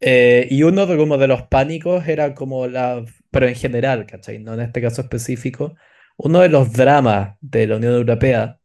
Eh, 0.00 0.46
y 0.50 0.62
uno 0.62 0.86
de, 0.86 0.96
como 0.96 1.18
de 1.18 1.28
los 1.28 1.42
pánicos 1.42 2.08
era 2.08 2.34
como 2.34 2.66
la, 2.66 3.04
pero 3.30 3.46
en 3.48 3.54
general, 3.54 4.06
¿cachai? 4.06 4.38
No 4.38 4.54
en 4.54 4.60
este 4.60 4.80
caso 4.80 5.02
específico, 5.02 5.74
uno 6.22 6.40
de 6.40 6.50
los 6.50 6.72
dramas 6.72 7.36
de 7.40 7.66
la 7.66 7.76
Unión 7.76 7.94
Europea 7.94 8.60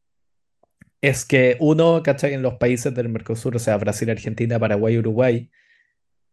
es 1.02 1.26
que 1.26 1.58
uno, 1.60 2.02
¿cachai? 2.04 2.34
En 2.34 2.42
los 2.42 2.56
países 2.56 2.94
del 2.94 3.10
Mercosur, 3.10 3.56
o 3.56 3.60
sea, 3.60 3.78
Brasil, 3.78 4.10
Argentina, 4.10 4.60
Paraguay, 4.60 4.98
Uruguay, 4.98 5.50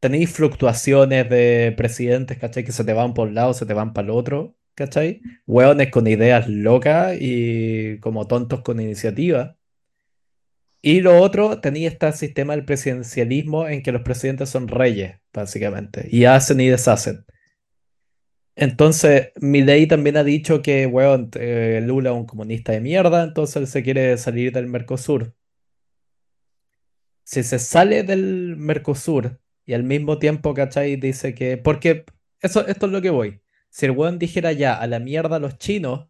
tenéis 0.00 0.32
fluctuaciones 0.32 1.28
de 1.30 1.74
presidentes, 1.76 2.38
¿cachai? 2.38 2.64
Que 2.64 2.72
se 2.72 2.84
te 2.84 2.92
van 2.92 3.14
por 3.14 3.28
un 3.28 3.34
lado, 3.34 3.54
se 3.54 3.66
te 3.66 3.74
van 3.74 3.92
para 3.92 4.06
el 4.06 4.10
otro, 4.10 4.56
¿cachai? 4.74 5.22
Hueones 5.46 5.90
con 5.90 6.06
ideas 6.08 6.48
locas 6.48 7.16
y 7.20 7.98
como 8.00 8.26
tontos 8.26 8.62
con 8.62 8.80
iniciativa. 8.80 9.56
Y 10.80 11.00
lo 11.02 11.20
otro, 11.20 11.60
tenía 11.60 11.88
este 11.88 12.10
sistema 12.12 12.56
del 12.56 12.64
presidencialismo 12.64 13.68
en 13.68 13.82
que 13.82 13.92
los 13.92 14.02
presidentes 14.02 14.48
son 14.50 14.66
reyes, 14.66 15.20
básicamente, 15.32 16.08
y 16.10 16.24
hacen 16.24 16.60
y 16.60 16.68
deshacen. 16.68 17.24
Entonces, 18.54 19.32
Milei 19.40 19.86
también 19.88 20.16
ha 20.16 20.24
dicho 20.24 20.62
que, 20.62 20.86
weón, 20.86 21.30
eh, 21.34 21.80
Lula 21.84 22.10
es 22.10 22.16
un 22.16 22.26
comunista 22.26 22.72
de 22.72 22.80
mierda, 22.80 23.24
entonces 23.24 23.56
él 23.56 23.66
se 23.66 23.82
quiere 23.82 24.16
salir 24.18 24.52
del 24.52 24.66
Mercosur. 24.66 25.34
Si 27.24 27.42
se 27.42 27.58
sale 27.58 28.02
del 28.02 28.56
Mercosur 28.56 29.40
y 29.64 29.74
al 29.74 29.84
mismo 29.84 30.18
tiempo, 30.18 30.54
¿cachai? 30.54 30.96
Dice 30.96 31.34
que. 31.34 31.56
Porque 31.56 32.04
eso, 32.40 32.66
esto 32.66 32.86
es 32.86 32.92
lo 32.92 33.00
que 33.02 33.10
voy. 33.10 33.42
Si 33.70 33.86
el 33.86 33.92
weón 33.92 34.18
dijera 34.18 34.52
ya 34.52 34.74
a 34.74 34.86
la 34.86 34.98
mierda 35.00 35.36
a 35.36 35.38
los 35.38 35.58
chinos, 35.58 36.08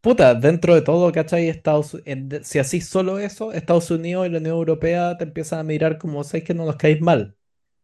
puta, 0.00 0.34
dentro 0.34 0.74
de 0.74 0.82
todo, 0.82 1.10
¿cachai? 1.12 1.48
Estados, 1.48 1.96
en- 2.04 2.44
si 2.44 2.58
así 2.58 2.80
solo 2.80 3.18
eso, 3.18 3.52
Estados 3.52 3.90
Unidos 3.90 4.26
y 4.26 4.30
la 4.30 4.38
Unión 4.38 4.54
Europea 4.56 5.16
te 5.18 5.24
empiezan 5.24 5.60
a 5.60 5.62
mirar 5.64 5.98
como, 5.98 6.22
¿sabes 6.24 6.44
que 6.44 6.54
no 6.54 6.64
nos 6.66 6.76
caéis 6.76 7.00
mal, 7.00 7.36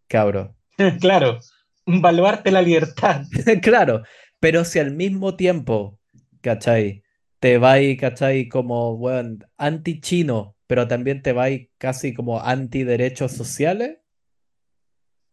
cabro? 0.08 0.56
Claro, 1.00 1.38
un 1.86 2.02
baluarte 2.02 2.50
la 2.50 2.62
libertad. 2.62 3.24
Claro, 3.62 4.02
pero 4.40 4.64
si 4.64 4.78
al 4.78 4.92
mismo 4.94 5.36
tiempo, 5.36 5.98
¿cachai? 6.40 7.02
Te 7.40 7.58
vais, 7.58 7.98
¿cachai? 7.98 8.48
Como, 8.48 8.94
weón, 8.94 9.44
anti-chino, 9.56 10.56
pero 10.66 10.88
también 10.88 11.22
te 11.22 11.32
vais 11.32 11.68
casi 11.78 12.14
como 12.14 12.40
anti-derechos 12.40 13.32
sociales. 13.32 13.98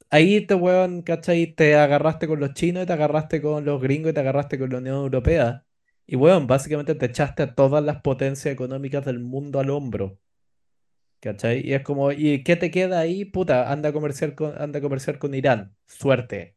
Ahí 0.09 0.45
te, 0.45 0.55
weón, 0.55 1.01
¿cachai? 1.01 1.53
Te 1.53 1.75
agarraste 1.75 2.27
con 2.27 2.39
los 2.39 2.53
chinos 2.53 2.85
te 2.85 2.93
agarraste 2.93 3.41
con 3.41 3.65
los 3.65 3.81
gringos 3.81 4.11
y 4.11 4.13
te 4.13 4.19
agarraste 4.21 4.57
con 4.57 4.69
la 4.69 4.77
Unión 4.79 4.95
Europea. 4.97 5.65
Y, 6.05 6.15
weón, 6.15 6.47
básicamente 6.47 6.95
te 6.95 7.07
echaste 7.07 7.43
a 7.43 7.55
todas 7.55 7.83
las 7.83 8.01
potencias 8.01 8.53
económicas 8.53 9.05
del 9.05 9.19
mundo 9.19 9.59
al 9.59 9.69
hombro, 9.69 10.19
¿cachai? 11.19 11.61
Y 11.65 11.73
es 11.73 11.81
como, 11.81 12.11
¿y 12.11 12.43
qué 12.43 12.55
te 12.55 12.71
queda 12.71 12.99
ahí? 12.99 13.25
Puta, 13.25 13.71
anda 13.71 13.89
a 13.89 13.93
comerciar 13.93 14.35
con, 14.35 14.59
anda 14.59 14.79
a 14.79 14.81
comerciar 14.81 15.19
con 15.19 15.33
Irán. 15.33 15.75
Suerte. 15.85 16.55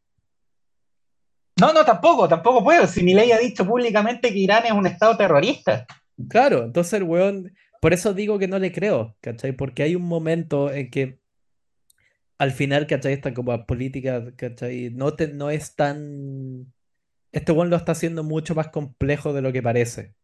No, 1.61 1.73
no, 1.73 1.85
tampoco, 1.85 2.29
tampoco 2.29 2.65
puedo. 2.65 2.87
Si 2.87 3.03
Milei 3.03 3.33
ha 3.33 3.39
dicho 3.39 3.67
públicamente 3.67 4.33
que 4.33 4.39
Irán 4.39 4.65
es 4.65 4.73
un 4.73 4.87
estado 4.87 5.17
terrorista. 5.17 5.87
Claro, 6.29 6.65
entonces 6.65 6.95
el 6.95 7.03
weón, 7.03 7.55
por 7.81 7.93
eso 7.93 8.15
digo 8.15 8.39
que 8.39 8.49
no 8.49 8.59
le 8.59 8.73
creo, 8.73 9.17
¿cachai? 9.21 9.53
Porque 9.53 9.83
hay 9.83 9.95
un 9.95 10.03
momento 10.03 10.73
en 10.73 10.91
que 10.91 11.21
al 12.39 12.53
final, 12.53 12.87
¿cachai? 12.87 13.13
Esta 13.13 13.35
como 13.35 13.67
política, 13.67 14.35
¿cachai? 14.37 14.91
No, 14.91 15.15
te, 15.15 15.29
no 15.29 15.51
es 15.51 15.75
tan... 15.77 16.73
Este 17.33 17.53
weón 17.53 17.69
lo 17.69 17.77
está 17.77 17.93
haciendo 17.93 18.25
mucho 18.25 18.55
más 18.55 18.69
complejo 18.69 19.35
de 19.35 19.43
lo 19.43 19.53
que 19.53 19.63
parece, 19.63 20.15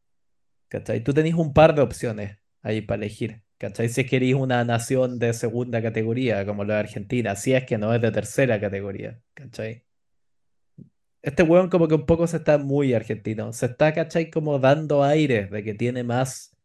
¿cachai? 0.68 1.04
Tú 1.04 1.12
tenés 1.12 1.34
un 1.34 1.52
par 1.52 1.74
de 1.74 1.82
opciones 1.82 2.38
ahí 2.62 2.80
para 2.80 2.96
elegir, 3.04 3.42
¿cachai? 3.58 3.88
Si 3.88 4.04
querés 4.06 4.34
una 4.34 4.64
nación 4.64 5.18
de 5.18 5.32
segunda 5.34 5.82
categoría, 5.82 6.44
como 6.46 6.64
la 6.64 6.74
de 6.74 6.80
Argentina, 6.80 7.36
si 7.36 7.54
es 7.54 7.64
que 7.64 7.78
no 7.78 7.94
es 7.94 8.00
de 8.02 8.12
tercera 8.12 8.60
categoría, 8.60 9.20
¿cachai? 9.34 9.84
Este 11.22 11.42
weón 11.42 11.68
como 11.68 11.88
que 11.88 11.94
un 11.94 12.06
poco 12.06 12.26
se 12.26 12.36
está 12.38 12.56
muy 12.58 12.94
argentino, 12.94 13.52
se 13.52 13.66
está, 13.66 13.92
¿cachai? 13.92 14.30
Como 14.30 14.58
dando 14.58 15.02
aires 15.02 15.50
de 15.50 15.62
que 15.64 15.74
tiene 15.74 16.04
más... 16.04 16.56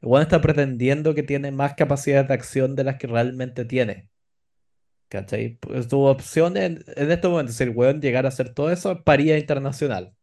El 0.00 0.08
weón 0.08 0.22
está 0.22 0.40
pretendiendo 0.40 1.14
que 1.14 1.22
tiene 1.22 1.50
más 1.52 1.74
capacidades 1.74 2.28
de 2.28 2.34
acción 2.34 2.76
de 2.76 2.84
las 2.84 2.96
que 2.98 3.06
realmente 3.06 3.64
tiene. 3.64 4.10
¿Cachai? 5.08 5.56
Pues 5.58 5.88
tu 5.88 6.00
opción 6.02 6.56
en, 6.56 6.84
en 6.96 7.10
este 7.10 7.28
momento, 7.28 7.52
si 7.52 7.62
el 7.64 7.70
weón 7.70 8.00
llegara 8.00 8.28
a 8.28 8.30
hacer 8.30 8.52
todo 8.54 8.70
eso, 8.70 8.92
es 8.92 9.02
paría 9.02 9.38
internacional. 9.38 10.14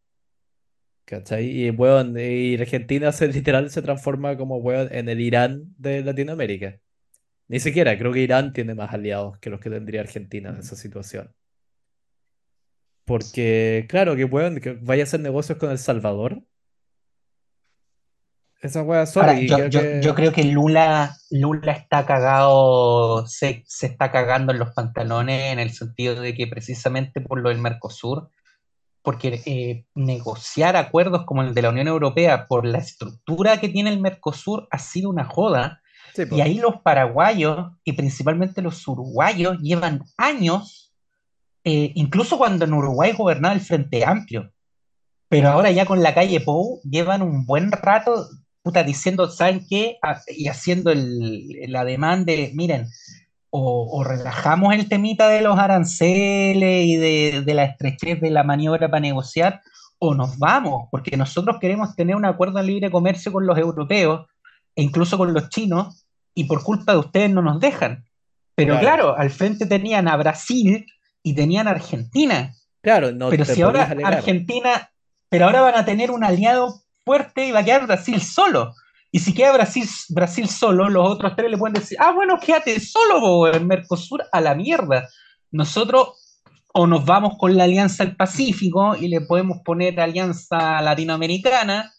¿Cachai? 1.06 1.46
Y 1.46 1.70
weón, 1.70 2.18
y 2.18 2.56
Argentina 2.56 3.12
se, 3.12 3.28
literal 3.28 3.70
se 3.70 3.80
transforma 3.80 4.36
como 4.36 4.56
weón 4.56 4.88
en 4.90 5.08
el 5.08 5.20
Irán 5.20 5.72
de 5.78 6.02
Latinoamérica. 6.02 6.80
Ni 7.46 7.60
siquiera, 7.60 7.96
creo 7.96 8.12
que 8.12 8.20
Irán 8.20 8.52
tiene 8.52 8.74
más 8.74 8.92
aliados 8.92 9.38
que 9.38 9.48
los 9.48 9.60
que 9.60 9.70
tendría 9.70 10.00
Argentina 10.00 10.50
en 10.50 10.56
esa 10.58 10.74
situación. 10.74 11.32
Porque, 13.04 13.86
claro, 13.88 14.16
que 14.16 14.24
weón, 14.24 14.60
que 14.60 14.72
vaya 14.72 15.04
a 15.04 15.04
hacer 15.04 15.20
negocios 15.20 15.58
con 15.58 15.70
El 15.70 15.78
Salvador. 15.78 16.42
Esa 18.60 18.82
weá, 18.82 19.06
sorry, 19.06 19.46
yo, 19.46 19.56
creo 19.56 19.68
yo, 19.68 19.80
yo 20.00 20.14
que. 20.16 20.22
creo 20.22 20.32
que 20.32 20.42
Lula, 20.42 21.16
Lula 21.30 21.70
está 21.70 22.04
cagado, 22.04 23.24
se, 23.28 23.62
se 23.64 23.86
está 23.86 24.10
cagando 24.10 24.50
en 24.52 24.58
los 24.58 24.72
pantalones 24.72 25.52
en 25.52 25.60
el 25.60 25.70
sentido 25.70 26.20
de 26.20 26.34
que 26.34 26.48
precisamente 26.48 27.20
por 27.20 27.40
lo 27.40 27.50
del 27.50 27.58
Mercosur, 27.58 28.28
porque 29.06 29.40
eh, 29.46 29.86
negociar 29.94 30.74
acuerdos 30.74 31.26
como 31.26 31.42
el 31.42 31.54
de 31.54 31.62
la 31.62 31.68
Unión 31.70 31.86
Europea 31.86 32.48
por 32.48 32.66
la 32.66 32.78
estructura 32.78 33.60
que 33.60 33.68
tiene 33.68 33.90
el 33.90 34.00
Mercosur 34.00 34.66
ha 34.68 34.80
sido 34.80 35.10
una 35.10 35.24
joda. 35.24 35.80
Sí, 36.12 36.24
Y 36.32 36.40
ahí 36.40 36.58
los 36.58 36.80
paraguayos 36.82 37.70
y 37.84 37.92
principalmente 37.92 38.62
los 38.62 38.88
uruguayos 38.88 39.58
llevan 39.60 40.02
años, 40.16 40.92
eh, 41.62 41.92
incluso 41.94 42.36
cuando 42.36 42.64
en 42.64 42.72
Uruguay 42.72 43.12
gobernaba 43.16 43.54
el 43.54 43.60
Frente 43.60 44.04
Amplio, 44.04 44.50
pero 45.28 45.50
ahora 45.50 45.70
ya 45.70 45.86
con 45.86 46.02
la 46.02 46.12
calle 46.12 46.40
Pou 46.40 46.80
llevan 46.82 47.22
un 47.22 47.46
buen 47.46 47.70
rato, 47.70 48.26
puta, 48.60 48.82
diciendo, 48.82 49.30
¿saben 49.30 49.64
qué? 49.70 49.98
Ah, 50.02 50.20
Y 50.26 50.48
haciendo 50.48 50.90
el, 50.90 51.46
la 51.68 51.84
demanda 51.84 52.32
de, 52.32 52.50
miren, 52.56 52.88
o, 53.50 53.88
o 53.98 54.04
relajamos 54.04 54.74
el 54.74 54.88
temita 54.88 55.28
de 55.28 55.40
los 55.40 55.58
aranceles 55.58 56.86
y 56.86 56.96
de, 56.96 57.42
de 57.44 57.54
la 57.54 57.64
estrechez 57.64 58.20
de 58.20 58.30
la 58.30 58.42
maniobra 58.44 58.88
para 58.90 59.00
negociar, 59.00 59.62
o 59.98 60.14
nos 60.14 60.38
vamos, 60.38 60.88
porque 60.90 61.16
nosotros 61.16 61.56
queremos 61.60 61.94
tener 61.96 62.16
un 62.16 62.24
acuerdo 62.26 62.58
de 62.58 62.64
libre 62.64 62.90
comercio 62.90 63.32
con 63.32 63.46
los 63.46 63.56
europeos 63.58 64.26
e 64.74 64.82
incluso 64.82 65.16
con 65.16 65.32
los 65.32 65.48
chinos, 65.48 66.04
y 66.34 66.44
por 66.44 66.62
culpa 66.62 66.92
de 66.92 66.98
ustedes 66.98 67.30
no 67.30 67.40
nos 67.40 67.60
dejan. 67.60 68.04
Pero 68.54 68.78
Claro. 68.78 68.86
claro, 68.86 69.18
al 69.18 69.30
frente 69.30 69.64
tenían 69.66 70.06
a 70.06 70.16
Brasil 70.16 70.84
y 71.22 71.34
tenían 71.34 71.66
a 71.66 71.70
Argentina. 71.72 72.52
Claro, 72.82 73.10
no 73.12 73.30
Pero 73.30 73.44
si 73.44 73.62
ahora 73.62 73.84
alegar. 73.84 74.14
Argentina, 74.14 74.90
pero 75.30 75.46
ahora 75.46 75.62
van 75.62 75.76
a 75.76 75.84
tener 75.84 76.10
un 76.10 76.24
aliado 76.24 76.82
fuerte 77.04 77.46
y 77.46 77.52
va 77.52 77.60
a 77.60 77.64
quedar 77.64 77.86
Brasil 77.86 78.20
solo. 78.20 78.74
Y 79.10 79.20
si 79.20 79.34
queda 79.34 79.52
Brasil, 79.52 79.88
Brasil 80.10 80.48
solo, 80.48 80.88
los 80.88 81.08
otros 81.08 81.34
tres 81.36 81.50
le 81.50 81.56
pueden 81.56 81.74
decir, 81.74 81.96
ah, 82.00 82.12
bueno, 82.12 82.38
quédate 82.40 82.78
solo, 82.80 83.20
bo, 83.20 83.46
el 83.46 83.64
Mercosur 83.64 84.24
a 84.32 84.40
la 84.40 84.54
mierda. 84.54 85.08
Nosotros 85.50 86.26
o 86.78 86.86
nos 86.86 87.06
vamos 87.06 87.38
con 87.38 87.56
la 87.56 87.64
Alianza 87.64 88.04
del 88.04 88.16
Pacífico 88.16 88.94
y 88.94 89.08
le 89.08 89.22
podemos 89.22 89.62
poner 89.64 89.98
Alianza 89.98 90.82
Latinoamericana, 90.82 91.90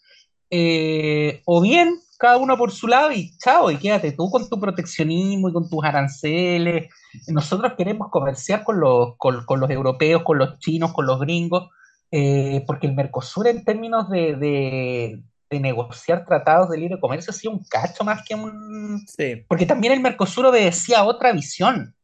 eh, 0.50 1.42
o 1.46 1.60
bien 1.60 1.98
cada 2.16 2.36
uno 2.36 2.56
por 2.56 2.70
su 2.70 2.86
lado 2.86 3.10
y 3.10 3.36
chao, 3.38 3.72
y 3.72 3.76
quédate 3.76 4.12
tú 4.12 4.30
con 4.30 4.48
tu 4.48 4.60
proteccionismo 4.60 5.48
y 5.48 5.52
con 5.52 5.68
tus 5.68 5.84
aranceles. 5.84 6.88
Nosotros 7.26 7.72
queremos 7.76 8.08
comerciar 8.10 8.62
con 8.62 8.78
los, 8.78 9.16
con, 9.16 9.44
los 9.58 9.70
europeos, 9.70 10.22
con 10.22 10.38
los 10.38 10.58
chinos, 10.60 10.92
con 10.92 11.06
los 11.06 11.18
gringos, 11.18 11.70
eh, 12.12 12.62
porque 12.64 12.86
el 12.86 12.94
Mercosur 12.94 13.48
en 13.48 13.64
términos 13.64 14.08
de, 14.08 15.20
de, 15.50 15.60
negociar 15.60 16.24
tratados 16.26 16.70
de 16.70 16.78
libre 16.78 17.00
comercio 17.00 17.30
ha 17.30 17.34
sido 17.34 17.52
un 17.52 17.64
cacho 17.64 18.04
más 18.04 18.22
que 18.26 18.34
un... 18.34 19.04
Sí. 19.06 19.44
Porque 19.48 19.66
también 19.66 19.92
el 19.92 20.00
Mercosur 20.00 20.46
obedecía 20.46 21.00
a 21.00 21.04
otra 21.04 21.32
visión. 21.32 21.94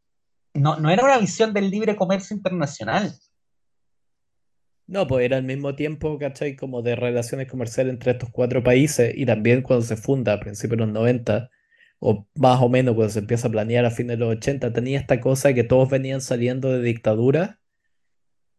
No, 0.53 0.77
no 0.77 0.91
era 0.91 1.05
una 1.05 1.19
visión 1.19 1.53
del 1.53 1.71
libre 1.71 1.97
comercio 1.97 2.37
internacional. 2.37 3.15
No, 4.87 5.07
pues 5.07 5.25
era 5.25 5.39
al 5.39 5.45
mismo 5.45 5.75
tiempo, 5.75 6.19
¿cachai? 6.19 6.57
Como 6.57 6.83
de 6.83 6.95
relaciones 6.95 7.49
comerciales 7.49 7.93
entre 7.93 8.13
estos 8.13 8.31
cuatro 8.31 8.63
países 8.63 9.15
y 9.17 9.25
también 9.25 9.63
cuando 9.63 9.85
se 9.85 9.97
funda 9.97 10.35
a 10.35 10.41
principios 10.41 10.79
de 10.79 10.85
los 10.85 10.95
90 10.95 11.51
o 12.01 12.27
más 12.35 12.61
o 12.61 12.69
menos 12.69 12.95
cuando 12.95 13.11
se 13.11 13.21
empieza 13.21 13.49
a 13.49 13.51
planear 13.51 13.87
a 13.87 13.91
fines 13.91 14.19
de 14.19 14.25
los 14.25 14.37
80, 14.37 14.75
tenía 14.75 14.99
esta 14.99 15.21
cosa 15.21 15.55
que 15.55 15.65
todos 15.65 15.89
venían 15.89 16.21
saliendo 16.21 16.71
de 16.71 16.83
dictadura. 16.83 17.61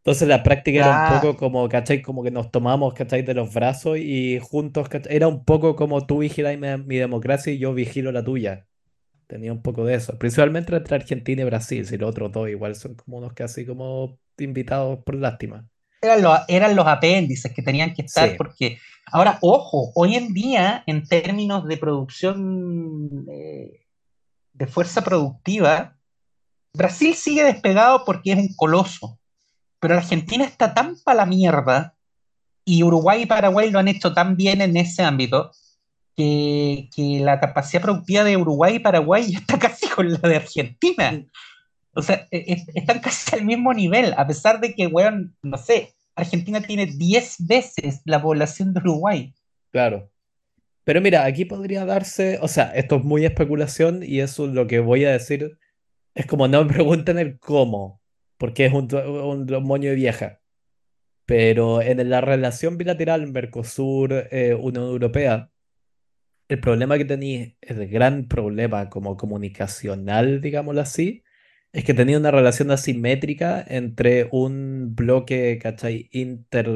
Entonces 0.05 0.27
la 0.27 0.43
práctica 0.43 0.79
era 0.79 1.15
un 1.15 1.19
poco 1.21 1.35
como, 1.37 1.67
¿cachai? 1.67 2.03
Como 2.03 2.23
que 2.23 2.29
nos 2.29 2.51
tomamos, 2.51 2.93
¿cachai? 2.93 3.23
De 3.23 3.33
los 3.33 3.51
brazos 3.53 3.97
y 3.97 4.39
juntos, 4.39 4.87
¿cachai? 4.87 5.15
Era 5.15 5.27
un 5.27 5.43
poco 5.43 5.75
como 5.75 6.05
tú 6.05 6.19
vigilas 6.19 6.57
mi, 6.59 6.67
mi 6.85 6.97
democracia 6.97 7.51
y 7.51 7.57
yo 7.57 7.73
vigilo 7.73 8.11
la 8.11 8.23
tuya. 8.23 8.67
Tenía 9.27 9.51
un 9.51 9.63
poco 9.63 9.83
de 9.85 9.95
eso. 9.95 10.17
Principalmente 10.19 10.75
entre 10.75 10.95
Argentina 10.95 11.41
y 11.41 11.45
Brasil, 11.45 11.87
si 11.87 11.97
los 11.97 12.11
otros 12.11 12.31
dos 12.31 12.47
igual 12.49 12.75
son 12.75 12.93
como 12.95 13.17
unos 13.17 13.33
casi 13.33 13.65
como 13.65 14.19
invitados 14.37 14.99
por 15.03 15.15
lástima. 15.15 15.67
eran 16.01 16.21
los, 16.21 16.39
eran 16.47 16.75
los 16.75 16.85
apéndices 16.85 17.51
que 17.51 17.63
tenían 17.63 17.93
que 17.95 18.03
estar, 18.03 18.29
Sí. 18.29 18.35
porque 18.37 18.77
ahora, 19.07 19.39
ojo, 19.41 19.91
hoy 19.95 20.13
en 20.15 20.33
día, 20.33 20.83
en 20.85 21.07
términos 21.07 21.67
de 21.67 21.77
producción 21.77 23.25
eh, 23.31 23.81
de 24.53 24.67
fuerza 24.67 25.03
productiva, 25.03 25.97
Brasil 26.75 27.15
sigue 27.15 27.43
despegado 27.43 28.03
porque 28.05 28.33
es 28.33 28.37
un 28.37 28.53
coloso, 28.55 29.17
pero 29.79 29.95
Argentina 29.95 30.45
está 30.45 30.73
tan 30.73 30.95
para 31.03 31.17
la 31.17 31.25
mierda 31.25 31.95
y 32.63 32.83
Uruguay 32.83 33.23
y 33.23 33.25
Paraguay 33.25 33.69
lo 33.69 33.79
han 33.79 33.87
hecho 33.87 34.13
tan 34.13 34.35
bien 34.35 34.61
en 34.61 34.75
ese 34.77 35.03
ámbito 35.03 35.51
que, 36.15 36.89
que 36.95 37.19
la 37.19 37.39
capacidad 37.39 37.81
productiva 37.81 38.23
de 38.23 38.37
Uruguay 38.37 38.75
y 38.75 38.79
Paraguay 38.79 39.25
ya 39.31 39.39
está 39.39 39.59
casi 39.59 39.87
con 39.87 40.11
la 40.11 40.17
de 40.17 40.37
Argentina. 40.37 41.25
O 41.93 42.01
sea, 42.01 42.27
e- 42.31 42.53
e- 42.53 42.65
están 42.73 42.99
casi 42.99 43.35
al 43.35 43.45
mismo 43.45 43.73
nivel, 43.73 44.13
a 44.17 44.25
pesar 44.27 44.59
de 44.59 44.73
que, 44.73 44.87
weón, 44.87 45.35
no 45.43 45.57
sé, 45.57 45.93
Argentina 46.15 46.61
tiene 46.61 46.85
10 46.85 47.35
veces 47.39 48.01
la 48.05 48.21
población 48.21 48.73
de 48.73 48.79
Uruguay. 48.79 49.33
Claro. 49.71 50.09
Pero 50.83 51.01
mira, 51.01 51.25
aquí 51.25 51.45
podría 51.45 51.83
darse, 51.83 52.37
o 52.41 52.47
sea, 52.47 52.71
esto 52.75 52.97
es 52.97 53.03
muy 53.03 53.25
especulación 53.25 54.03
y 54.03 54.19
eso 54.19 54.47
lo 54.47 54.67
que 54.67 54.79
voy 54.79 55.03
a 55.05 55.11
decir 55.11 55.57
es 56.13 56.25
como 56.25 56.47
no 56.47 56.63
me 56.63 56.73
pregunten 56.73 57.17
el 57.17 57.39
cómo, 57.39 58.01
porque 58.45 58.65
es 58.67 58.73
un, 58.73 58.93
un, 58.93 59.63
moño 59.63 59.89
de 59.89 59.95
vieja. 59.95 60.39
Pero 61.25 61.81
en 61.81 62.07
la 62.11 62.21
relación 62.21 62.77
bilateral 62.77 63.25
Mercosur-Unión 63.31 64.83
Europea, 64.83 65.49
el 66.47 66.59
problema 66.59 66.99
que 66.99 67.05
tenéis, 67.05 67.55
el 67.61 67.87
gran 67.87 68.27
problema 68.27 68.89
como 68.91 69.17
comunicacional, 69.17 70.41
digámoslo 70.41 70.81
así, 70.81 71.23
es 71.73 71.83
que 71.85 71.95
tenía 71.95 72.19
una 72.19 72.29
relación 72.29 72.69
asimétrica 72.69 73.65
entre 73.67 74.29
un 74.31 74.93
bloque, 74.95 75.57
¿cachai? 75.59 76.07
Inter, 76.11 76.67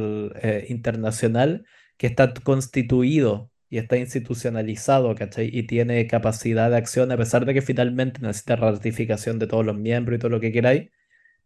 eh, 0.41 0.65
internacional 0.69 1.65
que 1.97 2.07
está 2.07 2.33
constituido 2.33 3.51
y 3.69 3.77
está 3.77 3.97
institucionalizado, 3.97 5.13
¿cachai? 5.13 5.51
Y 5.53 5.63
tiene 5.67 6.07
capacidad 6.07 6.71
de 6.71 6.77
acción 6.77 7.11
a 7.11 7.17
pesar 7.17 7.45
de 7.45 7.53
que 7.53 7.61
finalmente 7.61 8.21
necesita 8.21 8.55
ratificación 8.55 9.37
de 9.37 9.45
todos 9.45 9.63
los 9.63 9.77
miembros 9.77 10.17
y 10.17 10.19
todo 10.19 10.31
lo 10.31 10.39
que 10.39 10.51
queráis, 10.51 10.89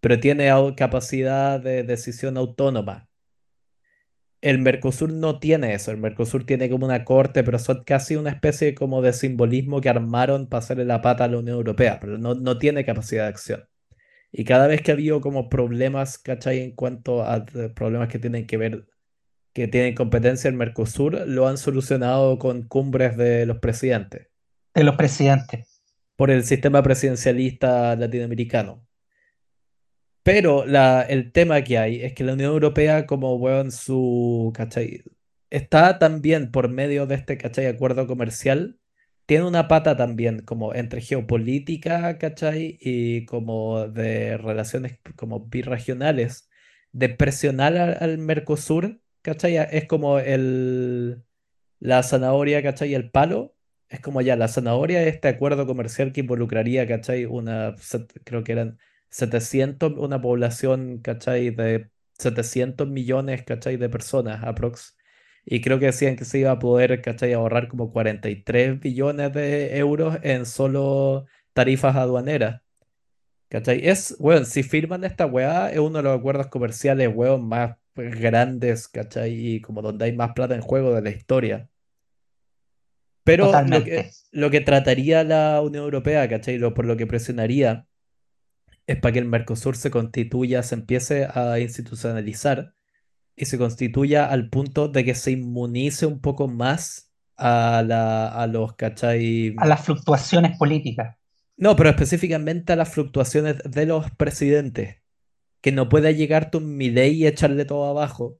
pero 0.04 0.20
tiene 0.20 0.50
capacidad 0.76 1.62
de 1.62 1.84
decisión 1.84 2.36
autónoma. 2.36 3.08
El 4.42 4.60
Mercosur 4.60 5.14
no 5.14 5.40
tiene 5.40 5.74
eso, 5.74 5.92
el 5.92 5.98
Mercosur 5.98 6.46
tiene 6.46 6.70
como 6.70 6.86
una 6.86 7.06
corte, 7.06 7.42
pero 7.42 7.58
son 7.58 7.86
casi 7.86 8.18
una 8.18 8.32
especie 8.32 8.76
como 8.76 9.02
de 9.02 9.14
simbolismo 9.14 9.80
que 9.80 9.88
armaron 9.88 10.50
para 10.50 10.60
hacerle 10.60 10.84
la 10.84 11.02
pata 11.02 11.24
a 11.24 11.30
la 11.30 11.38
Unión 11.38 11.56
Europea, 11.56 12.00
pero 12.02 12.18
no, 12.18 12.36
no 12.36 12.58
tiene 12.58 12.84
capacidad 12.84 13.24
de 13.24 13.30
acción. 13.30 13.64
Y 14.30 14.44
cada 14.44 14.68
vez 14.68 14.82
que 14.82 14.92
ha 14.92 14.96
habido 14.96 15.22
como 15.22 15.48
problemas, 15.48 16.18
¿cachai? 16.18 16.60
En 16.60 16.76
cuanto 16.76 17.24
a 17.24 17.46
problemas 17.74 18.10
que 18.10 18.20
tienen 18.20 18.46
que 18.46 18.58
ver, 18.58 18.86
que 19.54 19.70
tienen 19.70 19.96
competencia 19.96 20.50
el 20.50 20.56
Mercosur, 20.56 21.26
lo 21.30 21.48
han 21.48 21.58
solucionado 21.58 22.40
con 22.40 22.68
cumbres 22.68 23.16
de 23.16 23.46
los 23.46 23.60
presidentes, 23.60 24.28
de 24.76 24.84
los 24.84 24.98
presidentes. 24.98 25.82
por 26.18 26.30
el 26.30 26.44
sistema 26.44 26.84
presidencialista 26.84 27.96
latinoamericano. 27.96 28.86
Pero 30.24 30.66
la, 30.66 31.02
el 31.04 31.32
tema 31.34 31.64
que 31.64 31.78
hay 31.78 32.02
es 32.02 32.14
que 32.14 32.24
la 32.24 32.34
Unión 32.34 32.52
Europea, 32.54 33.06
como 33.06 33.36
weón, 33.36 33.72
su, 33.72 34.52
¿cachai? 34.56 35.04
Está 35.50 36.00
también 36.00 36.52
por 36.52 36.70
medio 36.70 37.06
de 37.06 37.16
este, 37.16 37.38
¿cachai? 37.38 37.68
Acuerdo 37.68 38.08
comercial, 38.08 38.80
tiene 39.26 39.46
una 39.46 39.68
pata 39.68 39.96
también 39.98 40.42
como 40.44 40.74
entre 40.74 41.02
geopolítica, 41.02 42.18
¿cachai? 42.18 42.78
Y 42.82 43.26
como 43.26 43.88
de 43.88 44.38
relaciones 44.38 45.00
como 45.16 45.42
birregionales, 45.48 46.50
de 46.92 47.10
presionar 47.10 47.78
al, 47.78 47.98
al 48.00 48.18
Mercosur, 48.18 49.02
¿cachai? 49.22 49.58
Es 49.72 49.86
como 49.88 50.20
el, 50.20 51.24
la 51.80 52.04
zanahoria, 52.04 52.64
¿cachai? 52.64 52.94
El 52.94 53.12
palo. 53.12 53.56
Es 53.90 54.00
como 54.00 54.22
ya, 54.22 54.36
la 54.36 54.48
zanahoria 54.48 55.04
es 55.04 55.16
este 55.16 55.28
acuerdo 55.28 55.68
comercial 55.68 56.14
que 56.14 56.22
involucraría, 56.22 56.88
¿cachai? 56.88 57.26
Una, 57.26 57.76
creo 58.26 58.44
que 58.44 58.54
eran 58.54 58.80
700, 59.14 59.94
una 59.98 60.20
población, 60.22 60.98
¿cachai? 61.00 61.52
De 61.52 61.90
700 62.18 62.88
millones, 62.88 63.44
¿cachai? 63.44 63.78
De 63.78 63.88
personas, 63.88 64.44
aprox. 64.44 64.98
Y 65.46 65.62
creo 65.62 65.80
que 65.80 65.88
decían 65.88 66.16
que 66.16 66.26
se 66.26 66.40
iba 66.40 66.52
a 66.52 66.60
poder, 66.60 67.02
¿cachai? 67.02 67.34
Ahorrar 67.34 67.68
como 67.68 67.92
43 67.92 68.80
billones 68.80 69.32
de 69.34 69.78
euros 69.78 70.18
en 70.24 70.48
solo 70.48 71.26
tarifas 71.54 71.96
aduaneras. 71.96 72.62
¿Cachai? 73.50 73.88
Es, 73.88 74.16
weón, 74.20 74.48
si 74.48 74.64
firman 74.64 75.04
esta 75.04 75.28
weá, 75.28 75.72
es 75.72 75.78
uno 75.78 76.00
de 76.00 76.04
los 76.04 76.18
acuerdos 76.18 76.48
comerciales, 76.48 77.12
weón, 77.14 77.48
más 77.48 77.78
grandes, 77.96 78.88
¿cachai? 78.88 79.32
Y 79.32 79.62
como 79.62 79.84
donde 79.84 80.06
hay 80.06 80.14
más 80.16 80.34
plata 80.34 80.56
en 80.56 80.62
juego 80.62 80.96
de 80.96 81.04
la 81.04 81.12
historia. 81.12 81.70
Pero 83.24 83.52
lo 83.68 83.84
que, 83.84 84.10
lo 84.32 84.50
que 84.50 84.62
trataría 84.62 85.24
la 85.24 85.62
Unión 85.62 85.84
Europea, 85.84 86.28
¿cachai? 86.28 86.58
Lo, 86.58 86.74
por 86.74 86.86
lo 86.86 86.98
que 86.98 87.06
presionaría 87.06 87.88
es 88.88 88.98
para 88.98 89.14
que 89.14 89.20
el 89.20 89.26
Mercosur 89.26 89.76
se 89.78 89.92
constituya, 89.92 90.64
se 90.64 90.76
empiece 90.76 91.26
a 91.26 91.60
institucionalizar 91.60 92.74
y 93.36 93.46
se 93.46 93.58
constituya 93.58 94.26
al 94.30 94.50
punto 94.50 94.88
de 94.90 95.04
que 95.06 95.16
se 95.16 95.32
inmunice 95.32 96.06
un 96.06 96.22
poco 96.22 96.48
más 96.48 97.12
a, 97.38 97.84
la, 97.86 98.28
a 98.30 98.48
los, 98.48 98.76
¿cachai? 98.76 99.56
A 99.58 99.68
las 99.68 99.86
fluctuaciones 99.86 100.58
políticas. 100.58 101.18
No, 101.58 101.76
pero 101.76 101.90
específicamente 101.90 102.74
a 102.74 102.76
las 102.76 102.90
fluctuaciones 102.90 103.58
de 103.64 103.86
los 103.86 104.10
presidentes. 104.12 104.98
Que 105.62 105.72
no 105.72 105.90
pueda 105.90 106.12
llegar 106.12 106.52
tu 106.52 106.60
Milei 106.62 107.14
y 107.16 107.28
echarle 107.28 107.66
todo 107.66 107.86
abajo. 107.90 108.40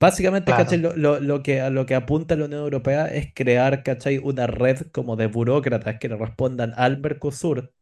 Básicamente, 0.00 0.52
Claro. 0.52 0.64
¿cachai? 0.64 0.78
Lo, 0.78 0.96
lo- 0.96 1.20
lo 1.20 1.42
que, 1.42 1.60
a 1.60 1.70
lo 1.70 1.86
que 1.86 1.94
apunta 1.94 2.36
la 2.36 2.44
Unión 2.46 2.60
Europea 2.62 3.06
es 3.06 3.32
crear, 3.34 3.82
¿cachai? 3.82 4.18
Una 4.18 4.46
red 4.46 4.88
como 4.92 5.16
de 5.16 5.26
burócratas 5.28 5.98
que 5.98 6.08
le 6.08 6.16
respondan 6.16 6.72
al 6.76 6.98
Mercosur 7.00 7.72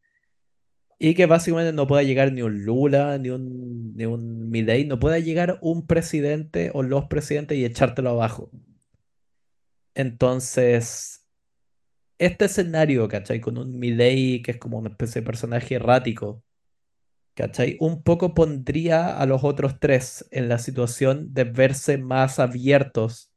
y 1.05 1.14
que 1.14 1.26
básicamente 1.26 1.72
no 1.72 1.88
pueda 1.88 2.05
llegar 2.05 2.32
ni 2.32 2.42
un 2.42 2.64
Lula, 2.64 3.18
ni 3.18 3.30
un, 3.30 3.92
ni 3.96 4.84
no 4.84 5.00
pueda 5.00 5.18
llegar 5.18 5.59
un 5.61 5.84
presidente 5.84 6.70
o 6.74 6.84
los 6.84 7.07
presidentes 7.07 7.59
y 7.59 7.64
echártelo 7.64 8.11
abajo. 8.11 8.53
Entonces, 9.96 11.26
este 12.18 12.44
escenario, 12.44 13.09
¿cachai? 13.09 13.40
Con 13.40 13.59
un 13.59 13.80
Milei 13.80 14.42
que 14.42 14.53
es 14.53 14.59
como 14.59 14.78
una 14.78 14.90
especie 14.90 15.22
de 15.22 15.26
personaje 15.26 15.74
errático, 15.74 16.44
¿cachai? 17.34 17.76
Un 17.80 18.05
poco 18.05 18.32
pondría 18.32 19.18
a 19.18 19.26
los 19.26 19.42
otros 19.42 19.80
tres 19.80 20.28
en 20.30 20.48
la 20.48 20.59
situación 20.59 21.34
de 21.34 21.42
verse 21.42 21.98
más 21.98 22.38
abiertos 22.38 23.32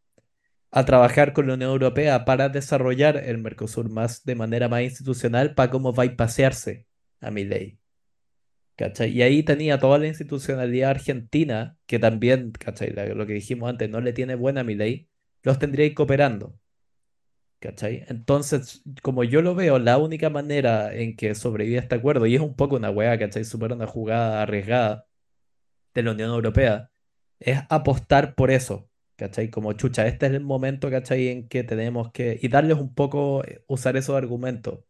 a 0.69 0.85
trabajar 0.85 1.33
con 1.33 1.47
la 1.47 1.55
Unión 1.55 1.71
Europea 1.71 2.25
para 2.25 2.49
desarrollar 2.49 3.17
el 3.17 3.39
Mercosur 3.39 3.89
más 3.89 4.23
de 4.23 4.35
manera 4.35 4.69
más 4.69 4.83
institucional 4.83 5.55
para 5.55 5.71
cómo 5.71 5.93
va 5.93 6.05
a 7.25 7.31
Milei. 7.31 7.79
¿Cachai? 8.75 9.11
Y 9.11 9.21
ahí 9.21 9.43
tenía 9.43 9.79
toda 9.79 9.97
la 9.99 10.07
institucionalidad 10.07 10.91
argentina, 10.91 11.77
que 11.85 11.97
también, 11.99 12.51
¿cachai? 12.51 12.91
Lo 13.15 13.25
que 13.25 13.33
dijimos 13.33 13.69
antes, 13.69 13.89
no 13.89 14.01
le 14.01 14.11
tiene 14.13 14.35
buena 14.35 14.61
a 14.61 14.63
Milei, 14.65 15.09
los 15.43 15.59
tendría 15.59 15.93
cooperando. 15.93 16.59
¿Cachai? 17.59 18.03
Entonces, 18.09 18.83
como 19.01 19.23
yo 19.23 19.41
lo 19.41 19.55
veo, 19.55 19.79
la 19.79 19.97
única 19.97 20.29
manera 20.29 20.93
en 20.93 21.15
que 21.15 21.33
sobrevive 21.35 21.79
este 21.79 21.95
acuerdo, 21.95 22.25
y 22.25 22.35
es 22.35 22.41
un 22.41 22.55
poco 22.55 22.75
una 22.75 22.91
weá, 22.91 23.17
¿cachai? 23.17 23.45
Súper 23.45 23.73
una 23.73 23.87
jugada 23.87 24.41
arriesgada 24.41 25.07
de 25.93 26.03
la 26.03 26.11
Unión 26.11 26.31
Europea, 26.31 26.91
es 27.39 27.59
apostar 27.69 28.35
por 28.35 28.51
eso, 28.51 28.89
¿cachai? 29.15 29.49
Como 29.49 29.73
chucha, 29.73 30.07
este 30.07 30.27
es 30.27 30.33
el 30.33 30.41
momento, 30.41 30.89
¿cachai? 30.91 31.29
En 31.29 31.47
que 31.47 31.63
tenemos 31.63 32.11
que, 32.11 32.39
y 32.41 32.49
darles 32.49 32.77
un 32.77 32.93
poco, 32.93 33.43
eh, 33.45 33.63
usar 33.67 33.97
esos 33.97 34.15
argumentos 34.15 34.81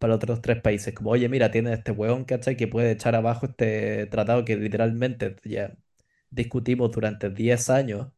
para 0.00 0.16
otros 0.16 0.42
tres 0.42 0.62
países, 0.62 0.94
como, 0.94 1.12
oye, 1.12 1.30
mira, 1.30 1.52
tiene 1.52 1.74
este 1.74 1.92
weón, 1.92 2.26
¿cachai? 2.26 2.56
Que 2.58 2.68
puede 2.68 2.92
echar 2.92 3.16
abajo 3.16 3.46
este 3.46 4.06
tratado 4.08 4.44
que 4.46 4.56
literalmente 4.56 5.36
ya 5.44 5.76
discutimos 6.30 6.92
durante 6.92 7.30
10 7.30 7.70
años 7.70 8.08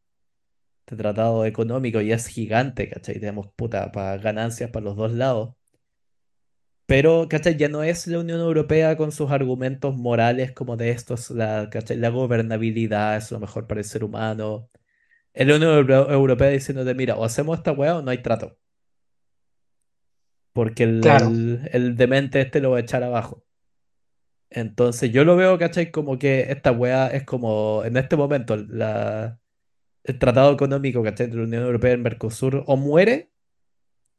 este 0.85 0.97
tratado 0.97 1.45
económico 1.45 2.01
y 2.01 2.11
es 2.13 2.27
gigante, 2.27 2.89
¿cachai? 2.89 3.15
Tenemos 3.19 3.47
puta 3.55 3.91
para 3.91 4.17
ganancias 4.17 4.71
para 4.71 4.85
los 4.85 4.95
dos 4.97 5.11
lados. 5.13 5.55
Pero, 6.85 7.27
¿cachai? 7.29 7.57
Ya 7.57 7.69
no 7.69 7.83
es 7.83 8.07
la 8.07 8.19
Unión 8.19 8.39
Europea 8.39 8.97
con 8.97 9.11
sus 9.11 9.31
argumentos 9.31 9.95
morales 9.95 10.51
como 10.51 10.77
de 10.77 10.91
estos, 10.91 11.31
la, 11.31 11.69
¿cachai? 11.71 11.97
La 11.97 12.09
gobernabilidad 12.09 13.17
es 13.17 13.31
lo 13.31 13.39
mejor 13.39 13.67
para 13.67 13.79
el 13.81 13.85
ser 13.85 14.03
humano. 14.03 14.69
Es 15.33 15.47
la 15.47 15.55
Unión 15.57 15.73
Euro- 15.77 16.11
Europea 16.11 16.49
diciéndote, 16.49 16.95
mira, 16.95 17.17
o 17.17 17.25
hacemos 17.25 17.57
esta 17.59 17.73
weá 17.73 17.97
o 17.97 18.01
no 18.03 18.11
hay 18.11 18.21
trato. 18.23 18.57
Porque 20.53 20.83
el, 20.83 21.01
Claro. 21.01 21.27
el, 21.27 21.67
el 21.73 21.95
demente 21.95 22.39
este 22.41 22.61
lo 22.61 22.71
va 22.71 22.77
a 22.77 22.81
echar 22.81 23.03
abajo. 23.03 23.43
Entonces 24.49 25.11
yo 25.11 25.23
lo 25.25 25.35
veo, 25.35 25.57
¿cachai? 25.57 25.89
Como 25.91 26.19
que 26.19 26.51
esta 26.51 26.71
weá 26.71 27.07
es 27.07 27.23
como, 27.23 27.81
en 27.85 27.97
este 27.97 28.15
momento, 28.15 28.55
la, 28.55 29.39
el 30.03 30.19
tratado 30.19 30.53
económico, 30.53 31.01
¿cachai? 31.03 31.27
De 31.27 31.35
la 31.37 31.43
Unión 31.43 31.63
Europea 31.63 31.91
y 31.91 31.93
el 31.95 32.01
Mercosur 32.01 32.63
o 32.67 32.77
muere, 32.77 33.31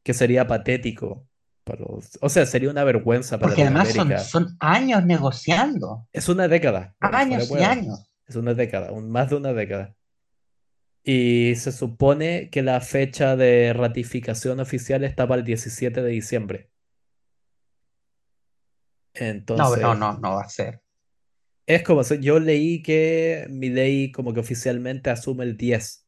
que 0.03 0.12
sería 0.14 0.47
patético. 0.47 1.26
para 1.62 1.80
los- 1.80 2.18
o 2.20 2.28
sea, 2.28 2.45
sería 2.45 2.68
una 2.68 2.85
vergüenza 2.85 3.39
para 3.39 3.49
Porque 3.49 3.62
además 3.62 3.89
son, 3.89 4.18
son 4.18 4.57
años 4.61 5.03
negociando. 5.07 6.07
Es 6.12 6.28
una 6.28 6.47
década. 6.47 6.95
Años 7.01 7.51
y 7.51 7.62
años. 7.62 8.11
Es 8.26 8.37
una 8.37 8.53
década, 8.53 8.93
un- 8.93 9.09
más 9.11 9.30
de 9.30 9.37
una 9.37 9.55
década. 9.55 9.95
Y 11.05 11.55
se 11.57 11.72
supone 11.72 12.50
que 12.50 12.62
la 12.62 12.80
fecha 12.80 13.36
de 13.36 13.72
ratificación 13.74 14.61
oficial 14.61 15.05
está 15.05 15.26
para 15.28 15.40
el 15.40 15.44
17 15.46 16.02
de 16.02 16.11
diciembre. 16.11 16.70
No, 19.57 19.76
no, 19.76 19.94
Entonces, 19.94 19.94
no, 19.94 20.12
no 20.18 20.34
va 20.36 20.42
a 20.42 20.48
ser. 20.48 20.80
es 21.66 21.82
como 21.82 22.02
yo 22.02 22.38
leí 22.40 22.82
que 22.82 23.46
mi 23.50 23.68
ley 23.70 24.12
como 24.12 24.34
que 24.34 24.40
oficialmente 24.40 25.11
asume 25.11 25.44
el 25.44 25.57
10. 25.57 26.07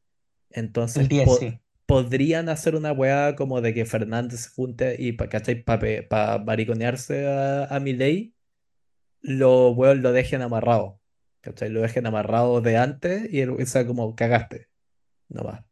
El 0.50 0.64
Entonces, 0.66 1.08
10, 1.08 1.24
po- 1.24 1.38
sí. 1.38 1.60
podrían 1.86 2.48
hacer 2.48 2.74
una 2.76 2.92
weá 2.92 3.36
como 3.36 3.60
de 3.60 3.74
que 3.74 3.84
Fernández 3.86 4.40
se 4.40 4.50
junte 4.50 4.96
y, 4.98 5.12
pa- 5.12 5.28
¿cachai? 5.28 5.62
Para 5.64 6.38
mariconearse 6.38 7.26
a, 7.28 7.64
a 7.66 7.80
Milei, 7.80 8.34
lo, 9.22 9.70
weón, 9.72 10.02
lo 10.02 10.12
dejen 10.12 10.42
amarrado. 10.42 11.00
¿Cachai? 11.42 11.70
Lo 11.70 11.82
dejen 11.82 12.06
amarrado 12.06 12.60
de 12.60 12.76
antes 12.78 13.32
y 13.32 13.42
o 13.44 13.66
sea, 13.66 13.86
como 13.86 14.14
cagaste. 14.16 14.68
No 15.28 15.44
va. 15.44 15.66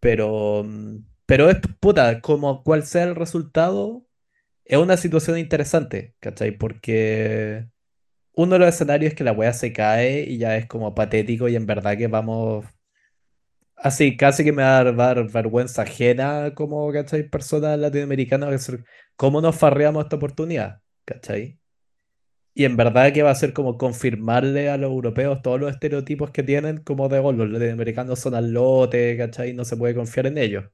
Pero, 0.00 0.64
mm, 0.64 1.04
pero 1.26 1.50
es 1.50 1.58
puta, 1.80 2.20
como 2.20 2.62
cual 2.64 2.84
sea 2.84 3.04
el 3.04 3.14
resultado, 3.16 4.06
es 4.64 4.78
una 4.78 4.96
situación 4.96 5.38
interesante, 5.38 6.16
¿cachai? 6.20 6.52
Porque 6.52 7.68
uno 8.34 8.54
de 8.54 8.60
los 8.60 8.68
escenarios 8.70 9.12
es 9.12 9.16
que 9.18 9.24
la 9.24 9.32
weá 9.32 9.52
se 9.52 9.72
cae 9.72 10.22
y 10.22 10.38
ya 10.38 10.56
es 10.56 10.66
como 10.66 10.94
patético 10.94 11.48
y 11.48 11.56
en 11.56 11.66
verdad 11.66 11.96
que 11.98 12.08
vamos 12.08 12.66
así, 13.76 14.16
casi 14.16 14.44
que 14.44 14.52
me 14.52 14.62
va 14.62 14.78
a 14.80 14.92
dar, 14.92 15.30
vergüenza 15.30 15.82
ajena 15.82 16.54
como, 16.54 16.92
¿cachai? 16.92 17.28
Personas 17.28 17.78
latinoamericanas, 17.78 18.72
¿cómo 19.16 19.40
nos 19.40 19.56
farreamos 19.56 20.04
esta 20.04 20.16
oportunidad? 20.16 20.82
¿Cachai? 21.04 21.59
Y 22.54 22.64
en 22.64 22.76
verdad 22.76 23.12
que 23.12 23.22
va 23.22 23.30
a 23.30 23.34
ser 23.34 23.52
como 23.52 23.78
confirmarle 23.78 24.70
a 24.70 24.76
los 24.76 24.90
europeos 24.90 25.40
todos 25.42 25.60
los 25.60 25.70
estereotipos 25.70 26.30
que 26.30 26.42
tienen, 26.42 26.78
como 26.78 27.08
de, 27.08 27.18
oh, 27.18 27.32
los 27.32 27.48
latinoamericanos 27.50 28.18
son 28.18 28.34
al 28.34 28.52
lote, 28.52 29.16
¿cachai? 29.16 29.54
No 29.54 29.64
se 29.64 29.76
puede 29.76 29.94
confiar 29.94 30.26
en 30.26 30.38
ellos. 30.38 30.64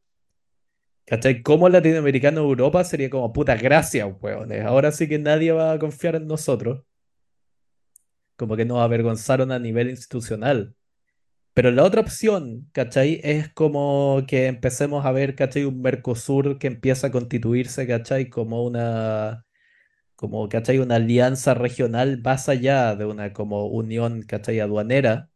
¿Cachai? 1.07 1.43
Como 1.43 1.68
latinoamericano 1.68 2.41
Europa 2.41 2.83
sería 2.85 3.09
como 3.11 3.33
puta 3.33 3.57
gracias, 3.57 4.09
weones. 4.20 4.64
Ahora 4.64 4.91
sí 4.91 5.09
que 5.09 5.18
nadie 5.18 5.53
va 5.53 5.72
a 5.72 5.79
confiar 5.79 6.16
en 6.16 6.27
nosotros. 6.27 6.83
Como 8.37 8.57
que 8.57 8.64
nos 8.64 8.79
avergonzaron 8.81 9.53
a 9.53 9.59
nivel 9.59 9.91
institucional. 9.91 10.74
Pero 11.55 11.70
la 11.70 11.85
otra 11.85 12.03
opción, 12.03 12.68
¿cachai? 12.72 13.20
Es 13.24 13.51
como 13.55 14.24
que 14.29 14.47
empecemos 14.47 15.07
a 15.07 15.12
ver, 15.12 15.35
¿cachai? 15.37 15.64
Un 15.64 15.83
Mercosur 15.83 16.59
que 16.59 16.66
empieza 16.68 17.09
a 17.09 17.12
constituirse, 17.12 17.87
¿cachai? 17.87 18.29
Como 18.29 18.64
una, 18.64 19.46
como, 20.17 20.49
¿cachai? 20.49 20.79
Una 20.79 20.97
alianza 20.97 21.55
regional 21.55 22.21
más 22.23 22.49
allá 22.49 22.97
de 22.97 23.05
una 23.07 23.33
como 23.33 23.67
unión, 23.67 24.23
¿cachai? 24.23 24.61
Aduanera. 24.61 25.31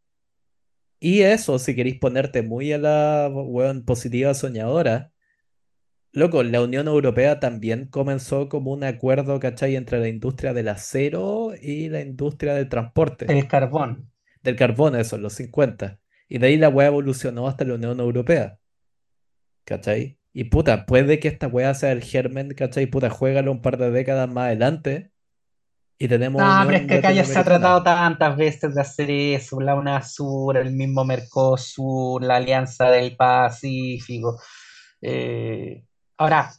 Y 0.99 1.21
eso, 1.21 1.57
si 1.59 1.75
queréis 1.75 1.99
ponerte 1.99 2.43
muy 2.43 2.71
a 2.73 2.77
la, 2.77 3.29
weón, 3.31 3.83
positiva 3.85 4.33
soñadora. 4.33 5.11
Loco, 6.13 6.43
la 6.43 6.61
Unión 6.61 6.87
Europea 6.87 7.39
también 7.39 7.87
comenzó 7.87 8.49
como 8.49 8.71
un 8.71 8.83
acuerdo, 8.83 9.39
¿cachai? 9.39 9.75
Entre 9.75 9.99
la 9.99 10.09
industria 10.09 10.53
del 10.53 10.67
acero 10.67 11.53
y 11.59 11.89
la 11.89 12.01
industria 12.01 12.53
del 12.53 12.69
transporte, 12.69 13.25
El 13.27 13.47
carbón. 13.47 14.11
del 14.43 14.55
carbón, 14.55 14.95
eso, 14.95 15.15
en 15.15 15.23
los 15.23 15.33
50. 15.33 15.99
Y 16.27 16.37
de 16.39 16.47
ahí 16.47 16.57
la 16.57 16.69
weá 16.69 16.87
evolucionó 16.87 17.47
hasta 17.47 17.65
la 17.65 17.75
Unión 17.75 17.99
Europea, 17.99 18.59
¿cachai? 19.65 20.17
Y 20.33 20.45
puta, 20.45 20.85
puede 20.85 21.19
que 21.19 21.27
esta 21.27 21.47
weá 21.47 21.73
sea 21.73 21.91
el 21.91 22.03
germen, 22.03 22.53
¿cachai? 22.53 22.85
Puta, 22.85 23.09
juégalo 23.09 23.51
un 23.51 23.61
par 23.61 23.77
de 23.77 23.91
décadas 23.91 24.29
más 24.29 24.45
adelante 24.45 25.11
y 26.01 26.07
tenemos 26.07 26.41
No, 26.41 26.63
pero 26.65 26.77
es 26.79 26.87
que 26.87 26.95
acá 26.95 27.11
ya 27.11 27.23
se 27.23 27.37
ha 27.37 27.43
tratado 27.43 27.83
tantas 27.83 28.35
veces 28.35 28.73
de 28.73 28.81
hacer 28.81 29.11
eso, 29.11 29.61
la 29.61 29.75
UNASUR, 29.75 30.57
el 30.57 30.71
mismo 30.71 31.05
Mercosur, 31.05 32.23
la 32.23 32.37
Alianza 32.37 32.89
del 32.89 33.15
Pacífico. 33.15 34.41
Eh, 34.99 35.83
ahora, 36.17 36.51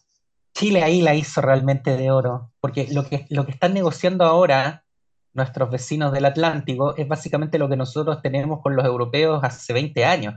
Chile 0.54 0.84
ahí 0.84 1.02
la 1.02 1.16
hizo 1.16 1.40
realmente 1.40 1.96
de 1.96 2.12
oro, 2.12 2.52
porque 2.60 2.86
lo 2.92 3.04
que, 3.08 3.26
lo 3.30 3.44
que 3.44 3.50
están 3.50 3.74
negociando 3.74 4.24
ahora 4.24 4.84
nuestros 5.32 5.70
vecinos 5.70 6.12
del 6.12 6.26
Atlántico 6.26 6.94
es 6.96 7.08
básicamente 7.08 7.58
lo 7.58 7.68
que 7.68 7.76
nosotros 7.76 8.22
tenemos 8.22 8.60
con 8.60 8.76
los 8.76 8.84
europeos 8.84 9.42
hace 9.42 9.72
20 9.72 10.04
años. 10.04 10.34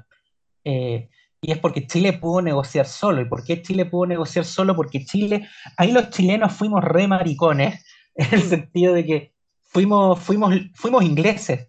Eh, 0.63 1.09
y 1.45 1.51
es 1.51 1.59
porque 1.59 1.85
Chile 1.85 2.13
pudo 2.13 2.41
negociar 2.41 2.87
solo. 2.87 3.21
¿Y 3.21 3.25
por 3.25 3.43
qué 3.43 3.61
Chile 3.61 3.85
pudo 3.85 4.07
negociar 4.07 4.45
solo? 4.45 4.75
Porque 4.75 5.05
Chile, 5.05 5.47
ahí 5.77 5.91
los 5.91 6.09
chilenos 6.09 6.53
fuimos 6.53 6.83
re 6.83 7.07
maricones, 7.07 7.85
en 8.15 8.33
el 8.33 8.41
sentido 8.41 8.93
de 8.95 9.05
que 9.05 9.33
fuimos, 9.61 10.19
fuimos, 10.19 10.55
fuimos 10.73 11.03
ingleses, 11.03 11.67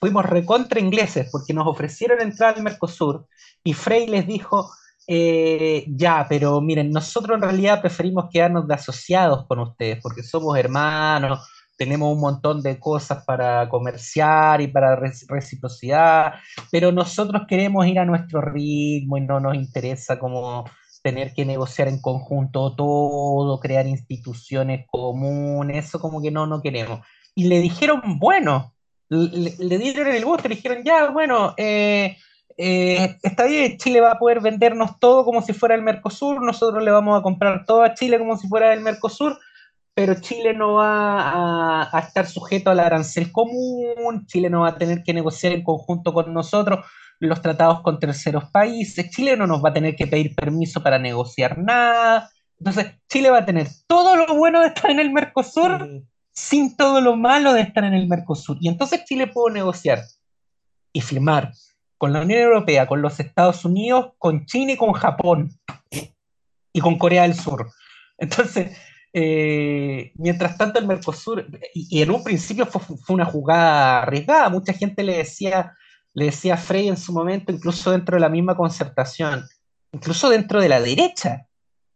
fuimos 0.00 0.26
recontra 0.26 0.80
ingleses, 0.80 1.28
porque 1.30 1.54
nos 1.54 1.68
ofrecieron 1.68 2.20
entrar 2.20 2.56
al 2.56 2.64
Mercosur 2.64 3.28
y 3.62 3.74
Frey 3.74 4.08
les 4.08 4.26
dijo, 4.26 4.72
eh, 5.06 5.84
ya, 5.88 6.26
pero 6.28 6.60
miren, 6.60 6.90
nosotros 6.90 7.36
en 7.36 7.42
realidad 7.42 7.80
preferimos 7.80 8.26
quedarnos 8.28 8.66
de 8.66 8.74
asociados 8.74 9.46
con 9.46 9.60
ustedes, 9.60 10.00
porque 10.02 10.24
somos 10.24 10.58
hermanos, 10.58 11.48
tenemos 11.76 12.12
un 12.14 12.20
montón 12.20 12.62
de 12.62 12.78
cosas 12.78 13.24
para 13.24 13.68
comerciar 13.68 14.60
y 14.60 14.68
para 14.68 14.98
reci- 14.98 15.26
reciprocidad, 15.28 16.34
pero 16.70 16.92
nosotros 16.92 17.42
queremos 17.48 17.86
ir 17.86 17.98
a 17.98 18.04
nuestro 18.04 18.40
ritmo 18.40 19.16
y 19.16 19.22
no 19.22 19.40
nos 19.40 19.54
interesa 19.54 20.18
como 20.18 20.64
tener 21.02 21.34
que 21.34 21.44
negociar 21.44 21.88
en 21.88 22.00
conjunto 22.00 22.76
todo, 22.76 23.58
crear 23.58 23.86
instituciones 23.86 24.86
comunes, 24.88 25.86
eso 25.86 25.98
como 25.98 26.22
que 26.22 26.30
no, 26.30 26.46
no 26.46 26.62
queremos. 26.62 27.00
Y 27.34 27.44
le 27.44 27.58
dijeron, 27.60 28.00
bueno, 28.20 28.72
le, 29.08 29.56
le 29.58 29.78
dieron 29.78 30.06
el 30.08 30.24
gusto, 30.24 30.48
le 30.48 30.54
dijeron, 30.54 30.82
ya, 30.84 31.10
bueno, 31.10 31.54
eh, 31.56 32.16
eh, 32.56 33.16
está 33.22 33.46
bien, 33.46 33.76
Chile 33.78 34.00
va 34.00 34.12
a 34.12 34.18
poder 34.18 34.40
vendernos 34.40 34.98
todo 35.00 35.24
como 35.24 35.42
si 35.42 35.52
fuera 35.52 35.74
el 35.74 35.82
Mercosur, 35.82 36.40
nosotros 36.40 36.84
le 36.84 36.90
vamos 36.90 37.18
a 37.18 37.22
comprar 37.22 37.64
todo 37.66 37.82
a 37.82 37.94
Chile 37.94 38.18
como 38.18 38.36
si 38.36 38.46
fuera 38.46 38.72
el 38.72 38.80
Mercosur, 38.80 39.38
pero 39.94 40.14
Chile 40.20 40.54
no 40.54 40.74
va 40.74 41.20
a, 41.20 41.96
a 41.96 42.00
estar 42.00 42.26
sujeto 42.26 42.70
al 42.70 42.80
arancel 42.80 43.30
común, 43.30 44.26
Chile 44.26 44.48
no 44.48 44.62
va 44.62 44.70
a 44.70 44.78
tener 44.78 45.02
que 45.02 45.12
negociar 45.12 45.52
en 45.52 45.62
conjunto 45.62 46.12
con 46.12 46.32
nosotros 46.32 46.84
los 47.28 47.40
tratados 47.40 47.82
con 47.82 48.00
terceros 48.00 48.50
países, 48.50 49.10
Chile 49.10 49.36
no 49.36 49.46
nos 49.46 49.64
va 49.64 49.68
a 49.68 49.72
tener 49.72 49.94
que 49.94 50.08
pedir 50.08 50.34
permiso 50.34 50.82
para 50.82 50.98
negociar 50.98 51.56
nada. 51.56 52.28
Entonces, 52.58 52.94
Chile 53.08 53.30
va 53.30 53.38
a 53.38 53.46
tener 53.46 53.68
todo 53.86 54.16
lo 54.16 54.34
bueno 54.34 54.60
de 54.60 54.68
estar 54.68 54.90
en 54.90 54.98
el 54.98 55.12
Mercosur 55.12 55.82
Ujú. 55.82 56.06
sin 56.32 56.76
todo 56.76 57.00
lo 57.00 57.16
malo 57.16 57.52
de 57.52 57.60
estar 57.60 57.84
en 57.84 57.94
el 57.94 58.08
Mercosur. 58.08 58.56
Y 58.60 58.68
entonces 58.68 59.04
Chile 59.04 59.28
pudo 59.28 59.50
negociar 59.50 60.02
y 60.92 61.00
firmar 61.00 61.52
con 61.96 62.12
la 62.12 62.22
Unión 62.22 62.40
Europea, 62.40 62.86
con 62.86 63.02
los 63.02 63.20
Estados 63.20 63.64
Unidos, 63.64 64.12
con 64.18 64.44
China 64.46 64.72
y 64.72 64.76
con 64.76 64.92
Japón 64.92 65.50
y 66.72 66.80
con 66.80 66.98
Corea 66.98 67.22
del 67.22 67.34
Sur. 67.34 67.70
Entonces, 68.18 68.76
eh, 69.12 70.12
mientras 70.14 70.56
tanto 70.56 70.78
el 70.78 70.86
Mercosur, 70.86 71.46
y, 71.74 72.02
en 72.02 72.10
un 72.10 72.24
principio 72.24 72.66
fue, 72.66 72.80
fue 72.80 73.14
una 73.14 73.24
jugada 73.24 74.02
arriesgada, 74.02 74.48
mucha 74.48 74.72
gente 74.72 75.02
le 75.02 75.18
decía, 75.18 75.74
le 76.14 76.26
decía 76.26 76.54
a 76.54 76.58
Frey 76.58 76.88
en 76.88 76.96
su 76.96 77.12
momento, 77.12 77.52
incluso 77.52 77.90
dentro 77.90 78.16
de 78.16 78.20
la 78.20 78.28
misma 78.28 78.56
concertación, 78.56 79.44
incluso 79.92 80.30
dentro 80.30 80.60
de 80.60 80.68
la 80.68 80.80
derecha, 80.80 81.46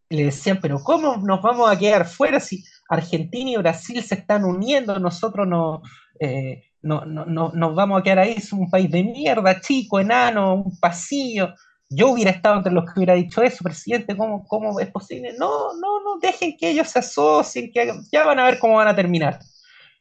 le 0.09 0.25
decían, 0.25 0.59
pero 0.61 0.83
¿cómo 0.83 1.17
nos 1.17 1.43
vamos 1.43 1.71
a 1.71 1.79
quedar 1.79 2.07
fuera 2.07 2.39
si 2.39 2.65
Argentina 2.89 3.51
y 3.51 3.57
Brasil 3.57 4.03
se 4.03 4.17
están 4.17 4.45
uniendo? 4.45 4.99
Nosotros 4.99 5.49
no, 5.49 5.83
eh, 6.21 6.65
no, 6.83 7.05
no, 7.05 7.25
no, 7.25 7.51
nos 7.53 7.75
vamos 7.75 8.01
a 8.01 8.03
quedar 8.03 8.21
ahí, 8.21 8.35
es 8.37 8.53
un 8.53 8.71
país 8.71 8.91
de 8.91 9.03
mierda, 9.03 9.61
chico, 9.61 9.99
enano, 9.99 10.55
un 10.55 10.79
pasillo. 10.79 11.55
Yo 11.89 12.09
hubiera 12.09 12.31
estado 12.33 12.57
entre 12.57 12.73
los 12.73 12.85
que 12.85 12.99
hubiera 12.99 13.15
dicho 13.15 13.43
eso, 13.43 13.63
presidente, 13.63 14.17
¿cómo, 14.17 14.45
cómo 14.47 14.81
es 14.81 14.91
posible? 14.91 15.35
No, 15.39 15.73
no, 15.75 16.01
no, 16.03 16.19
dejen 16.21 16.57
que 16.57 16.71
ellos 16.71 16.89
se 16.89 16.99
asocien, 16.99 17.71
que 17.73 17.93
ya 18.11 18.25
van 18.25 18.41
a 18.41 18.45
ver 18.45 18.59
cómo 18.59 18.75
van 18.77 18.89
a 18.89 18.97
terminar. 18.97 19.39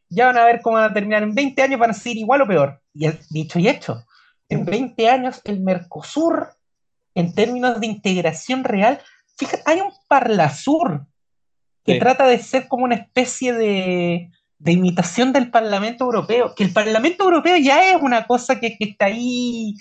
Ya 0.09 0.27
van 0.27 0.37
a 0.37 0.45
ver 0.45 0.61
cómo 0.61 0.77
van 0.77 0.89
a 0.89 0.93
terminar. 0.93 1.23
En 1.23 1.35
20 1.35 1.61
años 1.61 1.79
van 1.79 1.91
a 1.91 1.93
seguir 1.93 2.19
igual 2.19 2.41
o 2.41 2.47
peor. 2.47 2.81
Y 2.93 3.05
es 3.07 3.29
dicho 3.29 3.59
y 3.59 3.67
hecho. 3.67 4.03
En 4.49 4.65
20 4.65 5.09
años 5.09 5.41
el 5.43 5.59
Mercosur, 5.59 6.49
en 7.13 7.33
términos 7.33 7.79
de 7.79 7.87
integración 7.87 8.63
real, 8.63 8.99
fíjate, 9.37 9.63
hay 9.65 9.81
un 9.81 9.91
Parlasur 10.07 11.05
que 11.83 11.93
Sí. 11.93 11.99
trata 11.99 12.25
de 12.25 12.39
ser 12.39 12.67
como 12.67 12.85
una 12.85 12.95
especie 12.95 13.53
de, 13.53 14.31
de 14.57 14.71
imitación 14.71 15.31
del 15.33 15.51
Parlamento 15.51 16.05
Europeo, 16.05 16.55
que 16.55 16.63
el 16.63 16.73
Parlamento 16.73 17.23
Europeo 17.25 17.57
ya 17.57 17.91
es 17.91 18.01
una 18.01 18.25
cosa 18.25 18.59
que, 18.59 18.75
que 18.77 18.85
está 18.85 19.05
ahí 19.05 19.75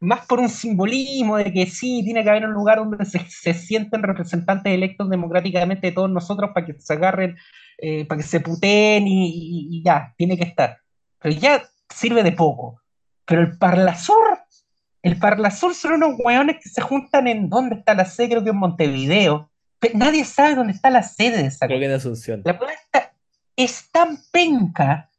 más 0.00 0.26
por 0.26 0.38
un 0.40 0.48
simbolismo 0.48 1.36
de 1.38 1.52
que 1.52 1.66
sí, 1.66 2.02
tiene 2.04 2.22
que 2.22 2.30
haber 2.30 2.44
un 2.46 2.52
lugar 2.52 2.78
donde 2.78 3.04
se, 3.04 3.18
se 3.28 3.54
sienten 3.54 4.02
representantes 4.02 4.72
electos 4.72 5.10
democráticamente 5.10 5.88
de 5.88 5.92
todos 5.92 6.10
nosotros 6.10 6.50
para 6.54 6.66
que 6.66 6.74
se 6.78 6.92
agarren, 6.92 7.36
eh, 7.78 8.04
para 8.06 8.20
que 8.20 8.26
se 8.26 8.40
puteen 8.40 9.06
y, 9.08 9.26
y- 9.28 9.68
y 9.78 9.82
ya, 9.84 10.14
tiene 10.16 10.36
que 10.36 10.44
estar. 10.44 10.78
Pero 11.20 11.34
ya 11.34 11.62
sirve 11.92 12.22
de 12.22 12.32
poco. 12.32 12.80
Pero 13.26 13.40
el 13.42 13.58
Parlasur, 13.58 14.38
el 15.02 15.18
Parlasur 15.18 15.74
son 15.74 15.94
unos 15.94 16.14
hueones 16.24 16.56
que 16.62 16.68
se 16.68 16.80
juntan 16.80 17.26
en 17.26 17.48
dónde 17.48 17.76
está 17.76 17.94
la 17.94 18.04
sede, 18.04 18.30
creo 18.30 18.44
que 18.44 18.50
en 18.50 18.56
Montevideo. 18.56 19.50
Pe- 19.80 19.92
Nadie 19.94 20.24
sabe 20.24 20.54
dónde 20.54 20.72
está 20.72 20.90
la 20.90 21.02
sede 21.02 21.38
de 21.38 21.46
esa 21.46 21.66
Creo 21.66 21.78
que 21.80 21.86
en 21.86 21.92
Asunción. 21.92 22.42
la 22.44 22.52
está- 22.52 23.12
es 23.56 23.90
tan 23.90 24.18
penca 24.32 25.10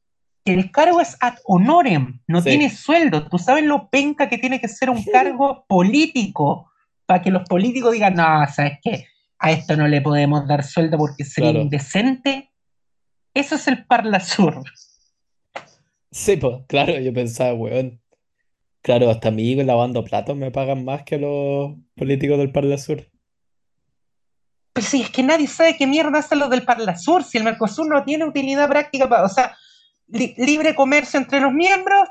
el 0.53 0.71
cargo 0.71 1.01
es 1.01 1.17
ad 1.19 1.35
honorem, 1.45 2.19
no 2.27 2.41
Sí. 2.41 2.49
tiene 2.49 2.69
sueldo. 2.69 3.27
Tú 3.27 3.37
sabes 3.37 3.63
lo 3.63 3.89
penca 3.89 4.29
que 4.29 4.37
tiene 4.37 4.59
que 4.59 4.67
ser 4.67 4.89
un 4.89 5.03
cargo 5.03 5.65
político 5.67 6.71
para 7.05 7.21
que 7.21 7.31
los 7.31 7.47
políticos 7.47 7.91
digan, 7.93 8.15
no, 8.15 8.45
¿sabes 8.47 8.79
qué? 8.81 9.07
A 9.39 9.51
esto 9.51 9.75
no 9.75 9.87
le 9.87 10.01
podemos 10.01 10.47
dar 10.47 10.63
sueldo 10.63 10.97
porque 10.97 11.23
sería 11.25 11.51
Claro. 11.51 11.63
indecente. 11.63 12.51
Eso 13.33 13.55
es 13.55 13.67
el 13.67 13.85
Parla 13.85 14.19
Sur. 14.19 14.61
Sí, 16.11 16.37
pues, 16.37 16.57
claro, 16.67 16.99
yo 16.99 17.13
pensaba, 17.13 17.53
weón. 17.53 18.01
Claro, 18.81 19.09
hasta 19.09 19.27
a 19.27 19.31
mí 19.31 19.55
lavando 19.55 20.03
platos 20.03 20.35
me 20.37 20.51
pagan 20.51 20.85
más 20.85 21.03
que 21.03 21.17
los 21.17 21.73
políticos 21.95 22.37
del 22.37 22.51
Parla 22.51 22.77
Sur. 22.77 23.05
Pero 24.73 24.87
sí, 24.87 25.01
es 25.01 25.09
que 25.09 25.23
nadie 25.23 25.47
sabe 25.47 25.75
qué 25.77 25.85
mierda 25.85 26.19
hacen 26.19 26.39
los 26.39 26.49
del 26.49 26.63
Parla 26.63 26.97
Sur, 26.97 27.23
si 27.23 27.37
el 27.37 27.43
Mercosur 27.43 27.87
no 27.87 28.03
tiene 28.03 28.25
utilidad 28.25 28.69
práctica 28.69 29.09
para, 29.09 29.23
o 29.23 29.29
sea, 29.29 29.55
li- 30.11 30.33
libre 30.37 30.75
comercio 30.75 31.19
entre 31.19 31.39
los 31.39 31.53
miembros, 31.53 32.07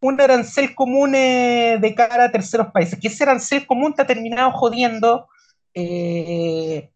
un 0.00 0.20
arancel 0.20 0.74
común 0.74 1.14
eh, 1.14 1.78
de 1.80 1.94
cara 1.94 2.24
a 2.24 2.32
terceros 2.32 2.68
países, 2.72 2.98
que 2.98 3.08
ese 3.08 3.24
arancel 3.24 3.66
común 3.66 3.92
te 3.94 4.02
ha 4.02 4.06
terminado 4.06 4.50
jodiendo 4.52 5.28
eh, 5.74 6.90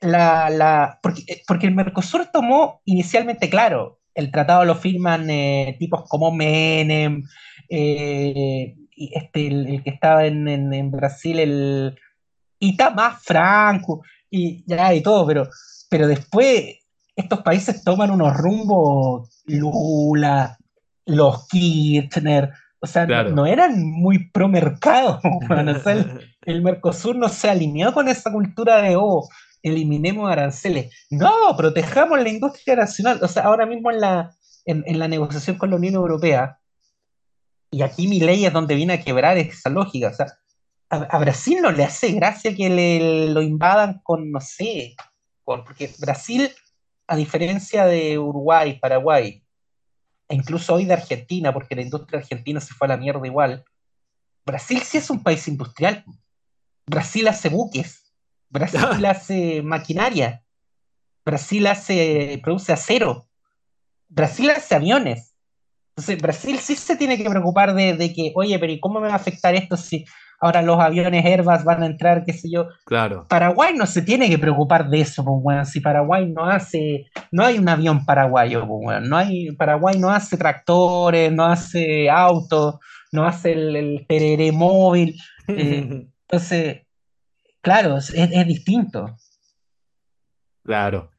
la, 0.00 0.48
la- 0.50 0.98
porque, 1.02 1.22
eh, 1.26 1.42
porque 1.46 1.66
el 1.66 1.74
Mercosur 1.74 2.26
tomó 2.32 2.80
inicialmente, 2.84 3.50
claro, 3.50 4.00
el 4.14 4.30
tratado 4.30 4.64
lo 4.64 4.74
firman 4.74 5.28
tipos 5.78 6.04
como 6.08 6.32
Menem, 6.32 7.22
y 7.68 9.10
este, 9.14 9.46
el, 9.48 9.82
que 9.84 9.90
estaba 9.90 10.24
en, 10.24 10.48
en- 10.48 10.90
Brasil, 10.90 11.38
el 11.38 11.98
Itamar 12.58 13.16
Franco, 13.22 14.02
y 14.30 14.64
ya 14.66 14.94
y 14.94 15.02
todo, 15.02 15.26
pero, 15.26 15.48
pero 15.90 16.08
después 16.08 16.78
estos 17.16 17.40
países 17.40 17.82
toman 17.82 18.10
unos 18.10 18.36
rumbos, 18.36 19.42
Lula, 19.46 20.56
los 21.06 21.48
Kirchner, 21.48 22.50
o 22.80 22.86
sea, 22.86 23.02
no- 23.02 23.08
Claro. 23.08 23.30
no, 23.30 23.46
eran 23.46 23.82
muy 23.82 24.28
pro 24.30 24.48
mercado, 24.48 25.20
weón, 25.48 25.68
o 25.70 25.78
sea, 25.80 25.92
el, 25.92 26.20
el 26.42 26.62
Mercosur 26.62 27.16
no 27.16 27.28
se 27.28 27.48
alineó 27.48 27.92
con 27.94 28.08
esa 28.08 28.30
cultura 28.30 28.82
de, 28.82 28.96
oh, 28.96 29.26
eliminemos 29.62 30.30
aranceles. 30.30 30.94
No, 31.10 31.32
protejamos 31.56 32.20
la 32.20 32.28
industria 32.28 32.76
nacional. 32.76 33.18
O 33.22 33.26
sea, 33.28 33.44
ahora 33.44 33.66
mismo 33.66 33.90
en 33.90 34.00
la, 34.00 34.32
en, 34.64 34.84
en 34.86 34.98
la 34.98 35.08
negociación 35.08 35.56
con 35.58 35.70
la 35.70 35.76
Unión 35.76 35.94
Europea, 35.94 36.58
y 37.70 37.82
aquí 37.82 38.06
mi 38.06 38.20
ley 38.20 38.44
es 38.46 38.52
donde 38.52 38.74
viene 38.76 38.92
a 38.92 39.02
quebrar 39.02 39.38
esa 39.38 39.70
lógica. 39.70 40.08
O 40.08 40.14
sea, 40.14 40.26
a, 40.90 40.96
a 40.96 41.18
Brasil 41.18 41.58
no 41.60 41.72
le 41.72 41.82
hace 41.84 42.12
gracia 42.12 42.54
que 42.54 42.68
le, 42.70 43.28
lo 43.30 43.42
invadan 43.42 44.00
con, 44.04 44.30
no 44.30 44.40
sé, 44.40 44.94
con- 45.42 45.64
porque 45.64 45.90
Brasil, 45.98 46.48
a 47.06 47.16
diferencia 47.16 47.86
de 47.86 48.18
Uruguay, 48.18 48.78
Paraguay, 48.80 49.42
e 50.28 50.34
incluso 50.34 50.74
hoy 50.74 50.84
de 50.84 50.94
Argentina, 50.94 51.52
porque 51.52 51.76
la 51.76 51.82
industria 51.82 52.18
argentina 52.20 52.60
se 52.60 52.74
fue 52.74 52.86
a 52.86 52.90
la 52.90 52.96
mierda 52.96 53.26
igual, 53.26 53.64
Brasil 54.44 54.80
sí 54.82 54.98
es 54.98 55.10
un 55.10 55.22
país 55.22 55.46
industrial. 55.48 56.04
Brasil 56.86 57.26
hace 57.28 57.48
buques, 57.48 58.12
Brasil 58.48 59.04
hace 59.06 59.62
maquinaria, 59.62 60.42
Brasil 61.24 61.66
hace, 61.66 62.40
produce 62.42 62.72
acero, 62.72 63.28
Brasil 64.08 64.50
hace 64.50 64.74
aviones. 64.74 65.34
Entonces, 65.90 66.20
Brasil 66.20 66.58
sí 66.58 66.76
se 66.76 66.96
tiene 66.96 67.16
que 67.16 67.28
preocupar 67.28 67.74
de, 67.74 67.94
de 67.94 68.12
que, 68.12 68.32
oye, 68.36 68.58
pero 68.58 68.72
¿y 68.72 68.80
cómo 68.80 69.00
me 69.00 69.08
va 69.08 69.14
a 69.14 69.16
afectar 69.16 69.54
esto 69.54 69.76
si 69.76 70.04
ahora 70.40 70.62
los 70.62 70.78
aviones 70.78 71.24
Airbus 71.24 71.64
van 71.64 71.82
a 71.82 71.86
entrar, 71.86 72.24
qué 72.24 72.32
sé 72.32 72.50
yo? 72.50 72.68
Claro. 72.84 73.26
Paraguay 73.28 73.74
no 73.74 73.86
se 73.86 74.02
tiene 74.02 74.28
que 74.28 74.38
preocupar 74.38 74.88
de 74.88 75.00
eso, 75.00 75.24
pues. 75.24 75.70
Si 75.70 75.80
Paraguay 75.80 76.30
no 76.30 76.44
hace, 76.44 77.06
no 77.30 77.44
hay 77.44 77.58
un 77.58 77.68
avión 77.68 78.04
paraguayo, 78.04 78.66
pues. 78.66 79.02
No 79.02 79.16
hay, 79.16 79.52
Paraguay 79.52 79.98
no 79.98 80.10
hace 80.10 80.36
tractores, 80.36 81.32
no 81.32 81.44
hace 81.44 82.10
autos, 82.10 82.76
no 83.12 83.26
hace 83.26 83.52
el, 83.52 83.76
el 83.76 84.06
tereré 84.06 84.52
móvil. 84.52 85.18
Eh, 85.48 86.06
entonces, 86.28 86.82
claro, 87.60 87.98
es, 87.98 88.12
es 88.14 88.46
distinto. 88.46 89.16
Claro. 90.64 91.10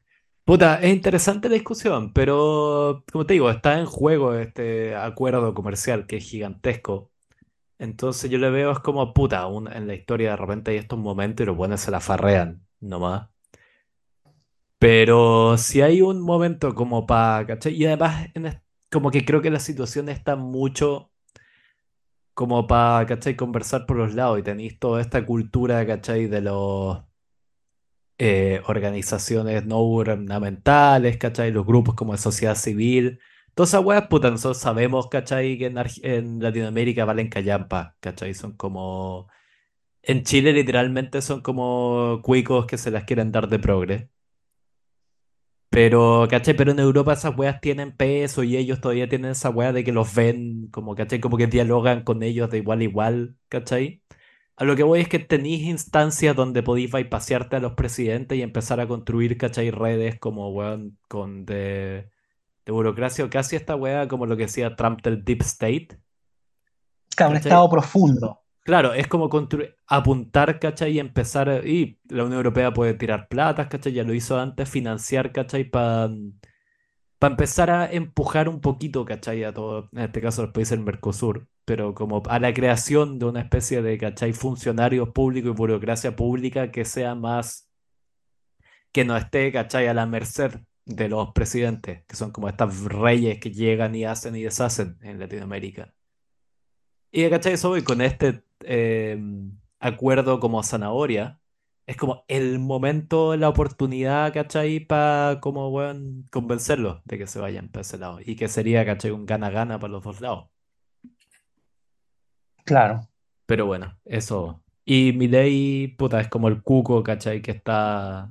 Puta, 0.48 0.80
es 0.80 0.94
interesante 0.94 1.50
la 1.50 1.56
discusión, 1.56 2.14
pero 2.14 3.04
como 3.12 3.26
te 3.26 3.34
digo, 3.34 3.50
está 3.50 3.78
en 3.78 3.84
juego 3.84 4.34
este 4.34 4.96
acuerdo 4.96 5.52
comercial 5.52 6.06
que 6.06 6.16
es 6.16 6.24
gigantesco. 6.24 7.07
Entonces 7.78 8.30
yo 8.30 8.38
le 8.38 8.50
veo 8.50 8.72
es 8.72 8.78
como 8.80 9.12
puta, 9.14 9.46
un- 9.46 9.72
en 9.72 9.86
la 9.88 9.94
historia 9.94 10.30
de 10.30 10.36
repente 10.36 10.70
hay 10.72 10.76
estos 10.78 10.98
momentos 10.98 11.44
y 11.44 11.46
los 11.46 11.56
buenos 11.56 11.80
se 11.80 11.90
la 11.90 12.00
farrean 12.00 12.66
nomás. 12.80 13.28
Pero 14.78 15.56
si 15.58 15.80
hay 15.82 16.02
un 16.02 16.20
momento 16.20 16.74
como 16.74 17.06
para, 17.06 17.46
¿cachai? 17.46 17.74
Y 17.74 17.86
además 17.86 18.28
en 18.34 18.60
como 18.90 19.10
que 19.10 19.24
creo 19.24 19.42
que 19.42 19.50
la 19.50 19.60
situación 19.60 20.08
está 20.08 20.36
mucho 20.36 21.12
como 22.34 22.66
para, 22.66 23.04
¿cachai? 23.06 23.36
Conversar 23.36 23.84
por 23.86 23.96
los 23.98 24.14
lados 24.14 24.38
y 24.38 24.42
tenéis 24.42 24.78
toda 24.78 25.00
esta 25.02 25.24
cultura, 25.26 25.86
¿cachai? 25.86 26.26
De 26.26 26.40
los 26.40 26.98
eh, 28.18 28.60
organizaciones 28.66 29.64
no 29.66 29.78
gubernamentales, 29.82 31.16
¿cachai? 31.18 31.52
Los 31.52 31.66
grupos 31.66 31.94
como 31.94 32.12
de 32.12 32.18
sociedad 32.18 32.54
civil. 32.56 33.20
Todas 33.58 33.70
esas 33.70 33.84
weas, 33.84 34.06
puta, 34.06 34.30
nosotros 34.30 34.58
sabemos, 34.58 35.08
¿cachai? 35.08 35.58
Que 35.58 35.66
en, 35.66 35.78
en 36.04 36.40
Latinoamérica 36.40 37.04
valen 37.04 37.28
callampa, 37.28 37.96
¿cachai? 37.98 38.32
Son 38.34 38.52
como... 38.56 39.28
En 40.02 40.22
Chile 40.24 40.52
literalmente 40.52 41.22
son 41.22 41.42
como 41.42 42.20
cuicos 42.22 42.66
que 42.66 42.78
se 42.78 42.92
las 42.92 43.04
quieren 43.04 43.32
dar 43.32 43.48
de 43.48 43.58
progre. 43.58 44.10
Pero, 45.70 46.28
¿cachai? 46.30 46.54
Pero 46.54 46.70
en 46.70 46.78
Europa 46.78 47.14
esas 47.14 47.36
weas 47.36 47.60
tienen 47.60 47.96
peso 47.96 48.44
y 48.44 48.56
ellos 48.56 48.80
todavía 48.80 49.08
tienen 49.08 49.32
esa 49.32 49.50
wea 49.50 49.72
de 49.72 49.82
que 49.84 49.92
los 49.92 50.14
ven 50.14 50.68
como, 50.70 50.94
¿cachai? 50.94 51.20
Como 51.20 51.36
que 51.36 51.48
dialogan 51.48 52.04
con 52.04 52.22
ellos 52.22 52.50
de 52.50 52.58
igual 52.58 52.80
a 52.80 52.84
igual, 52.84 53.36
¿cachai? 53.48 54.04
A 54.56 54.64
lo 54.64 54.76
que 54.76 54.84
voy 54.84 55.00
es 55.00 55.08
que 55.08 55.18
tenéis 55.18 55.62
instancias 55.64 56.36
donde 56.36 56.62
podéis 56.62 56.92
bypasearte 56.92 57.56
a 57.56 57.60
los 57.60 57.72
presidentes 57.74 58.38
y 58.38 58.42
empezar 58.42 58.80
a 58.80 58.86
construir, 58.88 59.36
¿cachai? 59.36 59.72
Redes 59.72 60.18
como, 60.20 60.50
weón, 60.50 60.98
con 61.08 61.44
de, 61.44 62.10
de 62.68 62.72
burocracia 62.72 63.24
o 63.24 63.30
casi 63.30 63.56
esta 63.56 63.76
wea 63.76 64.06
como 64.08 64.26
lo 64.26 64.36
que 64.36 64.42
decía 64.42 64.76
Trump 64.76 65.00
del 65.00 65.24
Deep 65.24 65.40
State. 65.40 65.88
Claro, 67.16 67.30
un 67.30 67.36
estado 67.38 67.70
profundo. 67.70 68.42
Claro, 68.62 68.92
es 68.92 69.06
como 69.06 69.30
apuntar, 69.86 70.60
¿cachai? 70.60 70.92
Y 70.92 70.98
empezar, 70.98 71.66
y 71.66 71.98
la 72.10 72.24
Unión 72.24 72.36
Europea 72.36 72.74
puede 72.74 72.92
tirar 72.92 73.26
platas, 73.28 73.68
¿cachai? 73.68 73.94
Ya 73.94 74.04
lo 74.04 74.12
hizo 74.12 74.38
antes, 74.38 74.68
financiar, 74.68 75.32
¿cachai? 75.32 75.64
Para 75.64 76.10
empezar 77.22 77.70
a 77.70 77.90
empujar 77.90 78.50
un 78.50 78.60
poquito, 78.60 79.06
¿cachai? 79.06 79.44
A 79.44 79.54
todo, 79.54 79.88
en 79.92 80.00
este 80.00 80.20
caso 80.20 80.42
los 80.42 80.52
países 80.52 80.76
del 80.76 80.84
Mercosur, 80.84 81.48
pero 81.64 81.94
como 81.94 82.22
a 82.28 82.38
la 82.38 82.52
creación 82.52 83.18
de 83.18 83.24
una 83.24 83.40
especie 83.40 83.80
de, 83.80 83.96
¿cachai? 83.96 84.34
Funcionarios 84.34 85.08
públicos 85.08 85.52
y 85.52 85.56
burocracia 85.56 86.14
pública 86.14 86.70
que 86.70 86.84
sea 86.84 87.14
más, 87.14 87.70
que 88.92 89.06
no 89.06 89.16
esté, 89.16 89.50
¿cachai? 89.52 89.86
A 89.86 89.94
la 89.94 90.04
merced 90.04 90.60
de 90.88 91.08
los 91.08 91.32
presidentes, 91.32 92.04
que 92.06 92.16
son 92.16 92.32
como 92.32 92.48
estas 92.48 92.82
reyes 92.84 93.38
que 93.40 93.52
llegan 93.52 93.94
y 93.94 94.04
hacen 94.04 94.34
y 94.36 94.42
deshacen 94.42 94.98
en 95.02 95.20
Latinoamérica. 95.20 95.94
Y 97.12 97.28
¿cachai? 97.30 97.54
Eso 97.54 97.70
voy 97.70 97.82
con 97.82 98.00
este 98.00 98.42
eh, 98.60 99.18
acuerdo 99.80 100.40
como 100.40 100.62
zanahoria. 100.62 101.40
Es 101.86 101.96
como 101.96 102.24
el 102.28 102.58
momento, 102.58 103.36
la 103.36 103.48
oportunidad, 103.48 104.32
¿cachai? 104.34 104.80
Para 104.80 105.40
como, 105.40 105.68
weón, 105.70 106.28
convencerlos 106.30 107.00
de 107.04 107.18
que 107.18 107.26
se 107.26 107.40
vayan 107.40 107.68
para 107.70 107.82
ese 107.82 107.98
lado. 107.98 108.20
Y 108.24 108.36
que 108.36 108.48
sería, 108.48 108.84
¿cachai? 108.84 109.10
Un 109.10 109.26
gana-gana 109.26 109.78
para 109.78 109.92
los 109.92 110.02
dos 110.04 110.20
lados. 110.20 110.48
Claro. 112.64 113.08
Pero 113.46 113.66
bueno, 113.66 113.98
eso. 114.04 114.62
Y 114.84 115.12
Milei, 115.14 115.88
puta, 115.96 116.20
es 116.20 116.28
como 116.28 116.48
el 116.48 116.62
cuco, 116.62 117.02
¿cachai? 117.02 117.42
Que 117.42 117.52
está... 117.52 118.30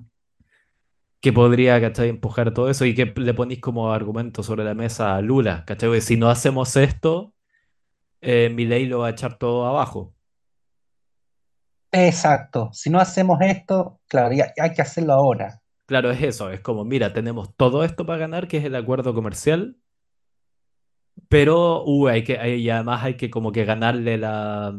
Que 1.22 1.34
podría, 1.34 1.82
¿cachai? 1.82 2.10
Empujar 2.10 2.54
todo 2.54 2.70
eso 2.70 2.86
y 2.86 2.94
que 2.96 3.06
le 3.16 3.34
ponéis 3.34 3.60
como 3.62 3.92
argumento 3.92 4.44
sobre 4.44 4.64
la 4.64 4.74
mesa 4.76 5.16
a 5.16 5.22
Lula, 5.22 5.64
¿cachai? 5.66 5.90
Porque 5.90 6.02
si 6.02 6.16
no 6.18 6.30
hacemos 6.30 6.76
esto, 6.76 7.34
eh, 8.22 8.50
Milei 8.54 8.88
lo 8.88 9.00
va 9.00 9.08
a 9.08 9.12
echar 9.12 9.38
todo 9.40 9.68
abajo. 9.68 10.16
Exacto. 11.92 12.70
Si 12.74 12.90
no 12.90 12.98
hacemos 13.00 13.40
esto, 13.42 14.00
claro, 14.08 14.34
ya- 14.34 14.54
hay 14.62 14.74
que 14.74 14.82
hacerlo 14.82 15.14
ahora. 15.14 15.62
Claro, 15.86 16.12
es 16.12 16.22
eso, 16.22 16.50
es 16.52 16.60
como, 16.62 16.84
mira, 16.86 17.14
tenemos 17.14 17.56
todo 17.56 17.84
esto 17.84 18.06
para 18.06 18.20
ganar, 18.20 18.48
que 18.48 18.58
es 18.58 18.64
el 18.66 18.76
acuerdo 18.76 19.14
comercial, 19.14 19.78
pero 21.30 21.84
uh, 21.86 22.08
hay 22.08 22.24
que, 22.24 22.38
hay- 22.40 22.56
y 22.62 22.70
además 22.70 23.04
hay 23.04 23.18
que 23.18 23.30
como 23.30 23.52
que 23.52 23.66
ganarle 23.66 24.18
la, 24.18 24.70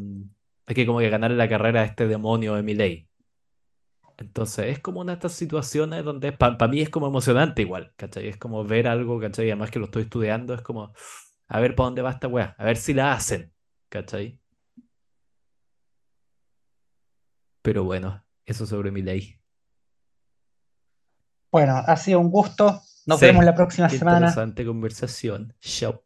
hay 0.66 0.74
que 0.74 0.86
como 0.86 0.98
que 1.00 1.10
ganarle 1.10 1.36
la 1.36 1.48
carrera 1.48 1.82
a 1.82 1.84
este 1.84 2.06
demonio 2.08 2.54
de 2.54 2.62
Milei. 2.62 3.07
Entonces, 4.18 4.66
es 4.66 4.80
como 4.80 5.00
una 5.00 5.12
de 5.12 5.16
estas 5.16 5.32
situaciones 5.32 6.04
donde 6.04 6.32
para 6.32 6.68
mí 6.68 6.80
es 6.80 6.90
como 6.90 7.06
emocionante 7.06 7.62
igual, 7.62 7.92
¿cachai? 7.96 8.26
Es 8.28 8.36
como 8.36 8.64
ver 8.64 8.88
algo, 8.88 9.20
¿cachai? 9.20 9.46
Y 9.46 9.50
además 9.50 9.70
que 9.70 9.78
lo 9.78 9.84
estoy 9.86 10.02
estudiando, 10.02 10.54
es 10.54 10.60
como, 10.62 10.92
a 11.48 11.60
ver 11.60 11.74
para 11.76 11.86
dónde 11.86 12.02
va 12.02 12.10
esta 12.10 12.28
weá, 12.28 12.54
a 12.58 12.64
ver 12.64 12.76
si 12.76 12.94
la 12.94 13.12
hacen, 13.12 13.52
¿cachai? 13.88 14.40
Pero 17.62 17.84
bueno, 17.84 18.24
eso 18.44 18.66
sobre 18.66 18.90
Milei. 18.90 19.38
Bueno, 21.52 21.76
ha 21.76 21.96
sido 21.96 22.20
un 22.20 22.30
gusto. 22.30 22.82
Nos 23.06 23.20
Sí, 23.20 23.26
vemos 23.26 23.44
la 23.44 23.54
próxima 23.54 23.88
Qué 23.88 23.96
semana. 23.98 24.16
interesante 24.18 24.66
conversación. 24.66 25.54
Chao. 25.60 26.02